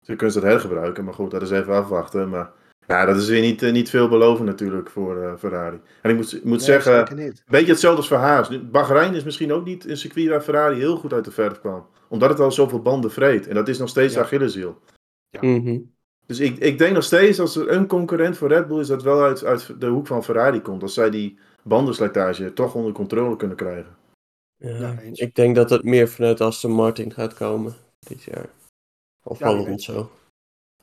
Ze 0.02 0.16
kunnen 0.16 0.32
ze 0.36 0.40
dat 0.40 0.50
hergebruiken, 0.50 1.04
maar 1.04 1.14
goed, 1.14 1.32
dat 1.32 1.42
is 1.42 1.52
even 1.52 1.74
afwachten. 1.74 2.30
Maar 2.30 2.52
ja, 2.88 3.06
dat 3.06 3.16
is 3.18 3.28
weer 3.30 3.42
niet, 3.42 3.64
eh, 3.64 3.72
niet 3.72 3.90
veel 3.90 4.10
beloven 4.10 4.46
natuurlijk 4.46 4.90
voor 4.90 5.24
eh, 5.24 5.34
Ferrari. 5.38 5.80
En 6.02 6.10
ik 6.10 6.16
moet, 6.16 6.34
ik 6.34 6.44
moet 6.44 6.58
Nee, 6.58 6.66
zeggen, 6.66 7.20
een 7.20 7.34
beetje 7.46 7.72
hetzelfde 7.72 7.98
als 7.98 8.08
voor 8.08 8.18
Haas. 8.18 8.70
Bahrein 8.70 9.14
is 9.16 9.24
misschien 9.24 9.54
ook 9.54 9.66
niet 9.66 9.86
een 9.90 9.98
circuit 9.98 10.28
waar 10.28 10.42
Ferrari 10.42 10.76
heel 10.80 10.98
goed 10.98 11.14
uit 11.14 11.26
de 11.26 11.32
verf 11.32 11.60
kwam. 11.60 11.88
Omdat 12.08 12.30
het 12.30 12.40
al 12.40 12.52
zoveel 12.52 12.82
banden 12.82 13.12
vreet. 13.12 13.48
En 13.48 13.56
dat 13.56 13.68
is 13.68 13.78
nog 13.78 13.90
steeds 13.90 14.14
Ja. 14.14 14.22
Achilleshiel. 14.22 14.80
Mhm. 15.42 15.80
Dus 16.26 16.40
ik, 16.40 16.58
ik 16.58 16.78
denk 16.78 16.94
nog 16.94 17.04
steeds, 17.04 17.40
als 17.40 17.56
er 17.56 17.72
een 17.72 17.88
concurrent 17.88 18.38
voor 18.38 18.48
Red 18.48 18.68
Bull 18.68 18.80
is, 18.80 18.88
dat 18.88 19.04
wel 19.04 19.24
uit, 19.24 19.44
uit 19.44 19.80
de 19.80 19.88
hoek 19.88 20.08
van 20.08 20.24
Ferrari 20.24 20.62
komt. 20.62 20.82
Als 20.82 20.94
zij 20.94 21.10
die 21.10 21.40
bandenslijtage 21.64 22.54
toch 22.54 22.76
onder 22.76 22.92
controle 22.94 23.36
kunnen 23.36 23.58
krijgen. 23.58 23.96
Ja, 24.58 24.78
Ja, 24.78 25.00
eens. 25.00 25.20
ik 25.20 25.36
denk 25.36 25.56
dat 25.56 25.70
het 25.70 25.84
meer 25.84 26.10
vanuit 26.10 26.42
Aston 26.42 26.72
Martin 26.72 27.14
gaat 27.14 27.34
komen 27.34 27.74
dit 28.00 28.24
jaar. 28.24 28.50
Of 29.24 29.40
Ja, 29.40 29.46
Alonso. 29.46 30.12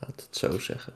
Laat 0.00 0.20
het 0.20 0.36
zo 0.36 0.58
zeggen. 0.58 0.94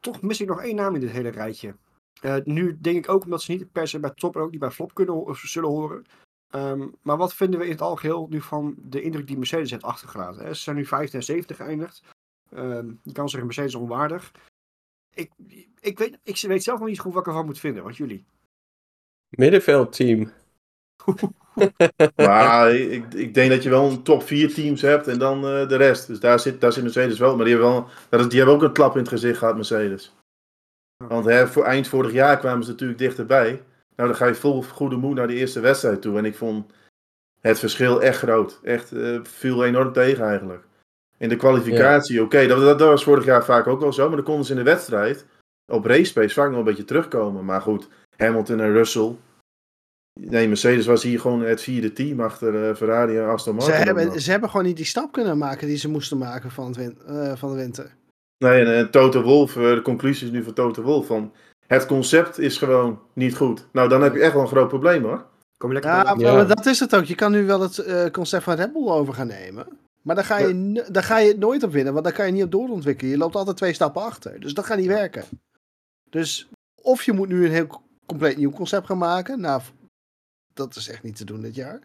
Toch 0.00 0.22
mis 0.22 0.40
ik 0.40 0.48
nog 0.48 0.62
één 0.62 0.76
naam 0.76 0.94
in 0.94 1.00
dit 1.00 1.10
hele 1.10 1.28
rijtje. 1.28 1.74
Eh, 2.20 2.36
nu 2.44 2.78
denk 2.80 2.96
ik 2.96 3.08
ook 3.08 3.24
omdat 3.24 3.42
ze 3.42 3.52
niet 3.52 3.72
per 3.72 3.88
se 3.88 4.00
bij 4.00 4.10
top 4.10 4.36
en 4.36 4.42
ook 4.42 4.50
niet 4.50 4.60
bij 4.60 4.70
flop 4.70 4.94
kunnen, 4.94 5.14
of 5.14 5.38
zullen 5.38 5.68
horen. 5.68 6.04
Ehm, 6.48 6.88
maar 7.02 7.16
wat 7.16 7.34
vinden 7.34 7.58
we 7.60 7.64
in 7.64 7.70
het 7.72 7.80
algeheel 7.80 8.26
nu 8.30 8.40
van 8.40 8.74
de 8.78 9.02
indruk 9.02 9.26
die 9.26 9.38
Mercedes 9.38 9.70
heeft 9.70 9.82
achtergelaten? 9.82 10.44
Hè? 10.44 10.54
Ze 10.54 10.62
zijn 10.62 10.76
nu 10.76 10.86
15 10.86 11.18
en 11.18 11.24
70 11.24 11.56
geëindigd. 11.56 12.02
Ehm 12.54 12.90
je 13.02 13.12
kan 13.12 13.28
zeggen 13.28 13.46
Mercedes 13.46 13.74
onwaardig. 13.74 14.32
Ik, 15.14 15.30
ik, 15.80 15.98
weet, 15.98 16.18
ik 16.22 16.40
weet 16.40 16.62
zelf 16.62 16.78
nog 16.78 16.88
niet 16.88 16.98
goed 16.98 17.12
wat 17.12 17.22
ik 17.22 17.28
ervan 17.28 17.46
moet 17.46 17.58
vinden. 17.58 17.82
Wat 17.82 17.96
jullie? 17.96 18.24
Middenveldteam. 19.28 20.30
Maar 22.16 22.74
ik, 22.96 23.14
ik 23.14 23.34
denk 23.34 23.50
dat 23.50 23.62
je 23.62 23.68
wel 23.70 23.90
een 23.90 24.02
top 24.02 24.22
4 24.22 24.54
teams 24.54 24.80
hebt 24.80 25.08
en 25.08 25.18
dan 25.18 25.46
eh, 25.46 25.68
de 25.68 25.76
rest. 25.76 26.06
Dus 26.06 26.20
daar 26.20 26.40
zit, 26.40 26.60
daar 26.60 26.72
zit 26.72 26.82
Mercedes 26.82 27.18
wel. 27.18 27.36
Maar 27.36 27.44
die 27.44 27.54
hebben, 27.54 27.72
wel, 27.72 27.88
dat 28.08 28.20
is, 28.20 28.28
die 28.28 28.38
hebben 28.38 28.56
ook 28.56 28.62
een 28.62 28.72
klap 28.72 28.92
in 28.92 28.98
het 28.98 29.08
gezicht 29.08 29.38
gehad, 29.38 29.54
Mercedes. 29.54 30.14
Want 30.96 31.24
hè, 31.24 31.46
voor, 31.46 31.64
eind 31.64 31.88
vorig 31.88 32.12
jaar 32.12 32.38
kwamen 32.38 32.64
ze 32.64 32.70
natuurlijk 32.70 32.98
dichterbij. 32.98 33.62
Nou, 33.96 34.08
dan 34.08 34.14
ga 34.14 34.26
je 34.26 34.34
vol 34.34 34.62
goede 34.62 34.96
moed 34.96 35.14
naar 35.14 35.26
de 35.26 35.34
eerste 35.34 35.60
wedstrijd 35.60 36.02
toe. 36.02 36.18
En 36.18 36.24
ik 36.24 36.34
vond 36.34 36.72
het 37.40 37.58
verschil 37.58 38.02
echt 38.02 38.18
groot. 38.18 38.60
Echt 38.62 38.92
eh, 38.92 39.18
viel 39.22 39.64
enorm 39.64 39.92
tegen 39.92 40.24
eigenlijk. 40.24 40.64
In 41.18 41.28
de 41.28 41.36
kwalificatie, 41.36 42.22
oké, 42.22 42.46
dat, 42.46 42.60
dat, 42.60 42.78
dat 42.78 42.88
was 42.88 43.04
vorig 43.04 43.24
jaar 43.24 43.44
vaak 43.44 43.66
ook 43.66 43.80
wel 43.80 43.92
zo. 43.92 44.06
Maar 44.06 44.16
dan 44.16 44.24
konden 44.24 44.44
ze 44.44 44.50
in 44.52 44.58
de 44.58 44.64
wedstrijd 44.64 45.26
op 45.72 45.84
race 45.84 46.12
pace 46.12 46.34
vaak 46.34 46.48
nog 46.50 46.58
een 46.58 46.64
beetje 46.64 46.84
terugkomen. 46.84 47.44
Maar 47.44 47.60
goed, 47.60 47.88
Hamilton 48.16 48.60
en 48.60 48.72
Russell. 48.72 49.16
Nee, 50.20 50.48
Mercedes 50.48 50.86
was 50.86 51.02
hier 51.02 51.20
gewoon 51.20 51.42
het 51.42 51.60
vierde 51.60 51.92
team 51.92 52.20
achter 52.20 52.68
eh, 52.68 52.74
Ferrari 52.76 53.18
en 53.18 53.26
Aston 53.28 53.60
Ze 53.60 53.68
Martin. 53.70 53.86
nog. 53.86 53.96
hebben, 53.96 54.20
ze 54.20 54.30
hebben 54.30 54.50
gewoon 54.50 54.66
niet 54.66 54.76
die 54.76 54.84
stap 54.84 55.12
kunnen 55.12 55.38
maken 55.38 55.66
die 55.66 55.76
ze 55.76 55.88
moesten 55.88 56.18
maken 56.18 56.50
van, 56.50 56.66
het 56.66 56.76
win- 56.76 56.98
eh, 57.06 57.32
van 57.36 57.50
de 57.50 57.56
winter. 57.56 57.94
Nee, 58.44 58.64
en, 58.64 58.74
en 58.74 58.90
Toto 58.90 59.22
Wolf, 59.22 59.56
eh, 59.56 59.62
de 59.74 59.82
conclusie 59.82 60.26
is 60.26 60.32
nu 60.32 60.42
van 60.42 60.52
Toto 60.52 60.82
Wolf 60.82 61.06
van 61.06 61.32
het 61.66 61.86
concept 61.86 62.38
is 62.38 62.58
gewoon 62.58 63.00
niet 63.12 63.36
goed. 63.36 63.66
Nou, 63.72 63.88
dan 63.88 64.02
heb 64.02 64.14
je 64.14 64.20
echt 64.20 64.32
wel 64.32 64.42
een 64.42 64.48
groot 64.48 64.68
probleem 64.68 65.02
hoor. 65.02 65.24
Kom 65.56 65.68
je 65.68 65.74
lekker 65.74 65.92
Ja, 65.92 66.02
maar, 66.02 66.18
Ja. 66.18 66.32
maar 66.34 66.46
dat 66.46 66.66
is 66.66 66.80
het 66.80 66.96
ook. 66.96 67.04
Je 67.04 67.14
kan 67.14 67.32
nu 67.32 67.46
wel 67.46 67.60
het 67.60 67.78
eh, 67.78 68.10
concept 68.10 68.42
van 68.44 68.54
Red 68.54 68.72
Bull 68.72 68.88
over 68.88 69.14
gaan 69.14 69.26
nemen. 69.26 69.66
Maar 70.04 70.14
daar 70.14 70.24
ga, 70.24 70.38
je, 70.38 70.54
n- 70.54 70.92
daar 70.92 71.02
ga 71.02 71.18
je 71.18 71.28
het 71.28 71.38
nooit 71.38 71.62
op 71.62 71.72
winnen, 71.72 71.92
want 71.92 72.04
daar 72.04 72.14
kan 72.14 72.26
je 72.26 72.32
niet 72.32 72.42
op 72.42 72.50
doorontwikkelen. 72.50 73.10
Je 73.12 73.18
loopt 73.18 73.34
altijd 73.36 73.56
twee 73.56 73.72
stappen 73.72 74.02
achter. 74.02 74.40
Dus 74.40 74.54
dat 74.54 74.64
gaat 74.66 74.78
niet 74.78 74.86
werken. 74.86 75.24
Dus 76.10 76.48
of 76.82 77.02
je 77.02 77.12
moet 77.12 77.28
nu 77.28 77.44
een 77.44 77.50
heel 77.52 77.82
compleet 78.06 78.36
nieuw 78.36 78.50
concept 78.50 78.86
gaan 78.86 78.98
maken. 78.98 79.40
Nou, 79.40 79.62
dat 80.54 80.76
is 80.76 80.88
echt 80.88 81.02
niet 81.02 81.16
te 81.16 81.24
doen 81.24 81.40
dit 81.40 81.54
jaar. 81.54 81.78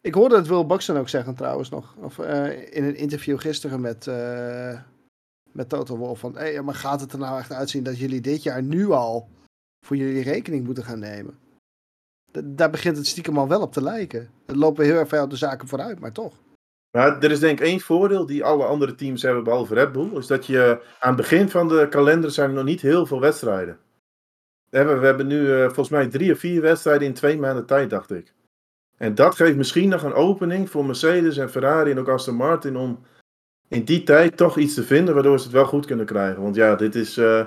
Ik 0.00 0.14
hoorde 0.14 0.36
het 0.36 0.46
Will 0.46 0.66
Buxton 0.66 0.96
ook 0.96 1.08
zeggen 1.08 1.34
trouwens 1.34 1.68
nog. 1.70 1.96
Of, 1.96 2.18
eh, 2.18 2.74
in 2.76 2.84
een 2.84 2.96
interview 2.96 3.38
gisteren 3.40 3.80
met, 3.80 4.06
eh 4.06 4.80
met 5.52 5.68
Total 5.68 5.96
Wolf. 5.98 6.18
Van, 6.18 6.36
hey, 6.36 6.62
maar 6.62 6.74
gaat 6.74 7.00
het 7.00 7.12
er 7.12 7.18
nou 7.18 7.38
echt 7.38 7.52
uitzien 7.52 7.82
dat 7.82 7.98
jullie 7.98 8.20
dit 8.20 8.42
jaar 8.42 8.62
nu 8.62 8.90
al 8.90 9.28
voor 9.86 9.96
jullie 9.96 10.22
rekening 10.22 10.64
moeten 10.64 10.84
gaan 10.84 10.98
nemen? 10.98 11.38
D- 12.32 12.40
daar 12.44 12.70
begint 12.70 12.96
het 12.96 13.06
stiekem 13.06 13.38
al 13.38 13.48
wel 13.48 13.60
op 13.60 13.72
te 13.72 13.82
lijken. 13.82 14.30
Het 14.46 14.56
lopen 14.56 14.84
heel 14.84 14.94
erg 14.98 15.08
veel 15.08 15.28
de 15.28 15.36
zaken 15.36 15.68
vooruit, 15.68 16.00
maar 16.00 16.12
toch. 16.12 16.34
Maar 16.90 17.22
er 17.22 17.30
is 17.30 17.40
denk 17.40 17.60
ik 17.60 17.66
één 17.66 17.80
voordeel 17.80 18.26
die 18.26 18.44
alle 18.44 18.64
andere 18.64 18.94
teams 18.94 19.22
hebben, 19.22 19.44
behalve 19.44 19.74
Red 19.74 19.92
Bull. 19.92 20.16
Is 20.16 20.26
dat 20.26 20.46
je 20.46 20.82
aan 20.98 21.08
het 21.08 21.16
begin 21.16 21.48
van 21.48 21.68
de 21.68 21.86
kalender 21.90 22.30
zijn 22.30 22.48
er 22.48 22.54
nog 22.54 22.64
niet 22.64 22.80
heel 22.80 23.06
veel 23.06 23.20
wedstrijden. 23.20 23.78
We 24.70 24.76
hebben, 24.76 25.00
we 25.00 25.06
hebben 25.06 25.26
nu 25.26 25.52
eh, 25.52 25.64
volgens 25.64 25.88
mij 25.88 26.06
drie 26.06 26.32
of 26.32 26.38
vier 26.38 26.60
wedstrijden 26.60 27.06
in 27.06 27.14
twee 27.14 27.38
maanden 27.38 27.66
tijd, 27.66 27.90
dacht 27.90 28.10
ik. 28.10 28.34
En 28.96 29.14
dat 29.14 29.34
geeft 29.34 29.56
misschien 29.56 29.88
nog 29.88 30.02
een 30.02 30.12
opening 30.12 30.70
voor 30.70 30.84
Mercedes 30.84 31.36
en 31.36 31.50
Ferrari 31.50 31.90
en 31.90 31.98
ook 31.98 32.08
Aston 32.08 32.34
Martin 32.34 32.76
om 32.76 33.04
in 33.68 33.84
die 33.84 34.02
tijd 34.02 34.36
toch 34.36 34.58
iets 34.58 34.74
te 34.74 34.82
vinden 34.82 35.14
waardoor 35.14 35.38
ze 35.38 35.44
het 35.44 35.52
wel 35.52 35.66
goed 35.66 35.86
kunnen 35.86 36.06
krijgen. 36.06 36.42
Want 36.42 36.54
ja, 36.54 36.74
dit 36.74 36.94
is 36.94 37.16
eh, 37.16 37.46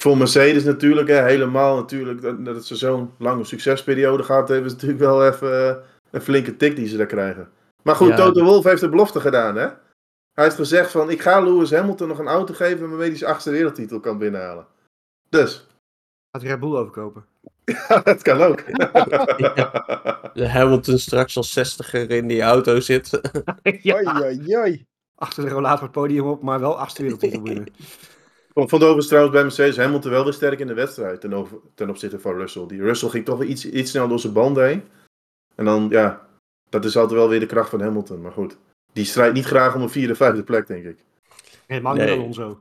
voor 0.00 0.16
Mercedes 0.16 0.64
natuurlijk, 0.64 1.08
hè, 1.08 1.22
helemaal 1.22 1.76
natuurlijk, 1.76 2.22
dat, 2.22 2.44
dat 2.44 2.66
ze 2.66 2.76
zo'n 2.76 3.10
lange 3.18 3.44
succesperiode 3.44 4.22
gehad 4.22 4.48
hebben, 4.48 4.66
is 4.66 4.72
natuurlijk 4.72 5.00
wel 5.00 5.26
even 5.26 5.68
eh, 5.68 5.76
een 6.10 6.20
flinke 6.20 6.56
tik 6.56 6.76
die 6.76 6.88
ze 6.88 6.96
daar 6.96 7.06
krijgen. 7.06 7.48
Maar 7.86 7.96
goed, 7.96 8.08
Ja, 8.08 8.16
Toto 8.16 8.44
Wolff 8.44 8.64
heeft 8.64 8.80
de 8.80 8.88
belofte 8.88 9.20
gedaan, 9.20 9.56
hè? 9.56 9.66
Hij 10.32 10.44
heeft 10.44 10.56
gezegd 10.56 10.90
van, 10.90 11.10
ik 11.10 11.22
ga 11.22 11.40
Lewis 11.40 11.70
Hamilton 11.70 12.08
nog 12.08 12.18
een 12.18 12.26
auto 12.26 12.54
geven 12.54 12.88
waarmee 12.88 13.08
hij 13.08 13.16
zijn 13.16 13.30
achtste 13.30 13.50
wereldtitel 13.50 14.00
kan 14.00 14.18
binnenhalen. 14.18 14.66
Dus, 15.28 15.66
Gaat 16.30 16.42
hij 16.42 16.50
Red 16.50 16.60
Bull 16.60 16.76
overkopen? 16.76 17.24
dat 18.04 18.22
kan 18.22 18.42
ook. 18.42 18.64
De 20.34 20.48
Hamilton 20.48 20.98
straks 20.98 21.36
als 21.36 21.58
60er 21.58 22.06
in 22.06 22.26
die 22.26 22.42
auto 22.42 22.80
zit. 22.80 23.10
Oei, 23.66 24.08
oei, 24.22 24.56
oei. 24.56 24.86
Achter 25.14 25.44
de 25.44 25.50
rollator 25.50 25.82
het 25.82 25.92
podium 25.92 26.26
op, 26.26 26.42
maar 26.42 26.60
wel 26.60 26.78
achtste 26.78 27.02
wereldtitel 27.02 27.42
winnen. 27.42 27.66
Ik 27.66 28.68
vond 28.68 28.72
overigens 28.72 29.06
trouwens 29.06 29.34
bij 29.34 29.42
Mercedes 29.42 29.76
Hamilton 29.76 30.10
wel 30.10 30.24
weer 30.24 30.32
sterk 30.32 30.58
in 30.58 30.66
de 30.66 30.74
wedstrijd 30.74 31.20
ten, 31.20 31.34
over, 31.34 31.58
ten 31.74 31.90
opzichte 31.90 32.18
van 32.18 32.34
Russell. 32.34 32.66
Die 32.66 32.82
Russell 32.82 33.08
ging 33.08 33.24
toch 33.24 33.38
weer 33.38 33.48
iets, 33.48 33.70
iets 33.70 33.90
snel 33.90 34.08
door 34.08 34.20
zijn 34.20 34.32
banden 34.32 34.66
heen. 34.66 34.82
En 35.54 35.64
dan, 35.64 35.86
ja, 35.90 36.25
dat 36.68 36.84
is 36.84 36.96
altijd 36.96 37.18
wel 37.18 37.28
weer 37.28 37.40
de 37.40 37.46
kracht 37.46 37.70
van 37.70 37.80
Hamilton. 37.80 38.20
Maar 38.20 38.32
goed, 38.32 38.56
die 38.92 39.04
strijdt 39.04 39.34
niet 39.34 39.44
graag 39.44 39.74
om 39.74 39.82
een 39.82 39.90
vierde, 39.90 40.14
vijfde 40.14 40.42
plek, 40.42 40.66
denk 40.66 40.84
ik. 40.84 40.98
Helemaal 41.66 41.94
Nee. 41.94 42.10
niet 42.10 42.18
Alonso. 42.18 42.60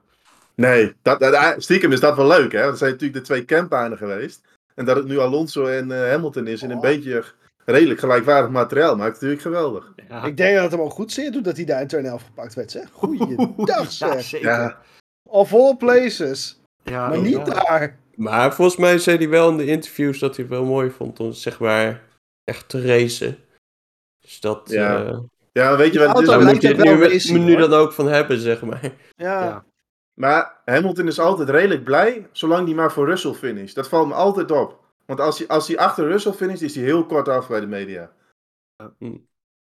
Nee, 0.55 0.93
dat, 1.01 1.19
dat- 1.19 1.55
stiekem 1.63 1.91
is 1.91 1.99
dat 1.99 2.15
wel 2.15 2.27
leuk, 2.27 2.51
hè? 2.51 2.61
Dat 2.61 2.77
zijn 2.77 2.91
natuurlijk 2.91 3.19
de 3.19 3.25
twee 3.25 3.45
campanen 3.45 3.97
geweest. 3.97 4.41
En 4.75 4.85
dat 4.85 4.95
het 4.95 5.05
nu 5.05 5.19
Alonso 5.19 5.65
en 5.65 5.91
eh, 5.91 6.09
Hamilton 6.11 6.47
is 6.47 6.61
in 6.63 6.69
een 6.69 6.75
Oh. 6.75 6.81
beetje 6.81 7.23
redelijk 7.65 7.99
gelijkwaardig 7.99 8.51
materiaal, 8.51 8.95
maakt 8.95 9.11
het 9.11 9.13
natuurlijk 9.13 9.41
geweldig. 9.41 9.93
Ja. 10.09 10.23
Ik 10.23 10.37
denk 10.37 10.53
dat 10.53 10.63
het 10.63 10.71
hem 10.71 10.81
ook 10.81 10.91
goed 10.91 11.11
zeer 11.11 11.31
doet 11.31 11.43
dat 11.43 11.55
hij 11.55 11.65
daar 11.65 11.81
in 11.81 11.87
turn 11.87 12.05
11 12.05 12.23
gepakt 12.23 12.53
werd, 12.53 12.71
zeg. 12.71 12.89
Goeiedag, 12.91 13.55
Ja, 13.65 13.85
zeg. 13.85 14.21
zeker. 14.23 14.47
Ja, 14.49 14.81
Of 15.29 15.53
all 15.53 15.75
places. 15.75 16.59
Ja, 16.83 17.07
maar 17.09 17.21
niet 17.21 17.33
ja. 17.33 17.43
daar. 17.43 17.97
Maar 18.15 18.53
volgens 18.55 18.77
mij 18.77 18.97
zei 18.97 19.17
hij 19.17 19.29
wel 19.29 19.49
in 19.49 19.57
de 19.57 19.65
interviews 19.65 20.19
dat 20.19 20.35
hij 20.35 20.45
het 20.45 20.53
wel 20.53 20.65
mooi 20.65 20.89
vond 20.89 21.19
om 21.19 21.31
zeg 21.33 21.59
maar 21.59 22.01
echt 22.43 22.69
te 22.69 22.81
racen. 22.85 23.37
Dus 24.25 24.39
dat... 24.39 24.61
Ja. 24.69 25.05
eh, 25.05 25.19
ja 25.51 25.77
weet 25.77 25.93
je 25.93 25.99
wat 25.99 26.25
lijkt 26.25 26.43
moet 26.43 26.61
je 26.61 27.33
nu, 27.33 27.39
nu 27.39 27.55
dan 27.55 27.73
ook 27.73 27.93
van 27.93 28.07
hebben, 28.07 28.39
zeg 28.39 28.61
maar. 28.61 28.81
Ja. 29.15 29.43
Ja. 29.43 29.65
Maar 30.13 30.61
Hamilton 30.65 31.07
is 31.07 31.19
altijd 31.19 31.49
redelijk 31.49 31.83
blij, 31.83 32.27
zolang 32.31 32.65
hij 32.65 32.75
maar 32.75 32.91
voor 32.91 33.05
Russell 33.05 33.33
finisht. 33.33 33.75
Dat 33.75 33.87
valt 33.87 34.07
me 34.07 34.13
altijd 34.13 34.51
op. 34.51 34.79
Want 35.05 35.19
als 35.19 35.37
hij, 35.37 35.47
als 35.47 35.67
hij 35.67 35.77
achter 35.77 36.07
Russell 36.07 36.31
finisht, 36.31 36.61
is 36.61 36.75
hij 36.75 36.83
heel 36.83 37.05
kort 37.05 37.27
af 37.27 37.47
bij 37.47 37.59
de 37.59 37.67
media. 37.67 38.11
Ja. 38.77 38.93
Hm. 38.99 39.17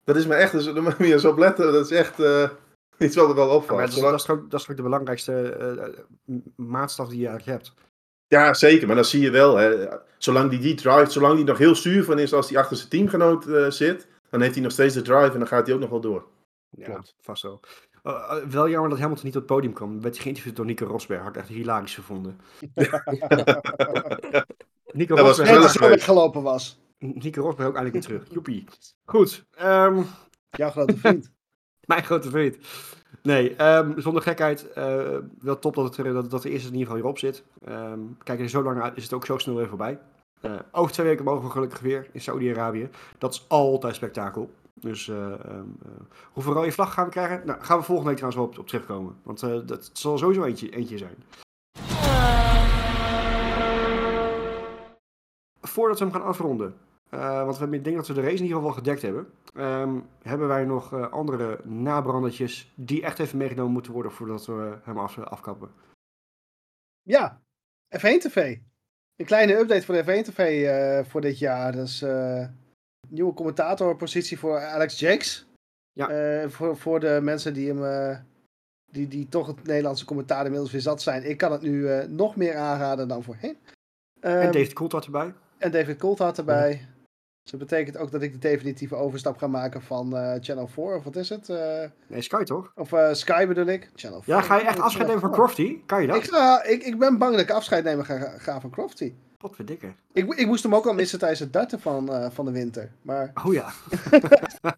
Dat 0.05 0.17
is 0.17 0.27
me 0.27 0.35
echt, 0.35 0.53
dus, 0.53 0.65
daar 0.65 0.83
moet 0.83 0.95
je 0.99 1.13
eens 1.13 1.25
op 1.25 1.39
letten. 1.39 1.73
Dat 1.73 1.85
is 1.91 1.91
echt 1.91 2.21
eh, 2.21 2.49
iets 2.99 3.17
wat 3.17 3.29
er 3.29 3.35
wel 3.35 3.49
Ja, 3.49 3.55
opvalt. 3.55 3.79
maar 3.79 3.81
dat, 3.81 3.89
is, 3.89 3.95
Zolang- 3.95 4.11
dat, 4.13 4.21
is 4.21 4.27
toch 4.27 4.37
ook, 4.37 4.51
dat 4.51 4.61
is 4.61 4.67
toch 4.67 4.71
ook 4.71 4.77
de 4.77 4.89
belangrijkste 4.89 5.53
eh, 5.53 6.37
maatstaf 6.57 7.09
die 7.09 7.21
je 7.21 7.27
eigenlijk 7.29 7.59
hebt. 7.59 7.75
Ja, 8.27 8.55
zeker. 8.55 8.87
Maar 8.87 8.97
dan 8.97 9.05
zie 9.05 9.21
je 9.21 9.31
wel, 9.31 9.57
hè, 9.57 9.89
zolang 10.19 10.51
hij 10.51 10.61
die 10.61 10.75
drive, 10.75 11.11
zolang 11.11 11.35
hij 11.35 11.45
nog 11.45 11.59
heel 11.59 11.75
zuur 11.75 12.05
van 12.05 12.19
is 12.19 12.33
als 12.33 12.51
hij 12.51 12.59
achter 12.59 12.77
zijn 12.77 12.89
teamgenoot 12.89 13.47
eh, 13.47 13.71
zit, 13.71 14.07
dan 14.33 14.41
heeft 14.41 14.55
hij 14.55 14.63
nog 14.63 14.73
steeds 14.73 14.95
de 14.95 15.03
drive 15.03 15.33
en 15.33 15.39
dan 15.39 15.47
gaat 15.49 15.67
hij 15.67 15.75
ook 15.75 15.81
nog 15.81 15.91
wel 15.91 16.01
door. 16.01 16.27
Ja, 16.71 16.85
Klopt. 16.85 17.15
vast 17.21 17.43
wel. 17.43 17.61
Eh, 18.03 18.13
eh, 18.13 18.45
wel 18.49 18.69
jammer 18.69 18.91
dat 18.91 18.99
Hamilton 18.99 19.25
niet 19.27 19.35
op 19.37 19.43
het 19.43 19.51
podium 19.51 19.73
kwam. 19.73 20.01
Werd 20.01 20.15
hij 20.15 20.23
geïnterviewd 20.23 20.57
door 20.57 20.65
Nico 20.65 20.87
Rosberg. 20.87 21.21
Had 21.21 21.29
ik 21.29 21.37
echt 21.37 21.49
hilarisch 21.49 21.95
gevonden. 21.95 22.41
Nico 24.93 25.15
Dat 25.17 25.25
was 25.27 25.39
Rosberg, 25.39 25.49
gezellig. 25.49 25.73
dat 25.73 25.89
weggelopen 25.89 26.43
was. 26.43 26.81
Nico 26.99 27.43
Rosberg 27.43 27.69
ook 27.69 27.77
eindelijk 27.77 28.07
weer 28.07 28.19
terug. 28.19 28.33
Joepie. 28.35 28.65
Goed. 29.05 29.45
ehm, 29.51 30.03
Jouw 30.51 30.71
grote 30.71 30.97
vriend. 30.97 31.31
mijn 31.87 32.05
grote 32.05 32.31
vriend. 32.31 32.57
Nee, 33.23 33.55
ehm, 33.57 34.01
zonder 34.01 34.23
gekheid. 34.23 34.73
eh, 34.73 35.17
wel 35.39 35.59
top 35.59 35.75
dat, 35.75 35.85
het, 35.85 36.07
er- 36.07 36.13
dat, 36.13 36.31
dat 36.31 36.43
de 36.43 36.51
eerste 36.51 36.67
in 36.69 36.73
ieder 36.75 36.87
geval 36.89 36.97
hierop 36.97 37.19
zit. 37.19 37.45
Ehm 37.65 38.01
kijk 38.23 38.41
er 38.41 38.49
zo 38.49 38.63
lang 38.63 38.83
uit, 38.83 38.97
is 38.97 39.03
het 39.03 39.13
ook 39.13 39.27
zo 39.27 39.39
snel 39.39 39.57
weer 39.57 39.69
voorbij. 39.69 39.99
Eh, 40.43 40.59
over 40.73 40.93
twee 40.93 41.07
weken 41.07 41.25
mogen 41.25 41.45
we 41.45 41.51
gelukkig 41.51 41.81
weer 41.81 42.09
in 42.13 42.21
Saudi-Arabië. 42.21 42.89
Dat 43.19 43.33
is 43.35 43.45
altijd 43.49 43.95
spektakel. 43.95 44.51
Dus 44.75 45.09
eh, 45.09 45.33
ehm, 45.33 45.65
eh, 45.85 45.91
hoeveel 46.33 46.53
rode 46.53 46.73
vlag 46.73 46.95
gaan 46.95 47.05
we 47.05 47.11
krijgen? 47.11 47.47
Nou, 47.47 47.61
gaan 47.63 47.79
we 47.79 47.85
volgende 47.85 48.11
week 48.11 48.19
trouwens 48.19 48.43
wel 48.45 48.53
op, 48.53 48.59
op 48.59 48.69
terugkomen. 48.69 49.17
Want 49.23 49.43
eh, 49.43 49.59
dat 49.67 49.91
zal 49.93 50.19
sowieso 50.19 50.45
eentje, 50.45 50.71
eentje 50.71 50.99
zijn. 50.99 51.17
Voordat 55.61 55.99
we 55.99 56.05
hem 56.05 56.15
gaan 56.15 56.25
afronden, 56.25 56.75
eh, 57.09 57.43
want 57.43 57.53
we 57.53 57.59
hebben- 57.59 57.79
ik 57.79 57.85
denk 57.85 57.97
dat 57.97 58.07
we 58.07 58.13
de 58.15 58.21
race 58.21 58.35
in 58.37 58.43
ieder 58.43 58.57
geval 58.57 58.71
wel 58.75 58.79
gedekt 58.83 59.03
hebben, 59.03 59.33
ehm, 59.55 60.01
hebben 60.23 60.49
wij 60.49 60.65
nog 60.65 60.93
eh, 60.93 61.11
andere 61.11 61.61
nabrandertjes 61.65 62.73
die 62.77 63.03
echt 63.03 63.19
even 63.19 63.39
meegenomen 63.39 63.73
moeten 63.73 63.93
worden 63.93 64.13
voordat 64.13 64.47
we 64.47 64.79
hem 64.83 64.99
af, 64.99 65.19
afkappen. 65.19 65.71
Ja, 67.03 67.43
F1 67.99 68.19
TV. 68.19 68.59
Een 69.23 69.29
kleine 69.29 69.59
update 69.59 69.85
voor 69.85 69.95
de 69.95 70.03
F1 70.03 70.25
TV 70.25 70.65
eh, 70.65 71.05
voor 71.11 71.21
dit 71.21 71.39
jaar. 71.39 71.73
Dat 71.73 71.87
is 71.87 72.03
eh 72.03 72.47
nieuwe 73.09 73.35
commentatorpositie 73.35 74.39
voor 74.39 74.59
Alex 74.61 74.99
Jakes. 74.99 75.47
Ja. 75.93 76.09
Eh, 76.09 76.49
voor, 76.49 76.77
voor 76.77 77.01
de 77.01 77.19
mensen 77.23 77.55
die 77.55 77.73
hem. 77.73 78.19
die, 78.93 79.09
die 79.09 79.29
toch 79.29 79.47
het 79.47 79.67
Nederlandse 79.67 80.05
commentaar 80.05 80.45
inmiddels 80.45 80.73
weer 80.73 80.81
zat 80.81 81.03
zijn. 81.03 81.29
Ik 81.29 81.37
kan 81.37 81.53
het 81.53 81.63
nu 81.63 82.07
nog 82.09 82.37
meer 82.37 82.57
aanraden 82.57 83.09
dan 83.09 83.23
voorheen. 83.23 83.57
en 84.21 84.41
Ehm, 84.41 84.53
David 84.53 84.73
Coulthard 84.73 85.05
erbij. 85.05 85.35
en 85.59 85.71
David 85.71 85.97
Coulthard 85.97 86.39
erbij. 86.39 86.89
Dus 87.43 87.51
dat 87.51 87.61
betekent 87.61 87.97
ook 87.97 88.11
dat 88.11 88.23
ik 88.23 88.33
de 88.33 88.39
definitieve 88.39 88.95
overstap 88.95 89.37
ga 89.39 89.47
maken 89.47 89.83
van 89.83 90.17
eh, 90.17 90.35
Channel 90.41 90.67
4. 90.67 90.85
Of 90.85 91.05
wat 91.05 91.17
is 91.17 91.29
het? 91.29 91.49
Eh, 91.49 91.85
Nee, 92.07 92.23
Sky 92.23 92.43
toch? 92.43 92.73
of 92.75 92.93
eh, 92.93 93.13
Sky 93.13 93.47
bedoel 93.47 93.67
ik. 93.67 93.91
Channel 93.95 94.23
4. 94.23 94.35
Ja, 94.35 94.41
ga 94.41 94.57
je 94.57 94.65
echt 94.65 94.81
afscheid 94.81 95.07
nemen 95.07 95.21
van 95.23 95.33
Crofty? 95.33 95.79
Kan 95.87 96.01
je 96.01 96.07
dat? 96.07 96.17
Ik, 96.17 96.71
ik, 96.71 96.83
ik 96.83 96.99
ben 96.99 97.19
bang 97.19 97.33
dat 97.33 97.41
ik 97.41 97.51
afscheid 97.51 97.85
nemen 97.85 98.05
ga, 98.05 98.39
ga 98.39 98.61
van 98.61 98.71
Crofty. 98.71 99.15
Wat 99.39 99.55
verdikke. 99.55 99.93
Ik, 100.13 100.35
ik 100.35 100.47
moest 100.47 100.63
hem 100.63 100.75
ook 100.75 100.87
al 100.87 100.95
missen 100.95 101.19
tijdens 101.19 101.41
het 101.41 101.53
darten 101.53 101.81
van, 101.81 102.33
van 102.33 102.45
de 102.45 102.51
winter. 102.53 102.93
Maar, 103.03 103.31
Oh 103.45 103.53
ja. 103.53 103.73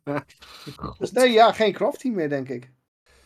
dus 0.98 1.12
nee, 1.12 1.32
ja, 1.32 1.52
geen 1.52 1.72
Crofty 1.72 2.08
meer, 2.10 2.28
denk 2.28 2.48
ik. 2.48 2.70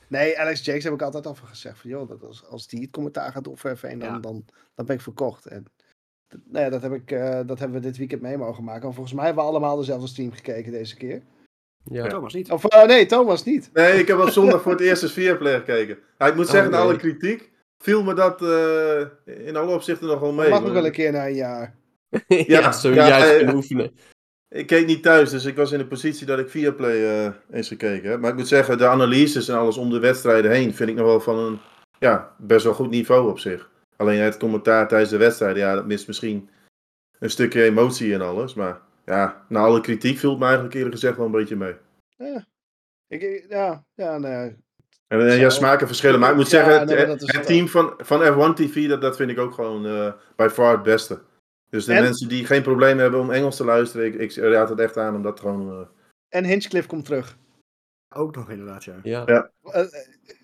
Nee, 0.08 0.38
Alex 0.38 0.64
Jakes 0.64 0.84
heb 0.84 0.92
ik 0.92 1.02
altijd 1.02 1.26
al 1.26 1.34
van 1.34 1.48
gezegd. 1.48 1.78
Van, 1.78 1.90
joh, 1.90 2.08
dat 2.08 2.22
als, 2.24 2.44
als 2.46 2.66
die 2.66 2.80
het 2.80 2.90
commentaar 2.90 3.32
gaat 3.32 3.48
F1, 3.48 3.80
dan, 3.80 3.98
Ja. 3.98 4.18
dan, 4.18 4.44
dan 4.74 4.86
ben 4.86 4.96
ik 4.96 5.02
verkocht. 5.02 5.46
En, 5.46 5.64
nou 6.44 6.64
ja, 6.64 6.70
dat, 6.70 6.82
heb 6.82 6.92
ik, 6.92 7.10
eh, 7.10 7.40
dat 7.46 7.58
hebben 7.58 7.80
we 7.80 7.86
dit 7.86 7.96
weekend 7.96 8.22
mee 8.22 8.36
mogen 8.36 8.64
maken. 8.64 8.88
En 8.88 8.94
volgens 8.94 9.14
mij 9.14 9.24
hebben 9.24 9.44
we 9.44 9.50
allemaal 9.50 9.76
dezelfde 9.76 10.06
stream 10.06 10.32
gekeken 10.32 10.72
deze 10.72 10.96
keer. 10.96 11.22
Ja. 11.84 12.06
Thomas 12.06 12.34
niet. 12.34 12.50
Of 12.50 12.64
eh, 12.64 12.86
nee, 12.86 13.06
Thomas 13.06 13.44
niet. 13.44 13.70
Nee, 13.72 13.98
ik 13.98 14.06
heb 14.08 14.18
op 14.18 14.28
zondag 14.28 14.62
voor 14.62 14.72
het 14.72 14.80
eerst 14.80 15.02
een 15.02 15.08
Viaplay 15.08 15.54
gekeken. 15.58 15.98
Ja, 16.18 16.26
ik 16.26 16.34
moet 16.34 16.44
Oh, 16.44 16.50
zeggen, 16.50 16.70
na 16.70 16.78
alle 16.78 16.96
kritiek 16.96 17.50
viel 17.78 18.02
me 18.02 18.14
dat 18.14 18.42
eh, 18.42 19.46
in 19.46 19.56
alle 19.56 19.74
opzichten 19.74 20.06
nog 20.06 20.20
wel 20.20 20.32
mee. 20.32 20.48
Mag 20.48 20.58
ook 20.58 20.64
maar- 20.64 20.74
wel 20.74 20.86
een 20.86 20.92
keer 20.92 21.12
na 21.12 21.26
een 21.26 21.34
jaar. 21.34 21.74
ja, 22.28 22.44
Ja, 22.46 22.72
zo 22.72 22.88
ja, 22.94 23.08
juist 23.08 23.36
kunnen 23.36 23.54
oefenen. 23.54 23.90
Ik 24.48 24.66
keek 24.66 24.86
niet 24.86 25.02
thuis, 25.02 25.30
dus 25.30 25.44
ik 25.44 25.56
was 25.56 25.72
in 25.72 25.78
de 25.78 25.86
positie 25.86 26.26
dat 26.26 26.38
ik 26.38 26.48
Viaplay 26.50 27.24
eh 27.24 27.32
eens 27.50 27.68
gekeken 27.68 28.10
heb. 28.10 28.20
Maar 28.20 28.30
ik 28.30 28.36
moet 28.36 28.48
zeggen, 28.48 28.78
de 28.78 28.86
analyses 28.86 29.48
en 29.48 29.56
alles 29.56 29.76
om 29.76 29.90
de 29.90 29.98
wedstrijden 29.98 30.50
heen 30.50 30.74
vind 30.74 30.90
ik 30.90 30.96
nog 30.96 31.06
wel 31.06 31.20
van 31.20 31.38
een 31.38 31.58
ja, 31.98 32.34
best 32.38 32.64
wel 32.64 32.74
goed 32.74 32.90
niveau 32.90 33.30
op 33.30 33.38
zich. 33.38 33.70
Alleen 33.98 34.20
het 34.20 34.36
commentaar 34.36 34.88
tijdens 34.88 35.10
de 35.10 35.16
wedstrijden, 35.16 35.62
ja, 35.62 35.74
dat 35.74 35.86
mist 35.86 36.06
misschien 36.06 36.48
een 37.18 37.30
stukje 37.30 37.62
emotie 37.62 38.14
en 38.14 38.20
alles. 38.20 38.54
Maar 38.54 38.80
ja, 39.04 39.44
na 39.48 39.60
alle 39.60 39.80
kritiek 39.80 40.18
viel 40.18 40.30
het 40.30 40.38
me 40.38 40.44
eigenlijk 40.44 40.74
eerlijk 40.74 40.94
gezegd 40.94 41.16
wel 41.16 41.26
een 41.26 41.32
beetje 41.32 41.56
mee. 41.56 41.74
Ja, 42.16 42.46
ik, 43.06 43.44
ja, 43.48 43.84
ja 43.94 44.16
ja, 44.16 44.42
En, 45.08 45.20
en 45.20 45.30
Zo. 45.32 45.38
ja, 45.38 45.50
smaken 45.50 45.86
verschillen. 45.86 46.20
Maar 46.20 46.30
ik 46.30 46.36
moet 46.36 46.50
Ja, 46.50 46.64
zeggen, 46.64 46.78
het, 46.78 46.88
nee, 46.88 47.16
het 47.36 47.46
team 47.46 47.68
van, 47.68 47.94
van 47.98 48.20
F1 48.20 48.54
TV, 48.54 48.88
dat, 48.88 49.00
dat 49.00 49.16
vind 49.16 49.30
ik 49.30 49.38
ook 49.38 49.54
gewoon 49.54 49.86
eh 49.86 50.12
by 50.36 50.48
far 50.52 50.72
het 50.72 50.82
beste. 50.82 51.22
Dus 51.70 51.84
de 51.84 51.92
En- 51.94 52.02
mensen 52.02 52.28
die 52.28 52.46
geen 52.46 52.62
probleem 52.62 52.98
hebben 52.98 53.20
om 53.20 53.30
Engels 53.30 53.56
te 53.56 53.64
luisteren, 53.64 54.06
ik, 54.06 54.14
ik 54.14 54.34
raad 54.34 54.68
het 54.68 54.78
echt 54.80 54.96
aan 54.96 55.14
om 55.14 55.22
dat 55.22 55.40
gewoon... 55.40 55.70
eh, 55.80 55.86
En 56.28 56.44
Hinchcliffe 56.44 56.88
komt 56.88 57.04
terug. 57.04 57.36
Ook 58.14 58.34
nog 58.36 58.50
inderdaad, 58.50 58.84
ja. 58.84 58.94
Ja. 59.02 59.22
Ja. 59.26 59.50
Uh, 59.62 59.84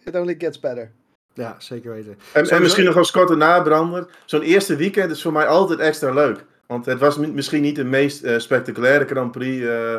it 0.04 0.14
only 0.14 0.34
gets 0.38 0.60
better. 0.60 0.92
Ja, 1.34 1.54
zeker 1.58 1.90
weten. 1.92 2.18
En, 2.32 2.62
misschien 2.62 2.84
nog 2.84 2.96
als 2.96 3.10
korte 3.10 3.34
nabrander. 3.34 4.06
Zo'n 4.24 4.42
eerste 4.42 4.76
weekend 4.76 5.10
is 5.10 5.22
voor 5.22 5.32
mij 5.32 5.46
altijd 5.46 5.78
extra 5.78 6.12
leuk. 6.12 6.44
Want 6.66 6.86
het 6.86 6.98
was 6.98 7.16
mi- 7.18 7.32
misschien 7.32 7.62
niet 7.62 7.76
de 7.76 7.84
meest 7.84 8.22
eh, 8.22 8.38
spectaculaire 8.38 9.06
Grand 9.06 9.32
Prix. 9.32 9.62
eh, 9.64 9.94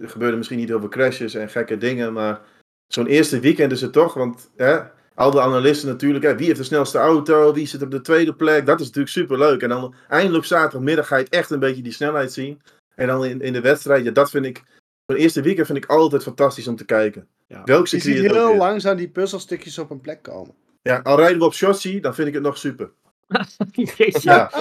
er 0.00 0.08
gebeurden 0.08 0.36
misschien 0.38 0.58
niet 0.58 0.68
heel 0.68 0.80
veel 0.80 0.88
crashes 0.88 1.34
en 1.34 1.48
gekke 1.48 1.78
dingen. 1.78 2.12
Maar 2.12 2.40
zo'n 2.86 3.06
eerste 3.06 3.40
weekend 3.40 3.72
is 3.72 3.80
het 3.80 3.92
toch. 3.92 4.14
Want 4.14 4.50
hè, 4.56 4.78
al 5.14 5.30
de 5.30 5.40
analisten 5.40 5.88
natuurlijk. 5.88 6.24
Hè, 6.24 6.36
wie 6.36 6.46
heeft 6.46 6.58
de 6.58 6.64
snelste 6.64 6.98
auto? 6.98 7.52
Wie 7.52 7.66
zit 7.66 7.82
op 7.82 7.90
de 7.90 8.00
tweede 8.00 8.34
plek? 8.34 8.66
Dat 8.66 8.80
is 8.80 8.86
natuurlijk 8.86 9.14
super 9.14 9.38
leuk. 9.38 9.62
En 9.62 9.68
dan 9.68 9.94
eindelijk 10.08 10.44
zaterdagmiddag 10.44 11.06
ga 11.06 11.16
je 11.16 11.26
echt 11.28 11.50
een 11.50 11.58
beetje 11.58 11.82
die 11.82 11.92
snelheid 11.92 12.32
zien. 12.32 12.62
En 12.94 13.06
dan 13.06 13.24
in, 13.24 13.40
in 13.40 13.52
de 13.52 13.60
wedstrijd. 13.60 14.04
Ja, 14.04 14.10
dat 14.10 14.30
vind 14.30 14.44
ik. 14.46 14.62
Zo'n 15.06 15.16
eerste 15.16 15.40
weekend 15.42 15.66
vind 15.66 15.78
ik 15.78 15.86
altijd 15.90 16.22
fantastisch 16.22 16.68
om 16.68 16.76
te 16.76 16.84
kijken. 16.84 17.26
Ja. 17.46 17.62
Welk 17.64 17.86
Je 17.86 17.98
ziet 17.98 18.16
het 18.16 18.26
ook 18.30 18.36
heel 18.36 18.52
is. 18.52 18.58
langzaam 18.58 18.96
die 18.96 19.08
puzzelstukjes 19.08 19.78
op 19.78 19.90
een 19.90 20.00
plek 20.00 20.22
komen. 20.22 20.54
Ja, 20.82 21.00
al 21.02 21.16
rijden 21.16 21.38
we 21.38 21.44
op 21.44 21.54
Shotzi, 21.54 22.00
dan 22.00 22.14
vind 22.14 22.28
ik 22.28 22.34
het 22.34 22.42
nog 22.42 22.58
super. 22.58 22.90
Ja. 24.20 24.50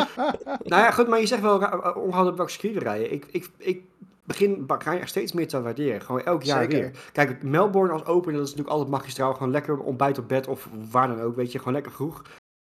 Nou 0.63 0.81
ja, 0.81 0.91
goed, 0.91 1.07
maar 1.07 1.19
je 1.19 1.25
zegt 1.25 1.41
wel, 1.41 1.59
ra- 1.59 1.93
ongehouden 1.93 2.31
op 2.31 2.37
welke 2.37 2.51
circuit 2.51 2.73
we 2.73 2.79
rijden. 2.79 3.11
Ik, 3.11 3.25
ik, 3.31 3.49
ik 3.57 3.81
begin 4.23 4.65
Bahrein 4.65 4.99
echt 4.99 5.09
steeds 5.09 5.31
meer 5.31 5.47
te 5.47 5.61
waarderen. 5.61 6.01
Gewoon 6.01 6.21
elk 6.23 6.43
jaar 6.43 6.61
Zeker. 6.63 6.79
weer. 6.79 6.91
Kijk, 7.11 7.43
Melbourne 7.43 7.93
als 7.93 8.05
opener, 8.05 8.37
dat 8.37 8.47
is 8.47 8.53
natuurlijk 8.53 8.77
altijd 8.79 8.97
magistraal. 8.97 9.33
Gewoon 9.33 9.51
lekker 9.51 9.77
ontbijt 9.79 10.17
op 10.17 10.27
bed 10.27 10.47
of 10.47 10.69
waar 10.91 11.07
dan 11.07 11.21
ook, 11.21 11.35
weet 11.35 11.51
je. 11.51 11.57
Gewoon 11.57 11.73
lekker 11.73 11.91
vroeg. 11.91 12.21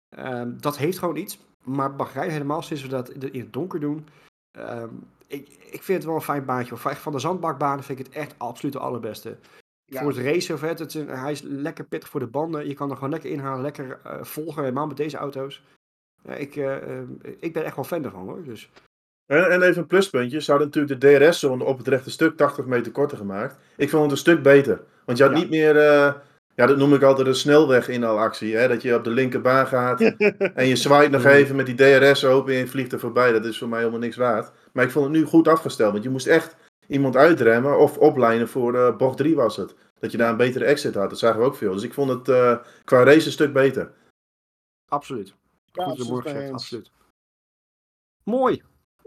Ehm, 0.09 0.51
dat 0.59 0.77
heeft 0.77 0.99
gewoon 0.99 1.15
iets. 1.15 1.39
Maar 1.63 1.95
Bahrein 1.95 2.29
helemaal 2.29 2.61
sinds 2.61 2.81
we 2.81 2.87
dat 2.87 3.09
in 3.09 3.39
het 3.39 3.53
donker 3.53 3.79
doen. 3.79 4.07
ehm, 4.51 4.89
ik, 5.31 5.47
ik 5.71 5.83
vind 5.83 5.97
het 5.97 6.05
wel 6.07 6.15
een 6.15 6.21
fijn 6.21 6.45
baantje. 6.45 6.75
Echt 6.83 6.99
van 7.01 7.11
de 7.11 7.19
zandbakbanen 7.19 7.83
vind 7.83 7.99
ik 7.99 8.05
het 8.05 8.15
echt 8.15 8.33
absoluut 8.37 8.73
de 8.73 8.79
allerbeste. 8.79 9.37
Ja. 9.85 9.99
Voor 10.01 10.09
het 10.11 10.19
racen, 10.25 10.55
of 10.55 10.61
het, 10.61 10.79
het 10.79 10.95
is 10.95 11.01
een- 11.01 11.07
hij 11.09 11.31
is 11.31 11.41
lekker 11.41 11.83
pittig 11.85 12.09
voor 12.09 12.19
de 12.19 12.27
banden. 12.27 12.67
Je 12.67 12.73
kan 12.73 12.89
er 12.89 12.95
gewoon 12.95 13.11
lekker 13.11 13.29
inhalen, 13.29 13.61
lekker 13.61 13.99
eh, 14.03 14.23
volgen, 14.23 14.61
helemaal 14.63 14.87
met 14.87 14.97
deze 14.97 15.17
auto's. 15.17 15.63
Ja, 16.23 16.33
ik, 16.33 16.55
eh, 16.55 16.75
eh, 16.75 16.99
ik 17.39 17.53
ben 17.53 17.63
echt 17.65 17.75
wel 17.75 17.85
fan 17.85 18.03
ervan 18.05 18.27
hoor. 18.27 18.43
Dus. 18.43 18.69
En, 19.25 19.51
en 19.51 19.61
even 19.61 19.81
een 19.81 19.87
pluspuntje. 19.87 20.41
Ze 20.41 20.51
hadden 20.51 20.69
natuurlijk 20.69 21.01
de 21.01 21.17
DRS-zone 21.27 21.63
op 21.63 21.77
het 21.77 21.87
rechte 21.87 22.09
stuk 22.11 22.37
80 22.37 22.65
meter 22.65 22.91
korter 22.91 23.17
gemaakt. 23.17 23.57
Ik 23.77 23.89
vond 23.89 24.01
het 24.03 24.11
een 24.11 24.17
stuk 24.17 24.43
beter. 24.43 24.81
Want 25.05 25.17
je 25.17 25.23
had 25.23 25.33
Ja. 25.33 25.39
niet 25.39 25.49
meer, 25.49 25.75
ja 26.55 26.65
dat 26.65 26.77
noem 26.77 26.93
ik 26.93 27.03
altijd 27.03 27.27
een 27.27 27.35
snelweg 27.35 27.87
in 27.87 28.03
al 28.03 28.19
actie. 28.19 28.55
Hè? 28.55 28.67
Dat 28.67 28.81
je 28.81 28.95
op 28.95 29.03
de 29.03 29.09
linkerbaan 29.09 29.67
gaat 29.67 30.01
en 30.55 30.67
je 30.67 30.75
zwaait 30.75 31.11
nog 31.11 31.25
even 31.25 31.55
met 31.55 31.65
die 31.65 31.75
DRS 31.75 32.25
open 32.25 32.53
en 32.53 32.59
je 32.59 32.67
vliegt 32.67 32.91
er 32.91 32.99
voorbij. 32.99 33.31
Dat 33.31 33.45
is 33.45 33.57
voor 33.57 33.69
mij 33.69 33.79
helemaal 33.79 33.99
niks 33.99 34.15
waard. 34.15 34.51
Maar 34.71 34.85
ik 34.85 34.91
vond 34.91 35.05
het 35.05 35.13
nu 35.13 35.23
goed 35.23 35.47
afgesteld. 35.47 35.91
Want 35.91 36.03
je 36.03 36.09
moest 36.09 36.27
echt 36.27 36.55
iemand 36.91 37.15
uitremmen 37.15 37.79
of 37.79 37.97
oplijnen 37.97 38.47
voor 38.47 38.75
eh, 38.75 38.95
bocht 38.95 39.17
3 39.17 39.35
was 39.35 39.57
het. 39.57 39.75
Dat 39.99 40.11
je 40.11 40.17
daar 40.17 40.29
een 40.29 40.37
betere 40.37 40.65
exit 40.65 40.95
had. 40.95 41.09
Dat 41.09 41.19
zagen 41.19 41.39
we 41.39 41.45
ook 41.45 41.55
veel. 41.55 41.73
Dus 41.73 41.83
ik 41.83 41.93
vond 41.93 42.09
het 42.09 42.29
eh, 42.29 42.57
qua 42.83 43.03
race 43.03 43.25
een 43.25 43.31
stuk 43.31 43.53
beter. 43.53 43.91
Absoluut. 44.87 45.33
Ja, 45.71 45.83
Goed 45.83 45.99
absoluut 45.99 46.51
absoluut. 46.51 46.91
Mooi. 48.23 48.61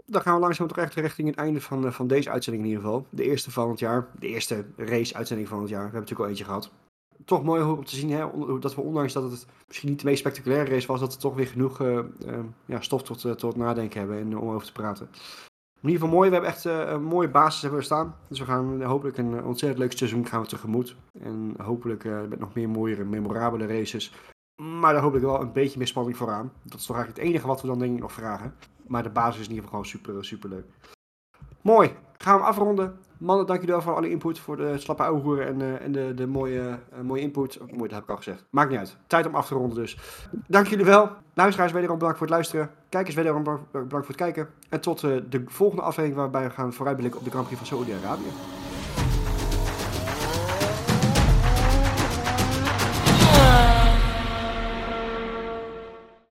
Dan 0.05 0.21
gaan 0.21 0.33
we 0.33 0.39
langzaam 0.39 0.67
toch 0.67 0.77
echt 0.77 0.93
richting 0.93 1.27
het 1.27 1.37
einde 1.37 1.61
van, 1.61 1.85
eh, 1.85 1.91
van 1.91 2.07
deze 2.07 2.29
uitzending 2.29 2.63
in 2.63 2.69
ieder 2.69 2.85
geval. 2.85 3.07
De 3.09 3.23
eerste 3.23 3.51
van 3.51 3.69
het 3.69 3.79
jaar. 3.79 4.07
De 4.19 4.27
eerste 4.27 4.65
race-uitzending 4.77 5.47
van 5.47 5.59
het 5.59 5.69
jaar. 5.69 5.85
We 5.85 5.91
hebben 5.91 6.01
natuurlijk 6.01 6.29
al 6.29 6.29
eentje 6.29 6.45
gehad. 6.45 6.71
Toch 7.25 7.43
mooi 7.43 7.63
om 7.63 7.85
te 7.85 7.95
zien 7.95 8.11
hè, 8.11 8.59
dat 8.59 8.75
we 8.75 8.81
ondanks 8.81 9.13
dat 9.13 9.31
het 9.31 9.45
misschien 9.67 9.89
niet 9.89 9.99
de 9.99 10.05
meest 10.05 10.19
spectaculaire 10.19 10.69
race 10.69 10.87
was, 10.87 10.99
dat 10.99 11.13
we 11.13 11.19
toch 11.19 11.35
weer 11.35 11.47
genoeg 11.47 11.79
ja, 12.65 12.81
stof 12.81 13.03
tot, 13.03 13.37
tot 13.37 13.55
nadenken 13.55 13.99
hebben 13.99 14.17
en 14.17 14.37
om 14.37 14.49
over 14.49 14.67
te 14.67 14.71
praten. 14.71 15.09
In 15.81 15.91
ieder 15.91 16.01
geval 16.01 16.15
mooi. 16.15 16.29
We 16.29 16.35
hebben 16.35 16.53
echt 16.53 16.65
eh, 16.65 16.91
een 16.91 17.03
mooie 17.03 17.29
basis 17.29 17.61
hebben 17.61 17.79
we 17.79 17.85
staan. 17.85 18.15
Dus 18.27 18.39
we 18.39 18.45
gaan 18.45 18.83
hopelijk 18.83 19.17
een 19.17 19.37
eh, 19.37 19.47
ontzettend 19.47 19.81
leuk 19.81 19.97
seizoen 19.97 20.27
gaan 20.27 20.41
we 20.41 20.47
tegemoet. 20.47 20.95
En 21.19 21.53
hopelijk 21.57 22.05
eh, 22.05 22.21
met 22.29 22.39
nog 22.39 22.53
meer 22.53 22.69
mooiere, 22.69 23.03
memorabele 23.03 23.65
races. 23.65 24.13
Maar 24.55 24.93
daar 24.93 25.01
hoop 25.01 25.15
ik 25.15 25.21
wel 25.21 25.41
een 25.41 25.51
beetje 25.51 25.77
meer 25.77 25.87
spanning 25.87 26.17
vooraan. 26.17 26.51
Dat 26.63 26.79
is 26.79 26.85
toch 26.85 26.95
eigenlijk 26.95 27.25
het 27.25 27.33
enige 27.33 27.47
wat 27.47 27.61
we 27.61 27.67
dan 27.67 27.79
denk 27.79 27.93
ik 27.93 28.01
nog 28.01 28.11
vragen. 28.11 28.55
Maar 28.87 29.03
de 29.03 29.09
basis 29.09 29.39
is 29.39 29.47
in 29.47 29.53
ieder 29.53 29.65
geval 29.65 29.83
gewoon 29.83 29.99
super, 29.99 30.25
super 30.25 30.49
leuk. 30.49 30.94
Mooi. 31.65 31.91
Gaan 32.17 32.37
we 32.37 32.43
afronden. 32.43 32.99
Mannen, 33.17 33.45
dank 33.45 33.59
jullie 33.59 33.75
wel 33.75 33.83
voor 33.83 33.95
alle 33.95 34.09
input. 34.09 34.39
Voor 34.39 34.57
de 34.57 34.77
slappe 34.77 35.03
ouwehoeren 35.03 35.47
en, 35.47 35.61
eh, 35.61 35.85
en 35.85 35.91
de, 35.91 36.13
de 36.13 36.27
mooie, 36.27 36.79
eh, 36.91 37.01
mooie 37.01 37.21
input. 37.21 37.57
Oh, 37.57 37.67
mooi, 37.67 37.81
dat 37.81 37.91
heb 37.91 38.03
ik 38.03 38.09
al 38.09 38.15
gezegd. 38.15 38.45
Maakt 38.49 38.69
niet 38.69 38.79
uit. 38.79 38.97
Tijd 39.07 39.27
om 39.27 39.35
af 39.35 39.47
te 39.47 39.53
ronden 39.53 39.77
dus. 39.77 39.97
Dank 40.47 40.67
jullie 40.67 40.85
wel. 40.85 41.09
Luisteraars, 41.33 41.71
wederom 41.71 41.97
bedankt 41.97 42.17
voor 42.17 42.27
het 42.27 42.35
luisteren. 42.35 42.69
Kijkers, 42.89 43.15
wederom 43.15 43.43
bedankt 43.43 43.89
voor 43.89 44.07
het 44.07 44.15
kijken. 44.15 44.49
En 44.69 44.81
tot 44.81 45.03
eh, 45.03 45.11
de 45.29 45.43
volgende 45.45 45.83
aflevering 45.83 46.19
waarbij 46.19 46.43
we 46.43 46.49
gaan 46.49 46.73
vooruitblikken 46.73 47.19
op 47.19 47.25
de 47.25 47.31
Grand 47.31 47.45
Prix 47.45 47.61
van 47.61 47.67
Saoedi-Arabië. 47.67 48.31